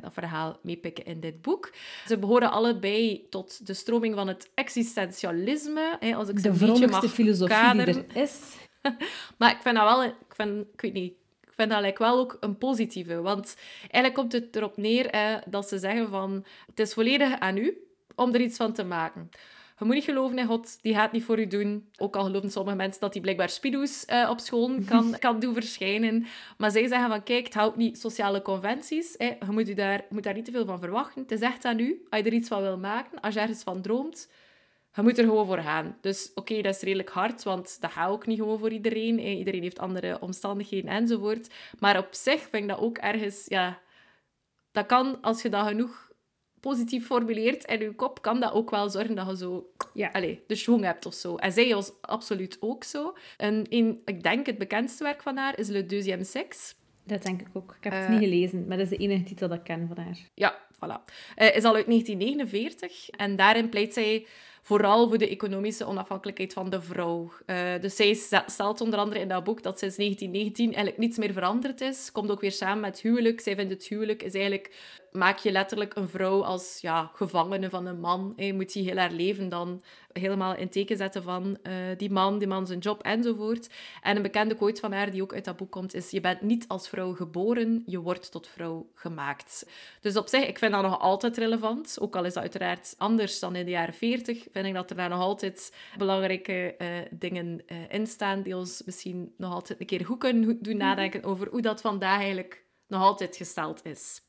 dat 0.00 0.12
verhaal 0.12 0.58
meepikken 0.62 1.04
in 1.04 1.20
dit 1.20 1.42
boek. 1.42 1.72
Ze 2.06 2.18
behoren 2.18 2.50
allebei 2.50 3.26
tot 3.30 3.66
de 3.66 3.74
stroming 3.74 4.14
van 4.14 4.28
het 4.28 4.50
existentialisme. 4.54 5.98
Als 6.16 6.28
ik 6.28 6.42
De 6.42 6.54
vrolijkste 6.54 7.08
filosofie 7.08 7.56
kaderen. 7.56 7.94
die 7.94 8.04
er 8.14 8.22
is. 8.22 8.40
Maar 9.38 9.50
ik 9.50 9.62
vind 9.62 9.76
dat 9.76 9.84
wel, 9.84 10.04
ik, 10.04 10.14
vind, 10.28 10.66
ik 10.72 10.80
weet 10.80 10.92
niet, 10.92 11.14
vind 11.62 11.74
dat 11.74 11.82
like 11.82 12.02
wel 12.02 12.18
ook 12.18 12.36
een 12.40 12.58
positieve. 12.58 13.20
Want 13.20 13.56
eigenlijk 13.80 14.14
komt 14.14 14.32
het 14.32 14.56
erop 14.56 14.76
neer 14.76 15.08
hè, 15.10 15.38
dat 15.46 15.68
ze 15.68 15.78
zeggen 15.78 16.08
van, 16.08 16.44
het 16.66 16.78
is 16.78 16.94
volledig 16.94 17.38
aan 17.38 17.56
u 17.56 17.76
om 18.14 18.34
er 18.34 18.40
iets 18.40 18.56
van 18.56 18.72
te 18.72 18.84
maken. 18.84 19.30
Je 19.78 19.88
moet 19.88 19.96
niet 19.96 20.04
geloven 20.04 20.38
in 20.38 20.46
God, 20.46 20.82
die 20.82 20.94
gaat 20.94 21.12
niet 21.12 21.24
voor 21.24 21.38
u 21.38 21.46
doen. 21.46 21.88
Ook 21.96 22.16
al 22.16 22.24
geloven 22.24 22.50
sommige 22.50 22.76
mensen 22.76 23.00
dat 23.00 23.12
hij 23.12 23.22
blijkbaar 23.22 23.48
spidoes 23.48 24.04
eh, 24.04 24.28
op 24.30 24.40
school 24.40 24.70
kan, 24.90 25.16
kan 25.18 25.40
doen 25.40 25.54
verschijnen. 25.54 26.26
Maar 26.58 26.70
zij 26.70 26.86
zeggen 26.86 27.08
van, 27.08 27.22
kijk, 27.22 27.44
het 27.44 27.54
houdt 27.54 27.76
niet 27.76 27.98
sociale 27.98 28.42
conventies. 28.42 29.14
Hè. 29.16 29.26
Je 29.26 29.50
moet, 29.50 29.68
u 29.68 29.74
daar, 29.74 29.98
je 29.98 30.06
moet 30.08 30.22
daar 30.22 30.34
niet 30.34 30.44
te 30.44 30.50
veel 30.50 30.64
van 30.64 30.78
verwachten. 30.78 31.22
Het 31.22 31.30
is 31.30 31.40
echt 31.40 31.64
aan 31.64 31.78
u, 31.78 32.06
als 32.10 32.20
je 32.20 32.26
er 32.26 32.32
iets 32.32 32.48
van 32.48 32.62
wil 32.62 32.78
maken, 32.78 33.20
als 33.20 33.34
je 33.34 33.40
ergens 33.40 33.62
van 33.62 33.82
droomt. 33.82 34.28
Je 34.94 35.02
moet 35.02 35.18
er 35.18 35.24
gewoon 35.24 35.46
voor 35.46 35.58
gaan. 35.58 35.96
Dus 36.00 36.30
oké, 36.34 36.60
dat 36.62 36.74
is 36.74 36.80
redelijk 36.82 37.10
hard, 37.10 37.42
want 37.42 37.80
dat 37.80 37.90
gaat 37.90 38.10
ook 38.10 38.26
niet 38.26 38.38
gewoon 38.38 38.58
voor 38.58 38.70
iedereen. 38.70 39.18
Iedereen 39.20 39.62
heeft 39.62 39.78
andere 39.78 40.20
omstandigheden 40.20 40.90
enzovoort. 40.90 41.54
Maar 41.78 41.98
op 41.98 42.08
zich 42.10 42.40
vind 42.40 42.62
ik 42.62 42.68
dat 42.68 42.78
ook 42.78 42.98
ergens... 42.98 43.44
Ja, 43.48 43.80
dat 44.72 44.86
kan, 44.86 45.20
als 45.20 45.42
je 45.42 45.48
dat 45.48 45.66
genoeg 45.66 46.10
positief 46.60 47.06
formuleert 47.06 47.64
in 47.64 47.80
je 47.80 47.94
kop, 47.94 48.22
kan 48.22 48.40
dat 48.40 48.52
ook 48.52 48.70
wel 48.70 48.90
zorgen 48.90 49.14
dat 49.14 49.26
je 49.28 49.36
zo 49.36 49.70
Ja. 49.94 50.08
allez, 50.12 50.38
de 50.46 50.54
schwung 50.54 50.84
hebt 50.84 51.06
of 51.06 51.14
zo. 51.14 51.36
En 51.36 51.52
zij 51.52 51.74
was 51.74 51.92
absoluut 52.00 52.56
ook 52.60 52.84
zo. 52.84 53.16
En 53.36 53.66
een, 53.68 54.02
ik 54.04 54.22
denk 54.22 54.46
het 54.46 54.58
bekendste 54.58 55.04
werk 55.04 55.22
van 55.22 55.36
haar 55.36 55.58
is 55.58 55.68
Le 55.68 55.86
Deuxième 55.86 56.24
Sexe. 56.24 56.74
Dat 57.04 57.22
denk 57.22 57.40
ik 57.40 57.46
ook. 57.52 57.74
Ik 57.78 57.84
heb 57.84 57.92
het 57.92 58.02
Eh. 58.02 58.10
niet 58.10 58.18
gelezen, 58.18 58.66
maar 58.66 58.76
dat 58.76 58.90
is 58.90 58.98
de 58.98 59.04
enige 59.04 59.22
titel 59.22 59.48
dat 59.48 59.58
ik 59.58 59.64
ken 59.64 59.86
van 59.94 60.04
haar. 60.04 60.18
Ja, 60.34 60.58
voilà. 60.74 61.04
Eh, 61.34 61.56
is 61.56 61.64
al 61.64 61.74
uit 61.74 61.86
1949 61.86 63.10
en 63.10 63.36
daarin 63.36 63.68
pleit 63.68 63.92
zij 63.92 64.26
vooral 64.62 65.08
voor 65.08 65.18
de 65.18 65.28
economische 65.28 65.86
onafhankelijkheid 65.86 66.52
van 66.52 66.70
de 66.70 66.82
vrouw. 66.82 67.32
Eh, 67.46 67.80
dus 67.80 67.96
zij 67.96 68.14
st- 68.14 68.42
stelt 68.46 68.80
onder 68.80 68.98
andere 68.98 69.20
in 69.20 69.28
dat 69.28 69.44
boek 69.44 69.62
dat 69.62 69.78
sinds 69.78 69.96
1919 69.96 70.66
eigenlijk 70.66 70.98
niets 70.98 71.18
meer 71.18 71.32
veranderd 71.32 71.80
is. 71.80 72.12
Komt 72.12 72.30
ook 72.30 72.40
weer 72.40 72.52
samen 72.52 72.80
met 72.80 73.00
huwelijk. 73.00 73.40
Zij 73.40 73.54
vindt 73.54 73.72
het 73.72 73.86
huwelijk 73.86 74.22
is 74.22 74.34
eigenlijk... 74.34 74.70
Maak 75.12 75.38
je 75.38 75.52
letterlijk 75.52 75.94
een 75.94 76.08
vrouw 76.08 76.44
als 76.44 76.78
ja, 76.80 77.10
gevangene 77.14 77.70
van 77.70 77.86
een 77.86 78.00
man. 78.00 78.32
Je 78.36 78.54
moet 78.54 78.72
die 78.72 78.84
heel 78.84 78.96
haar 78.96 79.10
leven 79.10 79.48
dan 79.48 79.82
helemaal 80.12 80.54
in 80.54 80.68
teken 80.68 80.96
zetten 80.96 81.22
van 81.22 81.58
eh, 81.62 81.74
die 81.96 82.10
man, 82.10 82.38
die 82.38 82.48
man 82.48 82.66
zijn 82.66 82.78
job 82.78 83.02
enzovoort. 83.02 83.70
En 84.00 84.16
een 84.16 84.22
bekende 84.22 84.54
quote 84.54 84.80
van 84.80 84.92
haar, 84.92 85.10
die 85.10 85.22
ook 85.22 85.34
uit 85.34 85.44
dat 85.44 85.56
boek 85.56 85.70
komt, 85.70 85.94
is 85.94 86.10
je 86.10 86.20
bent 86.20 86.40
niet 86.40 86.68
als 86.68 86.88
vrouw 86.88 87.14
geboren, 87.14 87.82
je 87.86 88.00
wordt 88.00 88.30
tot 88.30 88.48
vrouw 88.48 88.90
gemaakt. 88.94 89.70
Dus 90.00 90.16
op 90.16 90.28
zich, 90.28 90.46
ik 90.46 90.58
vind 90.58 90.72
dat 90.72 90.82
nog 90.82 91.00
altijd 91.00 91.36
relevant. 91.36 91.96
Ook 92.00 92.16
al 92.16 92.24
is 92.24 92.32
dat 92.32 92.42
uiteraard 92.42 92.94
anders 92.98 93.38
dan 93.38 93.56
in 93.56 93.64
de 93.64 93.70
jaren 93.70 93.94
40, 93.94 94.46
vind 94.52 94.66
ik 94.66 94.74
dat 94.74 94.90
er 94.90 94.96
daar 94.96 95.08
nog 95.08 95.20
altijd 95.20 95.74
belangrijke 95.98 96.76
eh, 96.76 96.88
dingen 97.10 97.62
eh, 97.66 97.76
in 97.88 98.06
staan 98.06 98.42
die 98.42 98.56
ons 98.56 98.82
misschien 98.84 99.34
nog 99.36 99.52
altijd 99.52 99.80
een 99.80 99.86
keer 99.86 100.04
goed 100.04 100.18
kunnen 100.18 100.58
doen 100.60 100.76
nadenken 100.76 101.24
over 101.24 101.48
hoe 101.48 101.62
dat 101.62 101.80
vandaag 101.80 102.20
eigenlijk 102.20 102.64
nog 102.86 103.02
altijd 103.02 103.36
gesteld 103.36 103.84
is. 103.84 104.22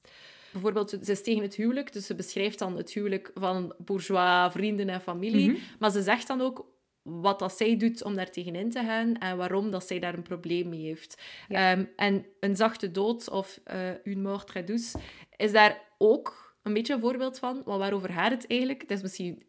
Bijvoorbeeld, 0.53 0.89
ze 0.89 1.11
is 1.11 1.23
tegen 1.23 1.41
het 1.41 1.55
huwelijk, 1.55 1.93
dus 1.93 2.05
ze 2.05 2.15
beschrijft 2.15 2.59
dan 2.59 2.77
het 2.77 2.93
huwelijk 2.93 3.31
van 3.33 3.73
bourgeois, 3.77 4.51
vrienden 4.51 4.89
en 4.89 5.01
familie. 5.01 5.49
Mhm. 5.49 5.59
Maar 5.79 5.91
ze 5.91 6.01
zegt 6.01 6.27
dan 6.27 6.41
ook 6.41 6.71
wat 7.01 7.39
dat 7.39 7.57
zij 7.57 7.77
doet 7.77 8.03
om 8.03 8.15
daar 8.15 8.31
tegenin 8.31 8.69
te 8.69 8.83
gaan 8.83 9.17
en 9.17 9.37
waarom 9.37 9.71
dat 9.71 9.87
zij 9.87 9.99
daar 9.99 10.13
een 10.13 10.21
probleem 10.21 10.69
mee 10.69 10.81
heeft. 10.81 11.21
Ja. 11.47 11.71
Ehm, 11.71 11.85
en 11.95 12.25
een 12.39 12.55
zachte 12.55 12.91
dood 12.91 13.29
of 13.29 13.59
uh, 13.73 13.89
une 14.03 14.21
mort 14.21 14.47
très 14.47 14.65
douce 14.65 14.97
is 15.35 15.51
daar 15.51 15.81
ook 15.97 16.55
een 16.63 16.73
beetje 16.73 16.93
een 16.93 16.99
voorbeeld 16.99 17.39
van. 17.39 17.61
Want 17.65 17.79
waarover 17.79 18.09
gaat 18.09 18.31
het 18.31 18.47
eigenlijk? 18.47 18.81
Het 18.81 18.91
is 18.91 19.01
misschien... 19.01 19.43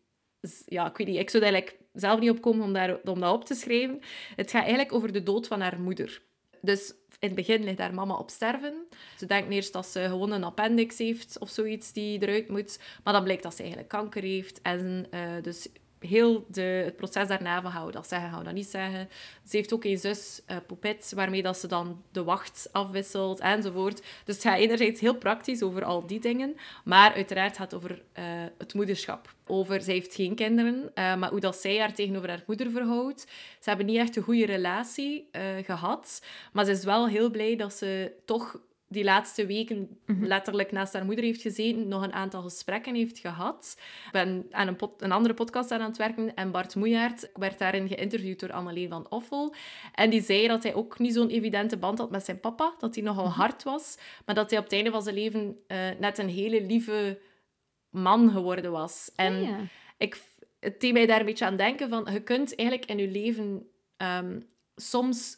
Ja, 0.65 0.89
ik 0.89 0.97
weet 0.97 1.07
niet. 1.07 1.19
Ik 1.19 1.31
zou 1.31 1.43
daar 1.43 1.53
eigenlijk 1.53 1.85
zelf 1.93 2.21
niet 2.21 2.31
opkomen 2.31 2.65
om, 2.65 2.73
daar, 2.73 3.01
om 3.05 3.21
dat 3.21 3.35
op 3.35 3.45
te 3.45 3.55
schrijven. 3.55 4.01
Het 4.37 4.51
gaat 4.51 4.63
eigenlijk 4.63 4.93
over 4.93 5.13
de 5.13 5.23
dood 5.23 5.47
van 5.47 5.61
haar 5.61 5.81
moeder. 5.81 6.23
Dus 6.61 6.95
in 7.19 7.29
het 7.29 7.35
begin 7.35 7.65
ligt 7.65 7.79
haar 7.79 7.95
mama 7.95 8.15
op 8.15 8.31
sterven. 8.31 8.75
Ze 9.19 9.27
denkt 9.27 9.51
eerst 9.51 9.73
dat 9.73 9.87
ze 9.87 10.01
gewoon 10.01 10.33
een 10.33 10.45
appendix 10.45 10.99
heeft 10.99 11.39
of 11.39 11.49
zoiets 11.49 11.93
die 11.93 12.23
eruit 12.23 12.49
moet. 12.49 12.79
Maar 13.05 13.13
dan 13.13 13.25
blijkt 13.25 13.43
dat 13.43 13.55
ze 13.55 13.61
eigenlijk 13.61 13.91
kanker 13.91 14.23
heeft. 14.23 14.63
En 14.63 15.07
uh, 15.11 15.21
dus 15.43 15.69
heel 16.07 16.47
de, 16.49 16.61
het 16.61 16.97
proces 16.97 17.29
daarna 17.29 17.63
van 17.63 17.71
gaan 17.71 17.87
we 17.87 17.93
dat 17.93 18.09
zeggen, 18.09 18.29
gaan 18.29 18.39
we 18.39 18.45
dat 18.45 18.55
niet 18.55 18.67
zeggen. 18.67 19.09
Ze 19.49 19.57
heeft 19.57 19.73
ook 19.73 19.85
een 19.85 19.99
zus, 19.99 20.41
uh, 20.51 20.57
Poupette, 20.67 21.15
waarmee 21.15 21.43
dat 21.43 21.59
ze 21.59 21.67
dan 21.67 22.03
de 22.13 22.25
wacht 22.25 22.69
afwisselt 22.73 23.41
enzovoort. 23.41 24.03
Dus 24.25 24.35
het 24.35 24.45
gaat 24.45 24.59
enerzijds 24.59 25.01
heel 25.01 25.17
praktisch 25.17 25.63
over 25.63 25.85
al 25.85 26.07
die 26.07 26.21
dingen, 26.21 26.57
maar 26.85 27.15
uiteraard 27.15 27.57
gaat 27.57 27.71
het 27.71 27.83
over 27.83 27.91
uh, 27.91 28.25
het 28.59 28.75
moederschap. 28.75 29.33
Over, 29.47 29.83
zij 29.83 29.95
heeft 29.95 30.15
geen 30.15 30.35
kinderen, 30.35 30.75
uh, 30.75 31.17
maar 31.17 31.31
hoe 31.31 31.41
dat 31.41 31.57
zij 31.57 31.79
haar 31.79 31.95
tegenover 31.95 32.29
haar 32.29 32.45
moeder 32.47 32.71
verhoudt. 32.71 33.21
Ze 33.61 33.69
hebben 33.69 33.87
niet 33.87 33.99
echt 33.99 34.17
een 34.17 34.23
goede 34.23 34.47
relatie 34.47 35.29
gehad, 35.65 36.23
maar 36.53 36.65
ze 36.65 36.71
is 36.71 36.85
wel 36.85 37.09
heel 37.09 37.31
blij 37.31 37.57
dat 37.57 37.73
ze 37.73 38.13
toch 38.25 38.59
die 38.95 39.05
laatste 39.05 39.47
weken 39.47 39.99
letterlijk 40.07 40.73
naast 40.73 40.93
haar 40.93 41.05
moeder 41.05 41.25
heeft 41.25 41.43
gezeten, 41.43 41.89
nog 41.89 42.03
een 42.03 42.13
aantal 42.13 42.43
gesprekken 42.43 42.95
heeft 42.95 43.19
gehad. 43.19 43.77
Ik 44.07 44.13
ben 44.13 44.47
aan 44.51 44.69
een, 44.69 44.77
pod, 44.77 45.03
een 45.03 45.13
andere 45.13 45.35
podcast 45.35 45.71
aan 45.71 45.81
het 45.81 45.97
werken 45.97 46.35
en 46.35 46.51
Bart 46.51 46.75
Moejaert 46.75 47.31
werd 47.35 47.59
daarin 47.59 47.89
geïnterviewd 47.89 48.41
door 48.41 48.53
Anneleen 48.53 48.89
van 48.89 49.11
Offel. 49.11 49.55
En 49.95 50.11
die 50.11 50.23
zei 50.23 50.47
dat 50.47 50.63
hij 50.63 50.75
ook 50.75 50.99
niet 50.99 51.15
zo'n 51.15 51.29
evidente 51.29 51.77
band 51.77 51.99
had 51.99 52.11
met 52.11 52.25
zijn 52.25 52.41
papa, 52.41 52.75
dat 52.79 52.95
hij 52.95 53.05
nogal 53.05 53.29
hard 53.29 53.63
was, 53.63 53.99
maar 54.27 54.35
dat 54.35 54.51
hij 54.51 54.59
op 54.59 54.65
het 54.65 54.75
einde 54.75 54.91
van 54.91 55.03
zijn 55.03 55.15
leven 55.15 55.57
uh, 55.69 55.79
net 55.99 56.19
een 56.19 56.29
hele 56.29 56.63
lieve 56.63 57.19
man 57.91 58.31
geworden 58.31 58.73
was. 58.73 59.11
En 59.17 59.43
ja. 59.43 59.59
ik, 59.99 60.23
het 60.61 60.81
deed 60.81 60.93
mij 60.93 61.07
daar 61.07 61.21
een 61.21 61.27
beetje 61.27 61.45
aan 61.45 61.57
denken 61.57 61.89
van, 61.89 62.09
je 62.13 62.23
kunt 62.23 62.55
eigenlijk 62.55 62.91
in 62.91 62.99
je 62.99 63.09
leven 63.09 63.67
um, 63.97 64.47
soms 64.77 65.37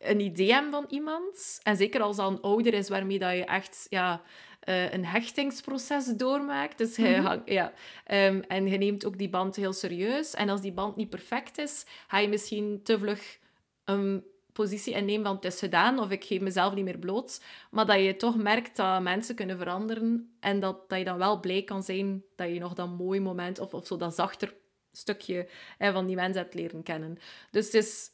een 0.00 0.20
idee 0.20 0.52
hebben 0.52 0.70
van 0.70 0.86
iemand. 0.88 1.60
En 1.62 1.76
zeker 1.76 2.00
als 2.00 2.16
dat 2.16 2.30
een 2.30 2.40
ouder 2.40 2.74
is 2.74 2.88
waarmee 2.88 3.18
dat 3.18 3.32
je 3.32 3.44
echt 3.44 3.86
ja, 3.88 4.22
uh, 4.68 4.92
een 4.92 5.04
hechtingsproces 5.04 6.06
doormaakt. 6.06 6.78
Dus 6.78 6.96
mm 6.96 7.06
-hmm. 7.06 7.42
ja, 7.44 7.72
um, 8.10 8.40
en 8.40 8.66
je 8.66 8.78
neemt 8.78 9.04
ook 9.04 9.18
die 9.18 9.28
band 9.28 9.56
heel 9.56 9.72
serieus. 9.72 10.34
En 10.34 10.48
als 10.48 10.60
die 10.60 10.72
band 10.72 10.96
niet 10.96 11.10
perfect 11.10 11.58
is, 11.58 11.84
ga 12.06 12.18
je 12.18 12.28
misschien 12.28 12.80
te 12.82 12.98
vlug 12.98 13.38
een 13.84 14.24
positie 14.52 14.94
innemen 14.94 15.24
van 15.24 15.34
het 15.34 15.44
is 15.44 15.58
gedaan 15.58 15.98
of 15.98 16.10
ik 16.10 16.24
geef 16.24 16.40
mezelf 16.40 16.74
niet 16.74 16.84
meer 16.84 16.98
bloot. 16.98 17.42
Maar 17.70 17.86
dat 17.86 18.00
je 18.00 18.16
toch 18.16 18.36
merkt 18.36 18.76
dat 18.76 19.02
mensen 19.02 19.34
kunnen 19.34 19.58
veranderen 19.58 20.36
en 20.40 20.60
dat, 20.60 20.88
dat 20.88 20.98
je 20.98 21.04
dan 21.04 21.18
wel 21.18 21.40
blij 21.40 21.62
kan 21.62 21.82
zijn 21.82 22.24
dat 22.36 22.48
je 22.48 22.58
nog 22.58 22.74
dat 22.74 22.88
mooie 22.88 23.20
moment 23.20 23.58
of, 23.58 23.74
of 23.74 23.86
zo 23.86 23.96
dat 23.96 24.14
zachter 24.14 24.54
stukje 24.92 25.48
hè, 25.78 25.92
van 25.92 26.06
die 26.06 26.16
mensen 26.16 26.42
hebt 26.42 26.54
leren 26.54 26.82
kennen. 26.82 27.18
Dus 27.50 27.64
het 27.64 27.74
is, 27.74 28.10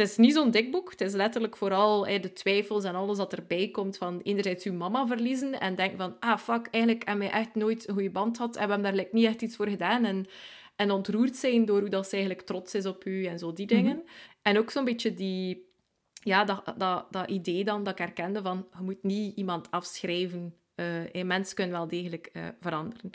het 0.00 0.10
is 0.10 0.16
niet 0.16 0.34
zo'n 0.34 0.50
dik 0.50 0.70
boek. 0.70 0.90
Het 0.90 1.00
is 1.00 1.12
letterlijk 1.12 1.56
vooral 1.56 2.04
de 2.04 2.32
twijfels 2.32 2.84
en 2.84 2.94
alles 2.94 3.16
dat 3.16 3.32
erbij 3.32 3.68
komt 3.68 3.96
van 3.96 4.20
enerzijds 4.20 4.64
uw 4.64 4.72
mama 4.72 5.06
verliezen 5.06 5.60
en 5.60 5.74
denken 5.74 5.98
van, 5.98 6.16
ah 6.20 6.38
fuck, 6.38 6.68
eigenlijk 6.70 7.06
hebben 7.06 7.28
wij 7.28 7.40
echt 7.40 7.54
nooit 7.54 7.88
een 7.88 7.94
goede 7.94 8.10
band 8.10 8.36
gehad 8.36 8.56
en 8.56 8.66
we 8.66 8.72
hebben 8.72 8.82
daar 8.82 9.00
like, 9.00 9.14
niet 9.14 9.26
echt 9.26 9.42
iets 9.42 9.56
voor 9.56 9.68
gedaan. 9.68 10.04
En, 10.04 10.26
en 10.76 10.90
ontroerd 10.90 11.36
zijn 11.36 11.64
door 11.64 11.80
hoe 11.80 11.88
dat 11.88 12.06
ze 12.06 12.12
eigenlijk 12.16 12.46
trots 12.46 12.74
is 12.74 12.86
op 12.86 13.04
u 13.06 13.24
en 13.24 13.38
zo 13.38 13.52
die 13.52 13.66
dingen. 13.66 13.94
Mm 13.94 14.02
-hmm. 14.04 14.08
En 14.42 14.58
ook 14.58 14.70
zo'n 14.70 14.84
beetje 14.84 15.14
die... 15.14 15.68
Ja, 16.22 16.44
dat, 16.44 16.74
dat, 16.76 17.06
dat 17.10 17.30
idee 17.30 17.64
dan 17.64 17.82
dat 17.84 17.92
ik 17.92 17.98
herkende 17.98 18.42
van, 18.42 18.66
je 18.76 18.82
moet 18.82 19.02
niet 19.02 19.36
iemand 19.36 19.70
afschrijven. 19.70 20.54
Uh, 20.76 21.24
mensen 21.24 21.54
kunnen 21.54 21.76
wel 21.76 21.88
degelijk 21.88 22.30
uh, 22.32 22.42
veranderen. 22.60 23.10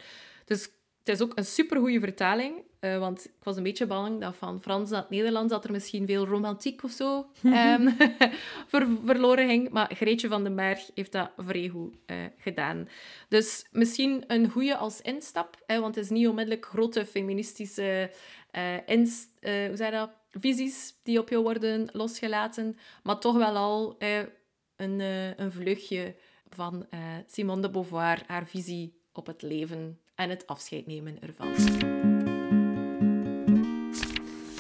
Dus 0.45 0.69
het 1.05 1.15
is 1.15 1.21
ook 1.21 1.37
een 1.37 1.45
supergoeie 1.45 1.99
vertaling. 1.99 2.63
Uh, 2.81 2.97
want 2.97 3.25
ik 3.25 3.43
was 3.43 3.57
een 3.57 3.63
beetje 3.63 3.85
bang 3.85 4.21
dat 4.21 4.35
van 4.35 4.61
Frans 4.61 4.89
naar 4.89 5.01
het 5.01 5.09
Nederlands 5.09 5.51
dat 5.51 5.63
er 5.63 5.71
misschien 5.71 6.05
veel 6.05 6.25
romantiek 6.25 6.83
of 6.83 6.91
zo 6.91 7.25
um, 7.43 7.95
ver, 8.71 8.87
verloren 9.05 9.47
ging. 9.47 9.69
Maar 9.69 9.91
Greetje 9.95 10.27
van 10.27 10.43
den 10.43 10.55
Berg 10.55 10.89
heeft 10.95 11.11
dat 11.11 11.31
vrij 11.37 11.67
goed 11.67 11.95
uh, 12.07 12.17
gedaan. 12.37 12.89
Dus 13.29 13.65
misschien 13.71 14.23
een 14.27 14.49
goede 14.49 14.77
als 14.77 15.01
instap. 15.01 15.63
Hè, 15.65 15.79
want 15.79 15.95
het 15.95 16.03
is 16.03 16.11
niet 16.11 16.27
onmiddellijk 16.27 16.65
grote 16.65 17.05
feministische 17.05 18.11
uh, 18.51 18.61
inst, 18.85 19.29
hoe 19.41 19.71
zeg 19.73 19.91
dat? 19.91 20.09
visies 20.31 20.93
die 21.03 21.19
op 21.19 21.29
jou 21.29 21.43
worden 21.43 21.89
losgelaten. 21.91 22.77
Maar 23.03 23.19
toch 23.19 23.37
wel 23.37 23.55
al 23.55 23.95
een, 24.75 24.99
een 25.37 25.51
vluchtje 25.51 26.15
van 26.49 26.87
Simone 27.27 27.61
de 27.61 27.69
Beauvoir, 27.69 28.23
haar 28.27 28.47
visie 28.47 28.99
op 29.13 29.25
het 29.25 29.41
leven 29.41 29.99
en 30.15 30.30
het 30.30 30.47
afscheid 30.47 30.88
nemen 30.88 31.17
ervan. 31.21 31.47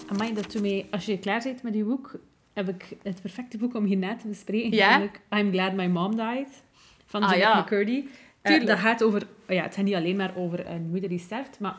Amai, 0.07 0.33
dat 0.33 0.51
doet 0.51 0.61
mij, 0.61 0.85
als 0.91 1.05
je 1.05 1.19
klaar 1.19 1.41
bent 1.43 1.63
met 1.63 1.75
je 1.75 1.83
boek, 1.83 2.19
heb 2.53 2.69
ik 2.69 2.87
het 3.03 3.21
perfecte 3.21 3.57
boek 3.57 3.75
om 3.75 3.85
hierna 3.85 4.15
te 4.15 4.27
bespreken. 4.27 4.71
Ja? 4.71 4.89
Namelijk 4.89 5.19
I'm 5.29 5.51
Glad 5.51 5.73
My 5.73 5.85
Mom 5.85 6.11
Died, 6.15 6.63
van 7.05 7.21
Ah, 7.23 7.29
Jeanette 7.29 7.57
ja. 7.57 7.61
McCurdy. 7.61 8.03
Uh, 8.43 8.65
dat 8.65 8.79
gaat 8.79 9.03
over... 9.03 9.27
Ja, 9.47 9.63
het 9.63 9.75
gaat 9.75 9.83
niet 9.85 9.95
alleen 9.95 10.15
maar 10.15 10.33
over 10.35 10.67
een 10.69 10.89
moeder 10.89 11.09
die 11.09 11.19
sterft, 11.19 11.59
maar... 11.59 11.75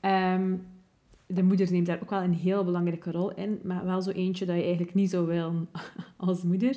ehm, 0.00 0.52
de 1.34 1.42
moeder 1.42 1.72
neemt 1.72 1.86
daar 1.86 1.98
ook 2.02 2.10
wel 2.10 2.22
een 2.22 2.34
heel 2.34 2.64
belangrijke 2.64 3.10
rol 3.10 3.34
in, 3.34 3.60
maar 3.62 3.84
wel 3.84 4.02
zo 4.02 4.10
eentje 4.10 4.46
dat 4.46 4.56
je 4.56 4.62
eigenlijk 4.62 4.94
niet 4.94 5.10
zou 5.10 5.26
willen 5.26 5.68
als 6.16 6.42
moeder. 6.42 6.76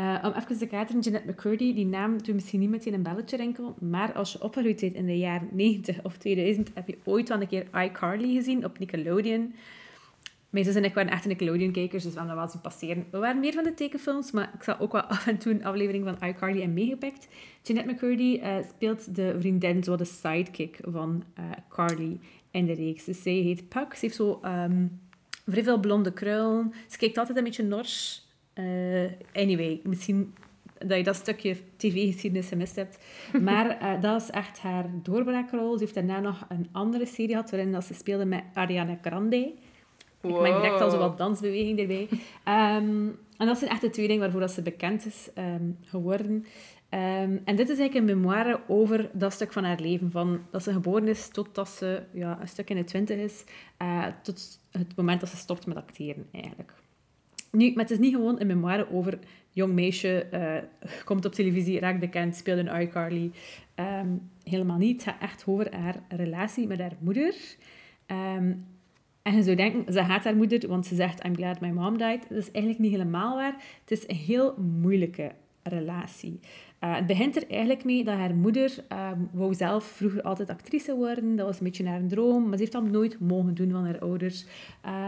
Uh, 0.00 0.24
om 0.24 0.32
even 0.32 0.58
te 0.58 0.66
Jeanette 1.00 1.30
McCurdy, 1.30 1.74
die 1.74 1.86
naam 1.86 2.22
doet 2.22 2.34
misschien 2.34 2.60
niet 2.60 2.70
meteen 2.70 2.94
een 2.94 3.02
belletje 3.02 3.36
rinkelen, 3.36 3.74
maar 3.80 4.12
als 4.12 4.32
je 4.32 4.42
opgegroeid 4.42 4.80
bent 4.80 4.94
in 4.94 5.06
de 5.06 5.18
jaren 5.18 5.48
90 5.52 6.02
of 6.02 6.16
2000, 6.16 6.70
heb 6.74 6.88
je 6.88 6.98
ooit 7.04 7.28
wel 7.28 7.40
een 7.40 7.48
keer 7.48 7.66
iCarly 7.74 8.34
gezien 8.34 8.64
op 8.64 8.78
Nickelodeon. 8.78 9.54
Mijn 10.50 10.64
zus 10.64 10.74
en 10.74 10.84
ik 10.84 10.94
waren 10.94 11.10
echt 11.10 11.26
Nickelodeon-kijkers, 11.26 12.02
dus 12.02 12.14
we 12.14 12.26
dat 12.26 12.34
wel 12.34 12.48
zien 12.48 12.60
passeren. 12.60 13.06
We 13.10 13.18
waren 13.18 13.40
meer 13.40 13.52
van 13.52 13.64
de 13.64 13.74
tekenfilms, 13.74 14.30
maar 14.30 14.50
ik 14.54 14.62
zag 14.62 14.80
ook 14.80 14.92
wel 14.92 15.02
af 15.14 15.26
en 15.26 15.38
toe 15.38 15.52
een 15.52 15.64
aflevering 15.64 16.04
van 16.04 16.28
iCarly 16.28 16.62
en 16.62 16.74
meegepikt. 16.74 17.28
Jeanette 17.62 17.92
McCurdy 17.92 18.40
uh, 18.42 18.56
speelt 18.68 19.14
de 19.14 19.36
vriendin, 19.38 19.84
zo 19.84 19.96
de 19.96 20.04
sidekick 20.04 20.78
van 20.82 21.24
uh, 21.38 21.44
Carly 21.68 22.18
in 22.54 22.66
de 22.66 22.72
reeks. 22.72 23.04
Dus 23.04 23.22
zij 23.22 23.32
heet 23.32 23.68
Puck. 23.68 23.94
Ze 23.94 23.98
heeft 24.00 24.14
zo 24.14 24.40
um, 24.44 25.00
vrij 25.46 25.62
veel 25.62 25.80
blonde 25.80 26.12
krullen. 26.12 26.72
Ze 26.88 26.98
kijkt 26.98 27.18
altijd 27.18 27.38
een 27.38 27.44
beetje 27.44 27.62
nors. 27.62 28.26
Uh, 28.54 29.10
anyway, 29.32 29.80
misschien 29.82 30.34
dat 30.78 30.96
je 30.96 31.02
dat 31.02 31.16
stukje 31.16 31.56
tv-geschiedenis 31.76 32.48
gemist 32.48 32.76
hebt. 32.76 32.98
Maar 33.40 33.82
uh, 33.82 34.00
dat 34.00 34.22
is 34.22 34.30
echt 34.30 34.58
haar 34.58 34.90
doorbraakrol. 35.02 35.72
Ze 35.72 35.82
heeft 35.82 35.94
daarna 35.94 36.20
nog 36.20 36.46
een 36.48 36.68
andere 36.72 37.06
serie 37.06 37.28
gehad 37.28 37.50
waarin 37.50 37.72
dat 37.72 37.84
ze 37.84 37.94
speelde 37.94 38.24
met 38.24 38.42
Ariana 38.52 38.98
Grande. 39.02 39.52
Wow. 40.20 40.46
Ik 40.46 40.52
maak 40.52 40.62
direct 40.62 40.80
al 40.80 40.90
zo 40.90 40.98
wat 40.98 41.18
dansbeweging 41.18 41.78
erbij. 41.78 42.08
Um, 42.48 43.18
en 43.36 43.46
dat 43.46 43.58
zijn 43.58 43.70
echt 43.70 43.80
de 43.80 43.90
twee 43.90 44.06
dingen 44.06 44.22
waarvoor 44.22 44.40
dat 44.40 44.50
ze 44.50 44.62
bekend 44.62 45.06
is 45.06 45.30
um, 45.38 45.78
geworden. 45.84 46.46
Um, 46.94 47.40
en 47.44 47.56
dit 47.56 47.68
is 47.68 47.78
eigenlijk 47.78 47.94
een 47.94 48.16
memoire 48.16 48.60
over 48.68 49.10
dat 49.12 49.32
stuk 49.32 49.52
van 49.52 49.64
haar 49.64 49.80
leven. 49.80 50.10
Van 50.10 50.40
dat 50.50 50.62
ze 50.62 50.72
geboren 50.72 51.08
is 51.08 51.28
totdat 51.28 51.68
ze 51.68 52.02
ja, 52.12 52.40
een 52.40 52.48
stuk 52.48 52.70
in 52.70 52.76
de 52.76 52.84
twintig 52.84 53.18
is. 53.18 53.44
Uh, 53.82 54.06
tot 54.22 54.60
het 54.70 54.96
moment 54.96 55.20
dat 55.20 55.28
ze 55.28 55.36
stopt 55.36 55.66
met 55.66 55.76
acteren, 55.76 56.26
eigenlijk. 56.32 56.72
Nu, 57.50 57.72
maar 57.72 57.82
het 57.82 57.90
is 57.90 57.98
niet 57.98 58.14
gewoon 58.14 58.40
een 58.40 58.46
memoire 58.46 58.90
over 58.90 59.18
jong 59.50 59.72
meisje, 59.72 60.26
uh, 60.32 60.90
komt 61.04 61.24
op 61.24 61.32
televisie, 61.32 61.80
raakt 61.80 62.00
bekend, 62.00 62.36
speelt 62.36 62.58
in 62.58 62.80
iCarly. 62.80 63.30
Um, 63.76 64.30
helemaal 64.42 64.78
niet. 64.78 65.04
Het 65.04 65.14
gaat 65.14 65.22
echt 65.22 65.44
over 65.46 65.76
haar 65.76 66.02
relatie 66.08 66.66
met 66.66 66.78
haar 66.78 66.96
moeder. 66.98 67.34
Um, 68.06 68.66
en 69.22 69.36
je 69.36 69.42
zou 69.42 69.56
denken, 69.56 69.92
ze 69.92 70.00
haat 70.00 70.24
haar 70.24 70.36
moeder, 70.36 70.68
want 70.68 70.86
ze 70.86 70.94
zegt, 70.94 71.24
I'm 71.24 71.36
glad 71.36 71.60
my 71.60 71.70
mom 71.70 71.98
died. 71.98 72.28
Dat 72.28 72.38
is 72.38 72.50
eigenlijk 72.50 72.78
niet 72.78 72.90
helemaal 72.90 73.36
waar. 73.36 73.54
Het 73.80 73.90
is 73.90 74.08
een 74.08 74.16
heel 74.16 74.54
moeilijke 74.58 75.32
relatie. 75.62 76.40
Uh, 76.80 76.94
het 76.94 77.06
begint 77.06 77.36
er 77.36 77.50
eigenlijk 77.50 77.84
mee 77.84 78.04
dat 78.04 78.14
haar 78.14 78.34
moeder 78.34 78.84
um, 79.12 79.28
wou 79.32 79.54
zelf 79.54 79.84
vroeger 79.84 80.22
altijd 80.22 80.48
actrice 80.48 80.94
worden. 80.94 81.36
Dat 81.36 81.46
was 81.46 81.58
een 81.58 81.64
beetje 81.64 81.88
haar 81.88 82.06
droom, 82.06 82.42
maar 82.42 82.52
ze 82.52 82.58
heeft 82.58 82.72
dat 82.72 82.90
nooit 82.90 83.20
mogen 83.20 83.54
doen 83.54 83.70
van 83.70 83.84
haar 83.84 83.98
ouders. 83.98 84.46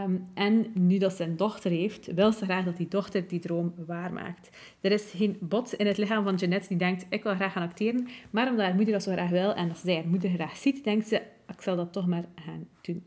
Um, 0.05 0.27
en 0.33 0.65
nu 0.73 0.97
dat 0.97 1.13
ze 1.13 1.23
een 1.23 1.37
dochter 1.37 1.71
heeft, 1.71 2.13
wil 2.13 2.31
ze 2.31 2.45
graag 2.45 2.65
dat 2.65 2.77
die 2.77 2.87
dochter 2.87 3.27
die 3.27 3.39
droom 3.39 3.73
waarmaakt. 3.85 4.49
Er 4.81 4.91
is 4.91 5.13
geen 5.15 5.37
bot 5.39 5.73
in 5.73 5.87
het 5.87 5.97
lichaam 5.97 6.23
van 6.23 6.35
Jeannette 6.35 6.67
die 6.67 6.77
denkt, 6.77 7.05
ik 7.09 7.23
wil 7.23 7.35
graag 7.35 7.51
gaan 7.51 7.67
acteren. 7.67 8.07
Maar 8.31 8.49
omdat 8.49 8.65
haar 8.65 8.75
moeder 8.75 8.93
dat 8.93 9.03
zo 9.03 9.11
graag 9.11 9.29
wil 9.29 9.53
en 9.53 9.67
dat 9.67 9.77
zij 9.77 9.95
haar 9.95 10.07
moeder 10.07 10.29
graag 10.29 10.57
ziet, 10.57 10.83
denkt 10.83 11.07
ze, 11.07 11.21
ik 11.47 11.61
zal 11.61 11.75
dat 11.75 11.93
toch 11.93 12.07
maar 12.07 12.25
gaan 12.35 12.67
doen. 12.81 13.03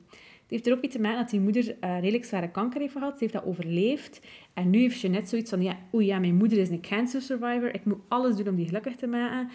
Heeft 0.51 0.67
er 0.67 0.73
ook 0.73 0.83
iets 0.83 0.95
te 0.95 1.01
maken 1.01 1.19
dat 1.19 1.31
die 1.31 1.41
moeder 1.41 1.65
uh, 1.65 2.01
redelijk 2.01 2.25
zware 2.25 2.51
kanker 2.51 2.81
heeft 2.81 2.93
gehad. 2.93 3.13
Ze 3.13 3.19
heeft 3.19 3.33
dat 3.33 3.45
overleefd. 3.45 4.21
En 4.55 4.71
nu 4.71 4.79
heeft 4.79 5.09
net 5.09 5.29
zoiets 5.29 5.51
van, 5.51 5.63
ja, 5.63 5.77
oeh 5.93 6.07
ja, 6.07 6.19
mijn 6.19 6.35
moeder 6.35 6.59
is 6.59 6.69
een 6.69 6.81
cancer 6.81 7.23
survivor. 7.23 7.75
Ik 7.75 7.85
moet 7.85 7.99
alles 8.09 8.37
doen 8.37 8.49
om 8.49 8.57
die 8.57 8.67
gelukkig 8.67 8.97
te 8.97 9.07
maken. 9.07 9.51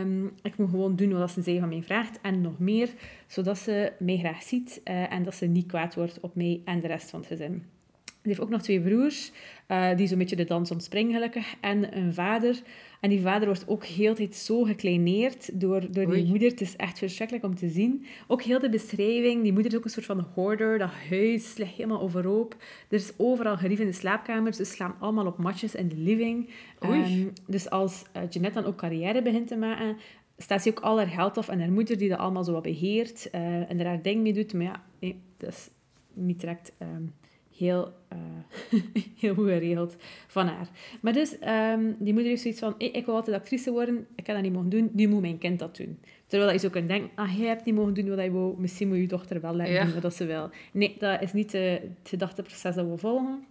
Um, 0.00 0.32
ik 0.42 0.56
moet 0.56 0.70
gewoon 0.70 0.96
doen 0.96 1.12
wat 1.12 1.30
ze 1.30 1.42
zij 1.42 1.58
van 1.58 1.68
mij 1.68 1.82
vraagt 1.82 2.20
en 2.20 2.40
nog 2.40 2.58
meer, 2.58 2.88
zodat 3.26 3.58
ze 3.58 3.92
mij 3.98 4.18
graag 4.18 4.42
ziet 4.42 4.80
uh, 4.84 5.12
en 5.12 5.22
dat 5.22 5.34
ze 5.34 5.46
niet 5.46 5.66
kwaad 5.66 5.94
wordt 5.94 6.20
op 6.20 6.34
mij 6.34 6.60
en 6.64 6.80
de 6.80 6.86
rest 6.86 7.10
van 7.10 7.20
het 7.20 7.28
gezin. 7.28 7.62
Ze 8.04 8.30
heeft 8.30 8.40
ook 8.40 8.48
nog 8.48 8.62
twee 8.62 8.80
broers, 8.80 9.32
uh, 9.68 9.96
die 9.96 10.06
zo'n 10.06 10.18
beetje 10.18 10.36
de 10.36 10.44
dans 10.44 10.70
ontspringen 10.70 11.12
gelukkig, 11.12 11.54
en 11.60 11.96
een 11.96 12.14
vader. 12.14 12.62
En 13.04 13.10
die 13.10 13.20
vader 13.20 13.46
wordt 13.46 13.68
ook 13.68 13.84
heel 13.84 14.14
tijd 14.14 14.34
zo 14.34 14.62
gekleineerd 14.62 15.60
door, 15.60 15.92
door 15.92 16.10
die 16.10 16.24
moeder. 16.24 16.50
Het 16.50 16.60
is 16.60 16.76
echt 16.76 16.98
verschrikkelijk 16.98 17.44
om 17.44 17.54
te 17.54 17.68
zien. 17.68 18.04
Ook 18.26 18.42
heel 18.42 18.58
de 18.58 18.68
beschrijving. 18.68 19.42
Die 19.42 19.52
moeder 19.52 19.72
is 19.72 19.78
ook 19.78 19.84
een 19.84 19.90
soort 19.90 20.06
van 20.06 20.26
hoarder. 20.34 20.78
Dat 20.78 20.90
huis 21.10 21.56
ligt 21.56 21.74
helemaal 21.74 22.00
overhoop. 22.00 22.56
Er 22.88 22.96
is 22.96 23.12
overal 23.16 23.56
gerief 23.56 23.78
in 23.78 23.86
de 23.86 23.92
slaapkamers. 23.92 24.56
Ze 24.56 24.64
slaan 24.64 24.94
allemaal 24.98 25.26
op 25.26 25.38
matjes 25.38 25.74
in 25.74 25.88
de 25.88 25.96
living. 25.96 26.48
Um, 26.80 27.32
dus 27.46 27.70
als 27.70 28.04
uh, 28.16 28.22
Jeanette 28.30 28.60
dan 28.60 28.70
ook 28.70 28.76
carrière 28.76 29.22
begint 29.22 29.48
te 29.48 29.56
maken, 29.56 29.96
staat 30.36 30.62
ze 30.62 30.70
ook 30.70 30.80
al 30.80 30.96
haar 30.96 31.06
geld 31.06 31.38
af 31.38 31.48
en 31.48 31.60
haar 31.60 31.72
moeder 31.72 31.98
die 31.98 32.08
dat 32.08 32.18
allemaal 32.18 32.44
zo 32.44 32.52
wat 32.52 32.62
beheert 32.62 33.28
uh, 33.34 33.70
en 33.70 33.80
er 33.80 33.86
haar 33.86 34.02
ding 34.02 34.22
mee 34.22 34.32
doet. 34.32 34.52
Maar 34.54 34.64
ja, 34.64 34.84
nee, 35.00 35.20
dat 35.36 35.50
is 35.50 35.68
niet 36.12 36.40
direct 36.40 36.72
um, 36.82 37.12
heel, 37.56 37.92
uh, 38.12 38.80
heel 39.20 39.34
goed 39.34 39.46
geregeld 39.46 39.96
van 40.26 40.46
haar. 40.46 40.68
Maar 41.00 41.12
dus, 41.12 41.36
um, 41.46 41.96
die 41.98 42.12
moeder 42.12 42.30
heeft 42.30 42.42
zoiets 42.42 42.60
van, 42.60 42.74
hey, 42.78 42.88
ik 42.88 43.06
wil 43.06 43.14
altijd 43.14 43.36
actrice 43.36 43.70
worden, 43.70 44.06
ik 44.16 44.24
kan 44.24 44.34
dat 44.34 44.42
niet 44.42 44.52
mogen 44.52 44.70
doen, 44.70 44.90
nu 44.92 45.08
moet 45.08 45.20
mijn 45.20 45.38
kind 45.38 45.58
dat 45.58 45.76
doen. 45.76 45.98
Terwijl 46.26 46.52
je 46.52 46.58
zo 46.58 46.68
kunt 46.68 46.88
denken, 46.88 47.10
ah, 47.14 47.38
jij 47.38 47.46
hebt 47.46 47.64
niet 47.64 47.74
mogen 47.74 47.94
doen 47.94 48.08
wat 48.08 48.24
je 48.24 48.32
wil, 48.32 48.56
misschien 48.58 48.88
moet 48.88 48.96
je 48.96 49.06
dochter 49.06 49.40
wel 49.40 49.56
laten 49.56 49.72
ja. 49.72 49.84
doen 49.84 50.00
wat 50.00 50.14
ze 50.14 50.26
wil. 50.26 50.50
Nee, 50.72 50.96
dat 50.98 51.22
is 51.22 51.32
niet 51.32 51.54
uh, 51.54 51.72
het 51.72 52.08
gedachteproces 52.08 52.74
dat 52.74 52.86
we 52.86 52.96
volgen. 52.96 53.44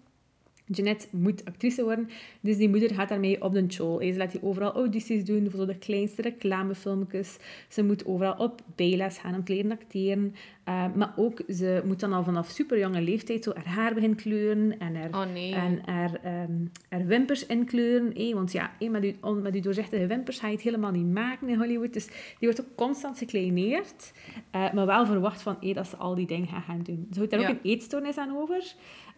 Jeanette 0.66 1.08
moet 1.12 1.46
actrice 1.46 1.84
worden, 1.84 2.10
dus 2.42 2.58
die 2.58 2.70
moeder 2.70 2.94
gaat 2.94 3.10
daarmee 3.10 3.42
op 3.42 3.54
de 3.54 3.66
show. 3.70 4.04
Ze 4.04 4.18
laat 4.18 4.32
die 4.32 4.44
overal 4.44 4.74
audities 4.74 5.26
doen 5.26 5.52
voor 5.52 5.68
de 5.68 5.78
kleinste 5.78 6.22
reclamefilmpjes. 6.22 7.38
Ze 7.68 7.84
moet 7.84 8.06
overal 8.06 8.36
op 8.38 8.62
bijles 8.76 9.18
gaan 9.18 9.36
om 9.36 9.44
te 9.44 9.54
leren 9.54 9.72
acteren. 9.72 10.36
Uh, 10.70 10.86
maar 10.96 11.14
ook, 11.16 11.42
ze 11.50 11.82
moet 11.86 12.00
dan 12.00 12.14
al 12.14 12.24
vanaf 12.24 12.50
super 12.50 12.80
jonge 12.80 13.02
leeftijd 13.02 13.44
zo 13.44 13.54
haar 13.64 13.84
haar 13.84 13.94
beginnen 13.94 14.18
kleuren 14.18 14.80
en 14.80 14.96
haar, 14.96 15.10
oh, 15.10 15.34
nee. 15.34 15.54
en 15.56 15.82
haar, 15.86 16.44
um, 16.50 16.72
haar 16.90 17.06
wimpers 17.06 17.46
inkleuren. 17.46 18.14
Eh, 18.14 18.34
want 18.34 18.52
ja, 18.52 18.72
eh, 18.80 18.90
met, 18.90 19.04
uw, 19.04 19.34
met 19.34 19.56
uw 19.56 19.62
doorzichtige 19.62 20.08
wimpers 20.08 20.40
ga 20.40 20.48
je 20.48 20.54
het 20.54 20.64
helemaal 20.64 20.92
niet 20.92 21.14
maken 21.14 21.50
in 21.50 21.58
Hollywood. 21.58 21.94
Dus 21.94 22.08
die 22.08 22.16
wordt 22.40 22.62
ook 22.62 22.76
constant 22.76 23.18
gekleineerd, 23.18 24.14
uh, 24.56 24.74
maar 24.74 24.86
wel 24.86 25.06
verwacht 25.06 25.42
van 25.42 25.62
eh, 25.62 25.76
dat 25.76 25.88
ze 25.88 25.96
al 25.96 26.16
die 26.16 26.28
dingen 26.28 26.48
gaan 26.48 26.62
gaan 26.62 26.82
doen. 26.84 27.08
Ze 27.12 27.18
houdt 27.18 27.32
daar 27.32 27.40
ja. 27.40 27.50
ook 27.50 27.54
een 27.54 27.72
eetstoornis 27.72 28.18
aan 28.18 28.38
over. 28.38 28.74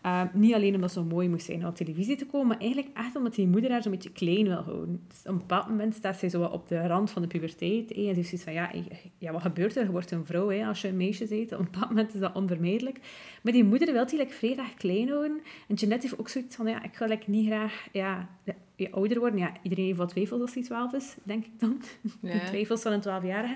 Uh, 0.05 0.21
niet 0.33 0.53
alleen 0.53 0.75
omdat 0.75 0.91
ze 0.91 1.01
mooi 1.01 1.29
moest 1.29 1.45
zijn 1.45 1.61
om 1.61 1.67
op 1.67 1.75
televisie 1.75 2.15
te 2.15 2.25
komen, 2.25 2.47
maar 2.47 2.57
eigenlijk 2.57 2.97
echt 2.97 3.15
omdat 3.15 3.35
die 3.35 3.47
moeder 3.47 3.71
haar 3.71 3.81
zo'n 3.81 3.91
beetje 3.91 4.11
klein 4.11 4.43
wil 4.43 4.61
houden. 4.61 5.01
Dus 5.07 5.19
op 5.19 5.31
een 5.31 5.37
bepaald 5.37 5.67
moment 5.67 5.93
staat 5.95 6.17
zij 6.17 6.29
zo 6.29 6.43
op 6.43 6.67
de 6.67 6.87
rand 6.87 7.11
van 7.11 7.21
de 7.21 7.27
puberteit. 7.27 7.91
En 7.91 7.95
ze 7.95 8.01
heeft 8.01 8.27
zoiets 8.27 8.43
van, 8.43 8.53
ja, 8.53 8.71
ja, 9.17 9.31
wat 9.31 9.41
gebeurt 9.41 9.75
er? 9.75 9.83
Je 9.83 9.91
wordt 9.91 10.11
een 10.11 10.25
vrouw 10.25 10.49
hè, 10.49 10.65
als 10.65 10.81
je 10.81 10.87
een 10.87 10.97
meisje 10.97 11.25
bent. 11.27 11.51
Op 11.51 11.59
een 11.59 11.67
bepaald 11.71 11.89
moment 11.89 12.13
is 12.13 12.19
dat 12.19 12.35
onvermijdelijk. 12.35 12.99
Maar 13.41 13.53
die 13.53 13.63
moeder 13.63 13.93
wil 13.93 14.05
die 14.05 14.17
like, 14.17 14.33
vrij 14.33 14.53
graag 14.53 14.73
klein 14.73 15.09
houden. 15.09 15.41
En 15.67 15.75
Jeanette 15.75 16.07
heeft 16.07 16.19
ook 16.19 16.29
zoiets 16.29 16.55
van, 16.55 16.67
ja, 16.67 16.83
ik 16.83 16.97
wil 16.97 17.07
like, 17.07 17.29
niet 17.29 17.47
graag 17.47 17.87
ja, 17.91 18.29
ja, 18.75 18.87
ouder 18.91 19.19
worden. 19.19 19.39
Ja, 19.39 19.51
iedereen 19.61 19.85
heeft 19.85 19.97
wat 19.97 20.09
twijfels 20.09 20.41
als 20.41 20.53
hij 20.53 20.63
12 20.63 20.93
is, 20.93 21.15
denk 21.23 21.45
ik 21.45 21.59
dan. 21.59 21.81
Ja. 22.31 22.39
twijfels 22.39 22.81
van 22.81 22.91
een 22.91 23.01
12-jarige. 23.01 23.55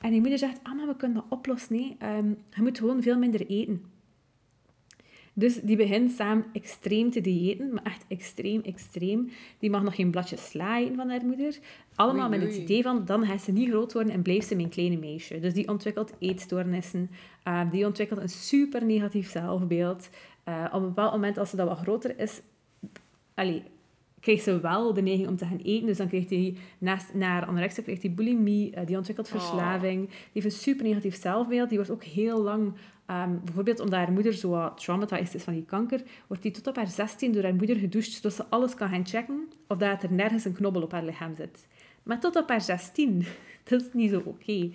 En 0.00 0.10
die 0.10 0.20
moeder 0.20 0.38
zegt, 0.38 0.58
ah, 0.62 0.76
maar 0.76 0.86
we 0.86 0.96
kunnen 0.96 1.16
dat 1.16 1.38
oplossen. 1.38 1.76
Nee. 1.76 1.96
Um, 2.18 2.38
je 2.54 2.62
moet 2.62 2.78
gewoon 2.78 3.02
veel 3.02 3.18
minder 3.18 3.46
eten. 3.46 3.94
Dus 5.38 5.60
die 5.60 5.76
begint 5.76 6.12
samen 6.12 6.44
extreem 6.52 7.10
te 7.10 7.20
diëten, 7.20 7.72
maar 7.72 7.82
echt 7.84 8.04
extreem, 8.08 8.60
extreem. 8.62 9.30
Die 9.58 9.70
mag 9.70 9.82
nog 9.82 9.94
geen 9.94 10.10
bladje 10.10 10.36
sla 10.36 10.82
van 10.96 11.10
haar 11.10 11.24
moeder. 11.24 11.58
Allemaal 11.94 12.28
oei, 12.28 12.38
met 12.38 12.48
het 12.48 12.56
idee 12.62 12.82
van, 12.82 13.04
dan 13.04 13.26
gaat 13.26 13.42
ze 13.42 13.52
niet 13.52 13.68
groot 13.68 13.92
worden 13.92 14.12
en 14.12 14.22
blijft 14.22 14.46
ze 14.46 14.56
mijn 14.56 14.68
kleine 14.68 14.96
meisje. 14.96 15.38
Dus 15.38 15.54
die 15.54 15.68
ontwikkelt 15.68 16.12
eetstoornissen. 16.18 17.10
Uh, 17.48 17.70
die 17.70 17.86
ontwikkelt 17.86 18.20
een 18.20 18.28
super 18.28 18.84
negatief 18.84 19.30
zelfbeeld. 19.30 20.08
Uh, 20.48 20.64
op 20.72 20.80
een 20.80 20.88
bepaald 20.88 21.12
moment, 21.12 21.38
als 21.38 21.50
ze 21.50 21.56
dat 21.56 21.68
wat 21.68 21.78
groter 21.78 22.18
is... 22.18 22.40
Allee, 23.34 23.62
krijgt 24.20 24.42
ze 24.42 24.60
wel 24.60 24.94
de 24.94 25.02
neiging 25.02 25.28
om 25.28 25.36
te 25.36 25.46
gaan 25.46 25.60
eten. 25.62 25.86
Dus 25.86 25.96
dan 25.96 26.08
krijgt 26.08 26.30
hij 26.30 26.56
naast 26.78 27.14
naar 27.14 27.46
anorexia 27.46 27.82
krijgt 27.82 28.02
hij 28.02 28.12
bulimie, 28.12 28.76
uh, 28.76 28.86
die 28.86 28.96
ontwikkelt 28.96 29.28
verslaving. 29.28 30.04
Oh. 30.04 30.10
Die 30.10 30.42
heeft 30.42 30.46
een 30.46 30.60
super 30.60 30.84
negatief 30.84 31.20
zelfbeeld. 31.20 31.68
Die 31.68 31.78
wordt 31.78 31.92
ook 31.92 32.04
heel 32.04 32.42
lang 32.42 32.72
Um, 33.10 33.40
bijvoorbeeld 33.44 33.80
omdat 33.80 33.98
haar 33.98 34.12
moeder 34.12 34.32
zo 34.32 34.74
traumatized 34.74 35.34
is 35.34 35.42
van 35.42 35.52
die 35.52 35.64
kanker, 35.64 36.02
wordt 36.26 36.42
die 36.42 36.52
tot 36.52 36.66
op 36.66 36.76
haar 36.76 36.88
16 36.88 37.32
door 37.32 37.42
haar 37.42 37.54
moeder 37.54 37.76
gedoucht, 37.76 38.12
zodat 38.12 38.32
ze 38.32 38.44
alles 38.48 38.74
kan 38.74 38.88
gaan 38.88 39.06
checken 39.06 39.48
of 39.66 39.78
dat 39.78 40.02
er 40.02 40.12
nergens 40.12 40.44
een 40.44 40.52
knobbel 40.52 40.82
op 40.82 40.92
haar 40.92 41.04
lichaam 41.04 41.34
zit. 41.36 41.66
Maar 42.02 42.20
tot 42.20 42.36
op 42.36 42.48
haar 42.48 42.60
16. 42.60 43.26
dat 43.68 43.80
is 43.80 43.88
niet 43.92 44.10
zo 44.10 44.22
oké. 44.24 44.70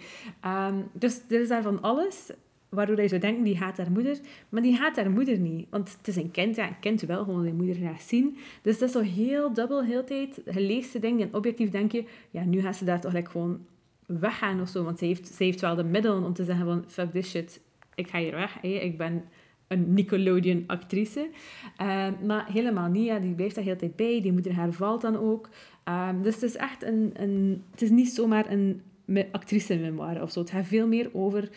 Um, 0.46 0.89
dus 0.91 1.22
er 1.30 1.41
is 1.41 1.48
daar 1.48 1.63
van 1.63 1.82
alles 1.82 2.32
waardoor 2.72 3.02
je 3.02 3.08
zou 3.08 3.22
denken, 3.22 3.44
die 3.44 3.58
haat 3.58 3.78
haar 3.78 3.91
moeder. 3.91 4.20
Maar 4.50 4.62
die 4.62 4.76
haat 4.76 4.96
haar 4.96 5.12
moeder 5.12 5.38
niet. 5.38 5.67
Want 5.70 5.96
het 5.98 6.08
is 6.08 6.15
een 6.15 6.32
kind, 6.32 6.56
ja, 6.56 6.67
een 6.67 6.80
kind 6.80 7.02
wel 7.02 7.24
gewoon 7.24 7.44
die 7.44 7.54
moeder 7.54 7.76
graag 7.76 8.02
zien. 8.02 8.38
Dus 8.62 8.80
dat 8.80 8.88
is 8.88 8.96
zo 8.96 9.02
heel 9.02 9.54
dubbel, 9.54 9.84
heel 9.84 10.04
tijd. 10.04 10.41
Je 10.46 10.62
leest 10.62 11.02
dingen 11.02 11.28
en 11.28 11.36
objectief 11.36 11.70
denk 11.70 11.91
je, 11.91 12.06
ja, 12.30 12.44
nu 12.44 12.62
gaat 12.62 12.76
ze 12.76 12.86
daar 12.86 13.02
toch 13.02 13.13
like, 13.13 13.30
gewoon 13.30 13.65
weggaan 14.06 14.62
of 14.62 14.70
zo. 14.70 14.84
Want 14.84 15.00
ze 15.00 15.06
heeft, 15.06 15.28
ze 15.28 15.44
heeft 15.44 15.62
wel 15.62 15.76
de 15.76 15.84
middelen 15.84 16.24
om 16.24 16.34
te 16.34 16.44
zeggen 16.44 16.65
van, 16.65 16.84
fuck 16.88 17.12
this 17.12 17.30
shit, 17.30 17.62
ik 17.95 18.10
ga 18.10 18.19
hier 18.19 18.36
weg. 18.36 18.62
Ik 18.62 18.97
ben 18.97 19.23
een 19.67 19.93
Nickelodeon-actrice. 19.93 21.30
Uh, 21.82 22.08
maar 22.25 22.51
helemaal 22.51 22.89
niet. 22.89 23.06
Ja. 23.06 23.19
Die 23.19 23.34
blijft 23.34 23.56
daar 23.56 23.63
heel 23.63 23.77
tijd 23.77 23.95
bij. 23.95 24.21
Die 24.21 24.32
moeder 24.32 24.54
haar 24.54 24.71
valt 24.71 25.01
dan 25.01 25.17
ook. 25.17 25.49
Um, 25.86 26.21
dus 26.21 26.34
het 26.34 26.43
is 26.43 26.56
echt 26.56 26.84
een, 26.84 27.12
een... 27.13 27.63
Het 27.71 27.82
is 27.82 27.89
niet 27.89 28.10
zomaar 28.10 28.51
een 28.51 28.82
actrice-memoire 29.32 30.21
of 30.21 30.32
zo. 30.32 30.39
Het 30.39 30.49
gaat 30.49 30.67
veel 30.67 30.88
meer 30.88 31.10
over... 31.13 31.49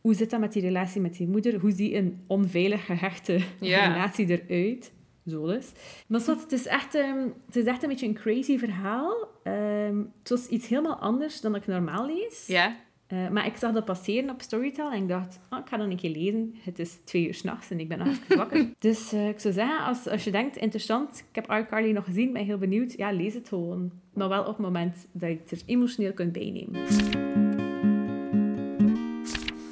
Hoe 0.00 0.14
zit 0.14 0.30
dat 0.30 0.40
met 0.40 0.52
die 0.52 0.62
relatie 0.62 1.00
met 1.00 1.16
die 1.16 1.28
moeder? 1.28 1.60
Hoe 1.60 1.72
ziet 1.72 1.94
een 1.94 2.20
onveilig 2.26 2.84
gehechte 2.84 3.40
yeah. 3.60 3.92
relatie 3.92 4.42
eruit? 4.46 4.92
Zo 5.26 5.46
dus. 5.46 5.72
Maar 6.06 6.20
zo, 6.20 6.36
het, 6.38 6.52
is 6.52 6.66
echt, 6.66 6.94
um, 6.94 7.34
het 7.46 7.56
is 7.56 7.64
echt 7.64 7.82
een 7.82 7.88
beetje 7.88 8.06
een 8.06 8.14
crazy 8.14 8.58
verhaal. 8.58 9.28
Um, 9.44 10.12
het 10.18 10.28
was 10.28 10.46
iets 10.46 10.68
helemaal 10.68 10.96
anders 10.96 11.40
dan 11.40 11.54
ik 11.54 11.66
normaal 11.66 12.06
lees. 12.06 12.46
Ja. 12.46 12.76
Uh, 13.12 13.28
maar 13.28 13.46
ik 13.46 13.56
zag 13.56 13.72
dat 13.72 13.84
passeren 13.84 14.30
op 14.30 14.40
Storytel 14.40 14.90
en 14.90 15.02
ik 15.02 15.08
dacht, 15.08 15.40
oh, 15.50 15.58
ik 15.58 15.68
ga 15.68 15.76
dan 15.76 15.90
een 15.90 15.96
keer 15.96 16.10
lezen. 16.10 16.54
Het 16.62 16.78
is 16.78 16.98
twee 17.04 17.26
uur 17.26 17.34
s'nachts 17.34 17.70
en 17.70 17.80
ik 17.80 17.88
ben 17.88 17.98
nog 18.04 18.08
wakker. 18.28 18.70
dus 18.78 19.12
uh, 19.12 19.28
ik 19.28 19.40
zou 19.40 19.54
zeggen, 19.54 19.84
als, 19.84 20.08
als 20.08 20.24
je 20.24 20.30
denkt, 20.30 20.56
interessant, 20.56 21.24
ik 21.28 21.34
heb 21.34 21.50
iCarly 21.50 21.90
nog 21.90 22.04
gezien, 22.04 22.32
ben 22.32 22.44
heel 22.44 22.58
benieuwd, 22.58 22.92
ja, 22.92 23.12
lees 23.12 23.34
het 23.34 23.48
gewoon. 23.48 23.92
Maar 24.14 24.28
wel 24.28 24.40
op 24.40 24.46
het 24.46 24.58
moment 24.58 25.06
dat 25.12 25.30
je 25.30 25.36
het 25.36 25.50
er 25.50 25.62
emotioneel 25.66 26.12
kunt 26.12 26.32
bijnemen. 26.32 26.80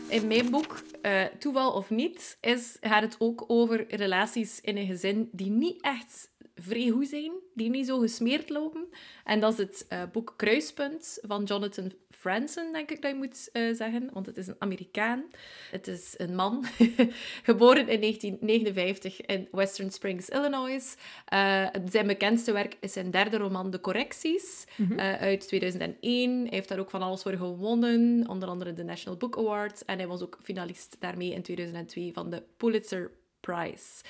In 0.09 0.27
mijn 0.27 0.51
boek, 0.51 0.83
uh, 1.03 1.25
Toeval 1.39 1.73
of 1.73 1.91
Niet, 1.91 2.39
is, 2.41 2.77
gaat 2.81 3.03
het 3.03 3.17
ook 3.19 3.45
over 3.47 3.97
relaties 3.97 4.61
in 4.61 4.77
een 4.77 4.87
gezin 4.87 5.29
die 5.33 5.51
niet 5.51 5.83
echt 5.83 6.31
vrij 6.61 6.89
goed 6.89 7.09
zijn, 7.09 7.33
die 7.55 7.71
niet 7.71 7.87
zo 7.87 7.99
gesmeerd 7.99 8.49
lopen. 8.49 8.87
En 9.25 9.41
dat 9.41 9.53
is 9.53 9.59
het 9.59 9.87
uh, 9.93 10.03
boek 10.13 10.35
Kruispunt 10.37 11.19
van 11.23 11.45
Jonathan 11.45 11.93
Franzen, 12.11 12.73
denk 12.73 12.91
ik 12.91 13.03
dat 13.03 13.11
je 13.11 13.17
moet 13.17 13.49
uh, 13.53 13.75
zeggen, 13.75 14.11
want 14.13 14.27
het 14.27 14.37
is 14.37 14.47
een 14.47 14.57
Amerikaan. 14.59 15.25
Het 15.71 15.87
is 15.87 16.15
een 16.17 16.35
man, 16.35 16.65
geboren 17.51 17.89
in 17.89 18.01
1959 18.01 19.21
in 19.21 19.49
Western 19.51 19.91
Springs, 19.91 20.29
Illinois. 20.29 20.97
Uh, 21.33 21.67
zijn 21.85 22.07
bekendste 22.07 22.53
werk 22.53 22.77
is 22.81 22.93
zijn 22.93 23.11
derde 23.11 23.37
roman, 23.37 23.71
De 23.71 23.81
Correcties, 23.81 24.65
mm 24.77 24.87
-hmm. 24.87 24.99
uit 24.99 25.49
2001. 25.49 26.41
Hij 26.41 26.49
heeft 26.51 26.69
daar 26.69 26.79
ook 26.79 26.91
van 26.91 27.03
alles 27.03 27.23
voor 27.23 27.37
gewonnen, 27.37 28.29
onder 28.29 28.49
andere 28.49 28.73
de 28.73 28.85
National 28.85 29.19
Book 29.19 29.39
Award. 29.39 29.85
En 29.85 29.99
hij 29.99 30.07
was 30.07 30.23
ook 30.23 30.39
finalist 30.43 30.97
daarmee 30.99 31.33
in 31.33 31.43
2002 31.43 32.13
van 32.13 32.31
de 32.31 32.43
Pulitzer 32.57 33.11
Prize. 33.41 34.03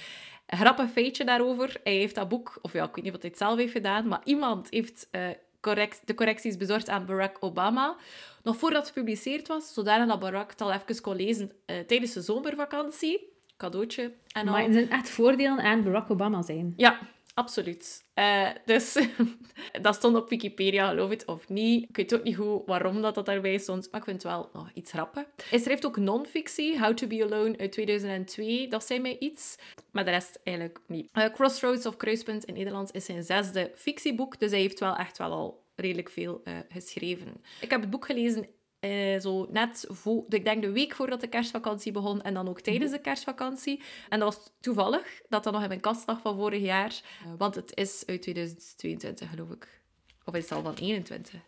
Een 0.48 0.58
grappig 0.58 0.90
feitje 0.90 1.24
daarover. 1.24 1.80
Hij 1.84 1.94
heeft 1.94 2.14
dat 2.14 2.28
boek, 2.28 2.58
of 2.62 2.72
ja, 2.72 2.84
ik 2.84 2.94
weet 2.94 3.04
niet 3.04 3.14
of 3.14 3.20
hij 3.20 3.30
het 3.30 3.38
zelf 3.38 3.58
heeft 3.58 3.72
gedaan, 3.72 4.08
maar 4.08 4.20
iemand 4.24 4.70
heeft 4.70 5.08
uh, 5.12 5.28
correct, 5.60 6.02
de 6.04 6.14
correcties 6.14 6.56
bezorgd 6.56 6.88
aan 6.88 7.06
Barack 7.06 7.36
Obama. 7.40 7.96
Nog 8.42 8.56
voordat 8.56 8.86
het 8.86 8.92
gepubliceerd 8.92 9.48
was, 9.48 9.74
zodat 9.74 10.08
dat 10.08 10.18
Barack 10.18 10.50
het 10.50 10.60
al 10.60 10.72
even 10.72 11.00
kon 11.00 11.16
lezen 11.16 11.52
uh, 11.66 11.78
tijdens 11.78 12.12
de 12.12 12.20
zomervakantie. 12.20 13.36
Cadeautje 13.56 14.12
en 14.32 14.46
al. 14.46 14.52
Maar 14.52 14.64
er 14.64 14.72
zijn 14.72 14.90
echt 14.90 15.10
voordelen 15.10 15.58
aan 15.58 15.82
Barack 15.82 16.10
Obama 16.10 16.42
zijn. 16.42 16.72
Ja, 16.76 16.98
Absoluut. 17.38 18.04
Uh, 18.14 18.48
dus 18.64 18.96
dat 19.82 19.94
stond 19.94 20.16
op 20.16 20.28
Wikipedia, 20.28 20.88
geloof 20.88 21.10
het 21.10 21.24
of 21.24 21.48
niet. 21.48 21.88
Ik 21.88 21.96
weet 21.96 22.14
ook 22.14 22.22
niet 22.22 22.36
goed 22.36 22.62
waarom 22.66 23.02
dat, 23.02 23.14
dat 23.14 23.26
daarbij 23.26 23.58
stond, 23.58 23.88
maar 23.90 24.00
ik 24.00 24.06
vind 24.06 24.22
het 24.22 24.32
wel 24.32 24.50
nog 24.52 24.70
iets 24.74 24.90
grappig. 24.90 25.24
Hij 25.50 25.58
schrijft 25.58 25.86
ook 25.86 25.96
non-fictie, 25.96 26.78
How 26.78 26.94
to 26.94 27.06
Be 27.06 27.24
Alone 27.24 27.58
uit 27.58 27.72
2002. 27.72 28.68
Dat 28.68 28.84
zei 28.84 29.00
mij 29.00 29.16
iets, 29.18 29.56
maar 29.90 30.04
de 30.04 30.10
rest 30.10 30.40
eigenlijk 30.44 30.78
niet. 30.86 31.08
Uh, 31.12 31.24
Crossroads 31.24 31.86
of 31.86 31.96
Kruispunt 31.96 32.44
in 32.44 32.54
Nederlands 32.54 32.90
is 32.90 33.04
zijn 33.04 33.22
zesde 33.22 33.70
fictieboek, 33.74 34.40
dus 34.40 34.50
hij 34.50 34.60
heeft 34.60 34.80
wel 34.80 34.96
echt 34.96 35.18
wel 35.18 35.30
al 35.30 35.64
redelijk 35.74 36.10
veel 36.10 36.40
uh, 36.44 36.54
geschreven. 36.68 37.42
Ik 37.60 37.70
heb 37.70 37.80
het 37.80 37.90
boek 37.90 38.06
gelezen 38.06 38.46
eh, 38.80 39.20
zo 39.20 39.46
net 39.50 39.84
voor, 39.88 40.24
ik 40.28 40.44
denk 40.44 40.62
de 40.62 40.72
week 40.72 40.94
voordat 40.94 41.20
de 41.20 41.28
kerstvakantie 41.28 41.92
begon 41.92 42.22
en 42.22 42.34
dan 42.34 42.48
ook 42.48 42.60
tijdens 42.60 42.90
de 42.92 43.00
kerstvakantie. 43.00 43.82
En 44.08 44.18
dat 44.18 44.34
was 44.34 44.50
toevallig 44.60 45.20
dat 45.28 45.44
dat 45.44 45.52
nog 45.52 45.62
in 45.62 45.68
mijn 45.68 45.80
kast 45.80 46.06
lag 46.06 46.20
van 46.20 46.36
vorig 46.36 46.62
jaar, 46.62 47.00
want 47.38 47.54
het 47.54 47.76
is 47.76 48.02
uit 48.06 48.22
2022 48.22 49.30
geloof 49.30 49.50
ik. 49.50 49.80
Of 50.24 50.34
is 50.34 50.42
het 50.42 50.52
al 50.52 50.62
van 50.62 50.74
21? 50.74 51.40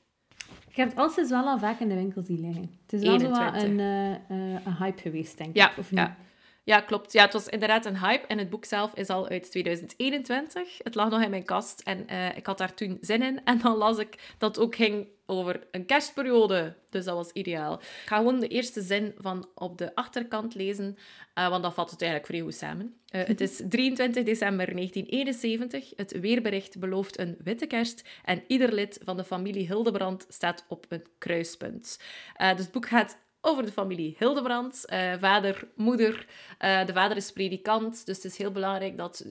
Ik 0.68 0.76
heb 0.76 0.89
het 0.89 0.99
altijd 0.99 1.28
wel 1.28 1.45
al 1.45 1.59
vaak 1.59 1.81
in 1.81 1.89
de 1.89 1.95
winkel 1.95 2.22
zien 2.22 2.41
liggen. 2.41 2.78
Het 2.83 2.93
is 2.93 3.03
wel 3.03 3.18
zo 3.18 3.26
21. 3.26 3.62
een, 3.62 3.81
eh, 3.81 4.14
eh, 4.14 4.61
een 4.64 4.76
hype 4.76 5.01
geweest, 5.01 5.39
denk 5.39 5.57
Ja, 5.57 5.70
ik. 5.70 5.78
Of 5.78 5.91
niet? 5.91 6.01
ja. 6.01 6.16
Ja, 6.64 6.81
klopt. 6.81 7.12
Ja, 7.12 7.24
het 7.24 7.33
was 7.33 7.49
inderdaad 7.49 7.87
een 7.87 7.99
hype. 7.99 8.26
En 8.26 8.39
het 8.39 8.51
boek 8.51 8.64
zelf 8.64 8.95
is 8.95 9.09
al 9.09 9.28
uit 9.28 9.51
2021. 9.51 10.78
Het 10.78 10.95
lag 10.95 11.11
nog 11.11 11.22
in 11.22 11.31
mijn 11.31 11.45
kast 11.45 11.81
en 11.81 12.07
ik 12.37 12.47
had 12.47 12.59
daar 12.59 12.74
toen 12.74 12.99
zin 13.01 13.22
in. 13.22 13.45
En 13.45 13.59
dan 13.59 13.76
las 13.76 13.99
ik 13.99 14.35
dat 14.39 14.57
het 14.57 14.64
ook 14.64 14.74
ging 14.74 15.07
over 15.31 15.66
een 15.70 15.87
kerstperiode. 15.87 16.74
Dus 16.89 17.05
dat 17.05 17.14
was 17.14 17.31
ideaal. 17.33 17.74
Ik 17.74 18.03
ga 18.07 18.16
gewoon 18.16 18.41
de 18.41 18.49
eerste 18.49 18.83
zin 18.83 19.14
van 19.18 19.49
op 19.55 19.78
de 19.78 19.95
achterkant 19.95 20.55
lezen, 20.55 20.97
eh, 21.35 21.49
want 21.49 21.62
dat 21.62 21.74
vat 21.74 21.91
het 21.91 22.03
eigenlijk 22.03 22.33
vrij 22.33 22.43
goed 22.43 22.55
samen. 22.55 22.95
Eh, 23.09 23.26
het 23.26 23.41
is 23.41 23.62
23 23.68 24.24
december 24.24 24.74
1971. 24.74 25.93
Het 25.97 26.20
weerbericht 26.20 26.78
belooft 26.78 27.18
een 27.18 27.37
witte 27.45 27.66
kerst 27.66 28.09
en 28.24 28.43
ieder 28.47 28.72
lid 28.72 28.99
van 29.03 29.16
de 29.16 29.24
familie 29.24 29.66
Hildebrand 29.66 30.26
staat 30.28 30.64
op 30.68 30.87
een 30.89 31.07
kruispunt. 31.18 32.01
Eh, 32.35 32.51
dus 32.51 32.64
het 32.64 32.72
boek 32.72 32.89
gaat 32.89 33.18
over 33.41 33.64
de 33.64 33.72
familie 33.72 34.16
Hildebrand. 34.18 34.85
Vader, 35.18 35.68
moeder. 35.74 36.26
De 36.59 36.91
vader 36.93 37.16
is 37.16 37.33
predikant, 37.33 38.07
dus 38.07 38.16
het 38.16 38.24
is 38.24 38.39
heel 38.39 38.51
belangrijk 38.51 38.97
dat 38.97 39.24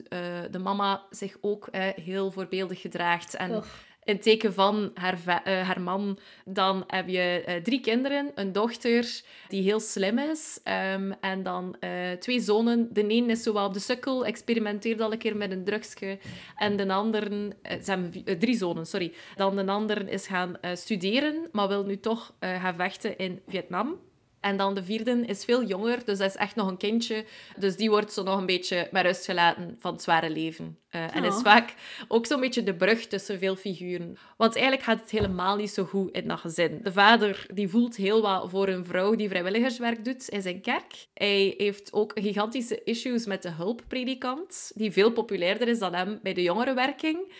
de 0.50 0.58
mama 0.58 1.02
zich 1.10 1.36
ook 1.40 1.68
heel 1.94 2.30
voorbeeldig 2.30 2.80
gedraagt. 2.80 3.34
En 3.34 3.54
Och. 3.54 3.66
In 4.04 4.20
teken 4.20 4.54
van 4.54 4.90
haar, 4.94 5.42
eh, 5.44 5.66
haar 5.66 5.80
man, 5.80 6.18
dan 6.44 6.84
heb 6.86 7.08
je 7.08 7.42
eh, 7.46 7.62
drie 7.62 7.80
kinderen. 7.80 8.30
Een 8.34 8.52
dochter 8.52 9.22
die 9.48 9.62
heel 9.62 9.80
slim 9.80 10.18
is. 10.18 10.60
ehm, 10.64 11.12
en 11.20 11.42
dan 11.42 11.76
eh, 11.80 12.12
twee 12.12 12.40
zonen. 12.40 12.88
De 12.92 13.04
een 13.08 13.30
is 13.30 13.42
zo 13.42 13.52
wel 13.52 13.66
op 13.66 13.74
de 13.74 13.80
sukkel, 13.80 14.26
experimenteert 14.26 15.00
al 15.00 15.12
een 15.12 15.18
keer 15.18 15.36
met 15.36 15.50
een 15.50 15.64
drugsje. 15.64 16.18
En 16.56 16.76
de 16.76 16.92
andere... 16.92 17.52
ze 17.82 18.10
drie 18.38 18.56
zonen, 18.56 18.86
sorry. 18.86 19.12
Dan 19.36 19.56
de 19.56 19.66
andere 19.66 20.10
is 20.10 20.26
gaan 20.26 20.58
studeren, 20.72 21.48
maar 21.52 21.68
wil 21.68 21.84
nu 21.84 22.00
toch 22.00 22.34
gaan 22.40 22.74
vechten 22.74 23.18
in 23.18 23.40
Vietnam. 23.48 24.09
En 24.40 24.56
dan 24.56 24.74
de 24.74 24.82
vierde 24.84 25.22
is 25.26 25.44
veel 25.44 25.64
jonger, 25.64 26.04
dus 26.04 26.18
dat 26.18 26.28
is 26.28 26.36
echt 26.36 26.54
nog 26.56 26.68
een 26.68 26.76
kindje. 26.76 27.24
Dus 27.58 27.76
die 27.76 27.90
wordt 27.90 28.12
zo 28.12 28.22
nog 28.22 28.38
een 28.38 28.46
beetje 28.46 28.88
met 28.90 29.04
rust 29.04 29.24
gelaten 29.24 29.76
van 29.78 29.92
het 29.92 30.02
zware 30.02 30.30
leven. 30.30 30.78
Eh, 30.88 31.16
en 31.16 31.24
is 31.24 31.34
Oh. 31.34 31.42
vaak 31.42 31.74
ook 32.08 32.26
zo'n 32.26 32.40
beetje 32.40 32.62
de 32.62 32.74
brug 32.74 33.06
tussen 33.06 33.38
veel 33.38 33.56
figuren. 33.56 34.16
Want 34.36 34.54
eigenlijk 34.54 34.84
gaat 34.84 35.00
het 35.00 35.10
helemaal 35.10 35.56
niet 35.56 35.70
zo 35.70 35.84
goed 35.84 36.14
in 36.14 36.28
dat 36.28 36.38
gezin. 36.38 36.80
De 36.82 36.92
vader 36.92 37.46
die 37.54 37.68
voelt 37.68 37.96
heel 37.96 38.22
wat 38.22 38.50
voor 38.50 38.68
een 38.68 38.84
vrouw 38.84 39.14
die 39.14 39.28
vrijwilligerswerk 39.28 40.04
doet 40.04 40.28
in 40.28 40.42
zijn 40.42 40.60
kerk. 40.60 41.06
Hij 41.14 41.54
heeft 41.56 41.92
ook 41.92 42.12
gigantische 42.14 42.84
issues 42.84 43.26
met 43.26 43.42
de 43.42 43.50
hulppredikant, 43.50 44.72
die 44.74 44.92
veel 44.92 45.10
populairder 45.12 45.68
is 45.68 45.78
dan 45.78 45.94
hem 45.94 46.18
bij 46.22 46.34
de 46.34 46.42
jongerenwerking. 46.42 47.32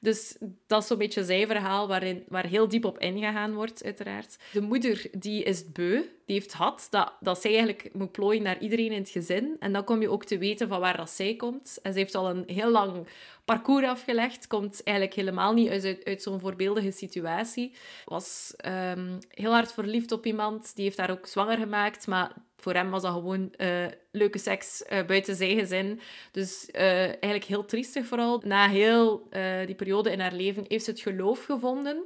Dus 0.00 0.36
dat 0.66 0.82
is 0.82 0.88
zo'n 0.88 0.98
beetje 0.98 1.24
zijn 1.24 1.46
verhaal 1.46 1.88
waarin, 1.88 2.24
waar 2.28 2.46
heel 2.46 2.68
diep 2.68 2.84
op 2.84 2.98
ingegaan 2.98 3.54
wordt, 3.54 3.84
uiteraard. 3.84 4.36
De 4.52 4.60
moeder 4.60 5.06
die 5.18 5.42
is 5.42 5.72
beu, 5.72 6.02
die 6.28 6.36
heeft 6.36 6.52
had 6.52 6.86
dat, 6.90 7.12
dat 7.20 7.40
zij 7.40 7.50
eigenlijk 7.50 7.90
moet 7.92 8.12
plooien 8.12 8.42
naar 8.42 8.58
iedereen 8.58 8.92
in 8.92 9.00
het 9.00 9.10
gezin. 9.10 9.56
En 9.58 9.72
dan 9.72 9.84
kom 9.84 10.00
je 10.00 10.10
ook 10.10 10.24
te 10.24 10.38
weten 10.38 10.68
van 10.68 10.80
waar 10.80 10.96
dat 10.96 11.10
zij 11.10 11.34
komt. 11.36 11.78
En 11.82 11.92
ze 11.92 11.98
heeft 11.98 12.14
al 12.14 12.30
een 12.30 12.44
heel 12.46 12.70
lang 12.70 13.06
parcours 13.44 13.86
afgelegd, 13.86 14.46
komt 14.46 14.82
eigenlijk 14.82 15.16
helemaal 15.16 15.52
niet 15.52 15.68
uit, 15.68 16.04
uit, 16.04 16.22
zo'n 16.22 16.40
voorbeeldige 16.40 16.90
situatie. 16.90 17.72
Was 18.04 18.54
ehm, 18.56 19.18
heel 19.28 19.52
hard 19.52 19.72
verliefd 19.72 20.12
op 20.12 20.26
iemand, 20.26 20.74
die 20.74 20.84
heeft 20.84 20.98
haar 20.98 21.10
ook 21.10 21.26
zwanger 21.26 21.58
gemaakt, 21.58 22.06
maar 22.06 22.32
voor 22.56 22.74
hem 22.74 22.90
was 22.90 23.02
dat 23.02 23.12
gewoon 23.12 23.52
eh, 23.54 23.86
leuke 24.10 24.38
seks 24.38 24.82
eh, 24.82 25.06
buiten 25.06 25.36
zijn 25.36 25.58
gezin. 25.58 26.00
Dus 26.32 26.70
eh, 26.70 27.06
eigenlijk 27.06 27.44
heel 27.44 27.64
triestig 27.64 28.06
vooral. 28.06 28.42
Na 28.44 28.68
heel 28.68 29.28
die 29.66 29.74
periode 29.74 30.10
in 30.10 30.20
haar 30.20 30.34
leven 30.34 30.64
heeft 30.68 30.84
ze 30.84 30.90
het 30.90 31.00
geloof 31.00 31.44
gevonden. 31.44 32.04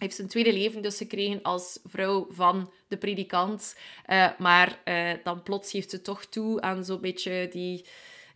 Heeft 0.00 0.18
een 0.18 0.28
tweede 0.28 0.52
leven 0.52 0.82
dus 0.82 0.96
gekregen 0.96 1.42
als 1.42 1.78
vrouw 1.84 2.26
van 2.30 2.72
de 2.88 2.96
predikant. 2.96 3.76
Eh, 4.06 4.28
maar 4.38 4.80
eh, 4.84 5.10
dan 5.24 5.42
plots 5.42 5.70
geeft 5.70 5.90
ze 5.90 6.02
toch 6.02 6.24
toe 6.24 6.60
aan 6.60 6.84
zo'n 6.84 7.00
beetje 7.00 7.48
die, 7.52 7.84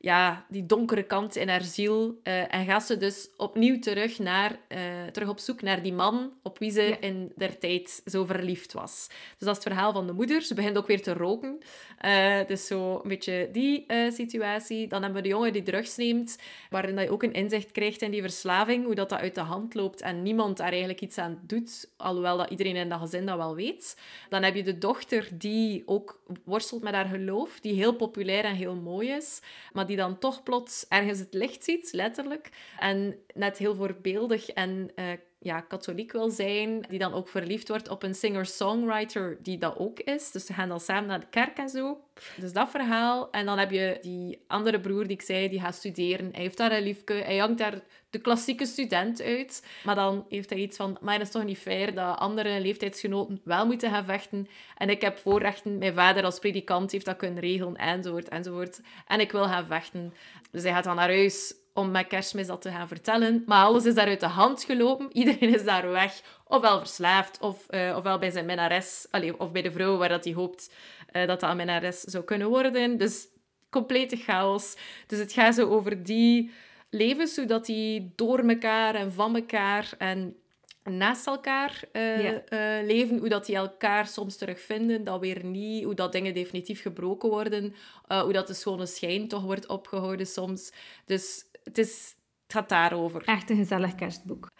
ja, 0.04 0.44
die 0.48 0.66
donkere 0.66 1.02
kant 1.02 1.36
in 1.36 1.48
haar 1.48 1.62
ziel. 1.62 2.20
Eh, 2.22 2.54
en 2.54 2.64
gaat 2.64 2.82
ze 2.82 2.96
dus 2.96 3.28
opnieuw 3.36 3.78
terug, 3.78 4.18
naar, 4.18 4.58
eh, 4.68 4.78
terug 5.12 5.28
op 5.28 5.38
zoek 5.38 5.62
naar 5.62 5.82
die 5.82 5.92
man 5.92 6.32
op 6.42 6.58
wie 6.58 6.70
ze 6.70 6.82
Ja. 6.82 7.00
in 7.00 7.32
der 7.36 7.58
tijd 7.58 8.02
zo 8.06 8.24
verliefd 8.24 8.72
was. 8.72 9.06
Dus 9.08 9.18
dat 9.38 9.48
is 9.48 9.64
het 9.64 9.72
verhaal 9.72 9.92
van 9.92 10.06
de 10.06 10.12
moeder. 10.12 10.42
Ze 10.42 10.54
begint 10.54 10.78
ook 10.78 10.86
weer 10.86 11.02
te 11.02 11.12
roken. 11.12 11.58
Eh, 11.98 12.38
dus 12.46 12.66
zo 12.66 13.00
een 13.02 13.08
beetje 13.08 13.48
die 13.52 13.86
situatie. 14.12 14.88
Dan 14.88 15.02
hebben 15.02 15.22
we 15.22 15.28
de 15.28 15.34
jongen 15.34 15.52
die 15.52 15.62
drugs 15.62 15.96
neemt, 15.96 16.38
waarin 16.70 16.98
je 16.98 17.10
ook 17.10 17.22
een 17.22 17.32
inzicht 17.32 17.72
krijgt 17.72 18.02
in 18.02 18.10
die 18.10 18.20
verslaving, 18.22 18.84
hoe 18.84 18.94
dat, 18.94 19.08
dat 19.08 19.18
uit 19.18 19.34
de 19.34 19.40
hand 19.40 19.74
loopt 19.74 20.00
en 20.00 20.22
niemand 20.22 20.56
daar 20.56 20.68
eigenlijk 20.68 21.00
iets 21.00 21.18
aan 21.18 21.40
doet, 21.46 21.90
alhoewel 21.96 22.36
dat 22.36 22.50
iedereen 22.50 22.76
in 22.76 22.88
dat 22.88 23.00
gezin 23.00 23.26
dat 23.26 23.36
wel 23.36 23.54
weet. 23.54 23.96
Dan 24.28 24.42
heb 24.42 24.54
je 24.54 24.62
de 24.62 24.78
dochter 24.78 25.28
die 25.32 25.82
ook 25.86 26.20
worstelt 26.44 26.82
met 26.82 26.94
haar 26.94 27.06
geloof, 27.08 27.60
die 27.60 27.74
heel 27.74 27.94
populair 27.96 28.44
en 28.44 28.54
heel 28.54 28.74
mooi 28.74 29.10
is, 29.10 29.40
maar 29.72 29.86
die 29.86 29.93
dan 29.96 30.18
toch 30.18 30.42
plots 30.42 30.86
ergens 30.88 31.18
het 31.18 31.34
licht 31.34 31.64
ziet, 31.64 31.92
letterlijk, 31.92 32.50
en 32.78 33.18
net 33.34 33.58
heel 33.58 33.74
voorbeeldig 33.74 34.48
en 34.48 34.90
eh, 34.94 35.06
ja, 35.44 35.60
katholiek 35.60 36.12
wil 36.12 36.30
zijn, 36.30 36.80
die 36.88 36.98
dan 36.98 37.12
ook 37.12 37.28
verliefd 37.28 37.68
wordt 37.68 37.88
op 37.88 38.02
een 38.02 38.14
singer-songwriter 38.14 39.38
die 39.42 39.58
dat 39.58 39.78
ook 39.78 40.00
is. 40.00 40.30
Dus 40.30 40.46
ze 40.46 40.52
gaan 40.52 40.68
dan 40.68 40.80
samen 40.80 41.06
naar 41.06 41.20
de 41.20 41.26
kerk 41.30 41.58
en 41.58 41.68
zo. 41.68 42.00
Dus 42.36 42.52
dat 42.52 42.70
verhaal. 42.70 43.30
En 43.30 43.46
dan 43.46 43.58
heb 43.58 43.70
je 43.70 43.98
die 44.00 44.44
andere 44.46 44.80
broer 44.80 45.02
die 45.02 45.16
ik 45.16 45.22
zei, 45.22 45.48
die 45.48 45.60
gaat 45.60 45.74
studeren. 45.74 46.28
Hij 46.32 46.42
heeft 46.42 46.56
daar 46.56 46.72
een 46.72 46.82
liefke, 46.82 47.12
hij 47.12 47.36
hangt 47.36 47.58
daar 47.58 47.80
de 48.10 48.18
klassieke 48.18 48.66
student 48.66 49.22
uit. 49.22 49.66
Maar 49.84 49.94
dan 49.94 50.26
heeft 50.28 50.50
hij 50.50 50.58
iets 50.58 50.76
van, 50.76 50.98
maar 51.00 51.14
het 51.14 51.22
is 51.22 51.30
toch 51.30 51.44
niet 51.44 51.58
fair 51.58 51.94
dat 51.94 52.18
andere 52.18 52.60
leeftijdsgenoten 52.60 53.40
wel 53.44 53.66
moeten 53.66 53.90
gaan 53.90 54.04
vechten. 54.04 54.48
En 54.76 54.90
ik 54.90 55.00
heb 55.00 55.18
voorrechten, 55.18 55.78
mijn 55.78 55.94
vader 55.94 56.24
als 56.24 56.38
predikant 56.38 56.92
heeft 56.92 57.04
dat 57.04 57.16
kunnen 57.16 57.40
regelen, 57.40 57.76
enzovoort, 57.76 58.28
enzovoort. 58.28 58.80
En 59.06 59.20
ik 59.20 59.32
wil 59.32 59.44
gaan 59.44 59.66
vechten. 59.66 60.14
Dus 60.50 60.62
hij 60.62 60.72
gaat 60.72 60.84
dan 60.84 60.96
naar 60.96 61.08
huis 61.08 61.54
om 61.74 61.90
met 61.90 62.06
kerstmis 62.06 62.46
dat 62.46 62.62
te 62.62 62.70
gaan 62.70 62.88
vertellen. 62.88 63.42
Maar 63.46 63.64
alles 63.64 63.84
is 63.84 63.94
daar 63.94 64.06
uit 64.06 64.20
de 64.20 64.26
hand 64.26 64.64
gelopen. 64.64 65.08
Iedereen 65.12 65.54
is 65.54 65.64
daar 65.64 65.90
weg. 65.90 66.20
Ofwel 66.48 66.78
verslaafd, 66.78 67.40
of, 67.40 67.68
eh, 67.68 67.94
ofwel 67.96 68.18
bij 68.18 68.30
zijn 68.30 68.46
minnares. 68.46 69.06
Allee, 69.10 69.40
of 69.40 69.52
bij 69.52 69.62
de 69.62 69.70
vrouw 69.72 69.96
waar 69.96 70.08
dat 70.08 70.24
hij 70.24 70.32
hoopt 70.32 70.72
eh, 71.12 71.26
dat 71.26 71.40
dat 71.40 71.50
een 71.50 71.56
minnares 71.56 72.00
zou 72.00 72.24
kunnen 72.24 72.48
worden. 72.48 72.98
Dus 72.98 73.26
complete 73.70 74.16
chaos. 74.16 74.76
Dus 75.06 75.18
het 75.18 75.32
gaat 75.32 75.54
zo 75.54 75.68
over 75.68 76.02
die 76.02 76.50
levens, 76.90 77.34
zodat 77.34 77.66
die 77.66 78.12
door 78.16 78.38
elkaar 78.38 78.94
en 78.94 79.12
van 79.12 79.34
elkaar 79.36 79.92
en 79.98 80.36
naast 80.84 81.26
elkaar 81.26 81.82
eh, 81.92 82.22
Ja. 82.22 82.42
leven. 82.82 83.18
Hoe 83.18 83.28
dat 83.28 83.46
die 83.46 83.56
elkaar 83.56 84.06
soms 84.06 84.36
terugvinden, 84.36 85.04
dat 85.04 85.20
weer 85.20 85.44
niet. 85.44 85.84
Hoe 85.84 85.94
dat 85.94 86.12
dingen 86.12 86.34
definitief 86.34 86.82
gebroken 86.82 87.28
worden. 87.28 87.74
hoe 88.08 88.32
dat 88.32 88.46
de 88.46 88.54
schone 88.54 88.86
schijn 88.86 89.28
toch 89.28 89.42
wordt 89.42 89.66
opgehouden 89.66 90.26
soms. 90.26 90.72
Dus 91.06 91.44
het, 91.64 91.78
is, 91.78 92.14
het 92.42 92.52
gaat 92.52 92.68
daarover. 92.68 93.22
Echt 93.24 93.50
een 93.50 93.56
gezellig 93.56 93.94
kerstboek. 93.94 94.50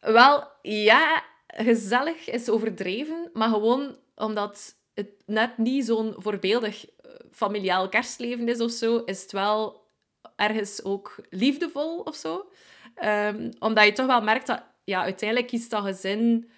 Wel, 0.00 0.48
ja, 0.62 1.24
gezellig 1.46 2.28
is 2.28 2.50
overdreven, 2.50 3.30
maar 3.32 3.48
gewoon 3.48 3.96
omdat 4.14 4.76
het 4.94 5.10
net 5.26 5.58
niet 5.58 5.84
zo'n 5.84 6.14
voorbeeldig 6.16 6.86
eh, 6.86 7.10
familiaal 7.30 7.88
kerstleven 7.88 8.48
is 8.48 8.60
of 8.60 8.70
zo, 8.70 8.98
is 8.98 9.22
het 9.22 9.32
wel 9.32 9.90
ergens 10.36 10.84
ook 10.84 11.26
liefdevol 11.30 12.00
of 12.00 12.14
zo. 12.14 12.50
Ehm, 12.94 13.50
omdat 13.58 13.84
je 13.84 13.92
toch 13.92 14.06
wel 14.06 14.22
merkt 14.22 14.46
dat 14.46 14.64
ja, 14.84 15.02
uiteindelijk 15.02 15.48
kiest 15.48 15.70
dat 15.70 15.84
gezin 15.84 16.50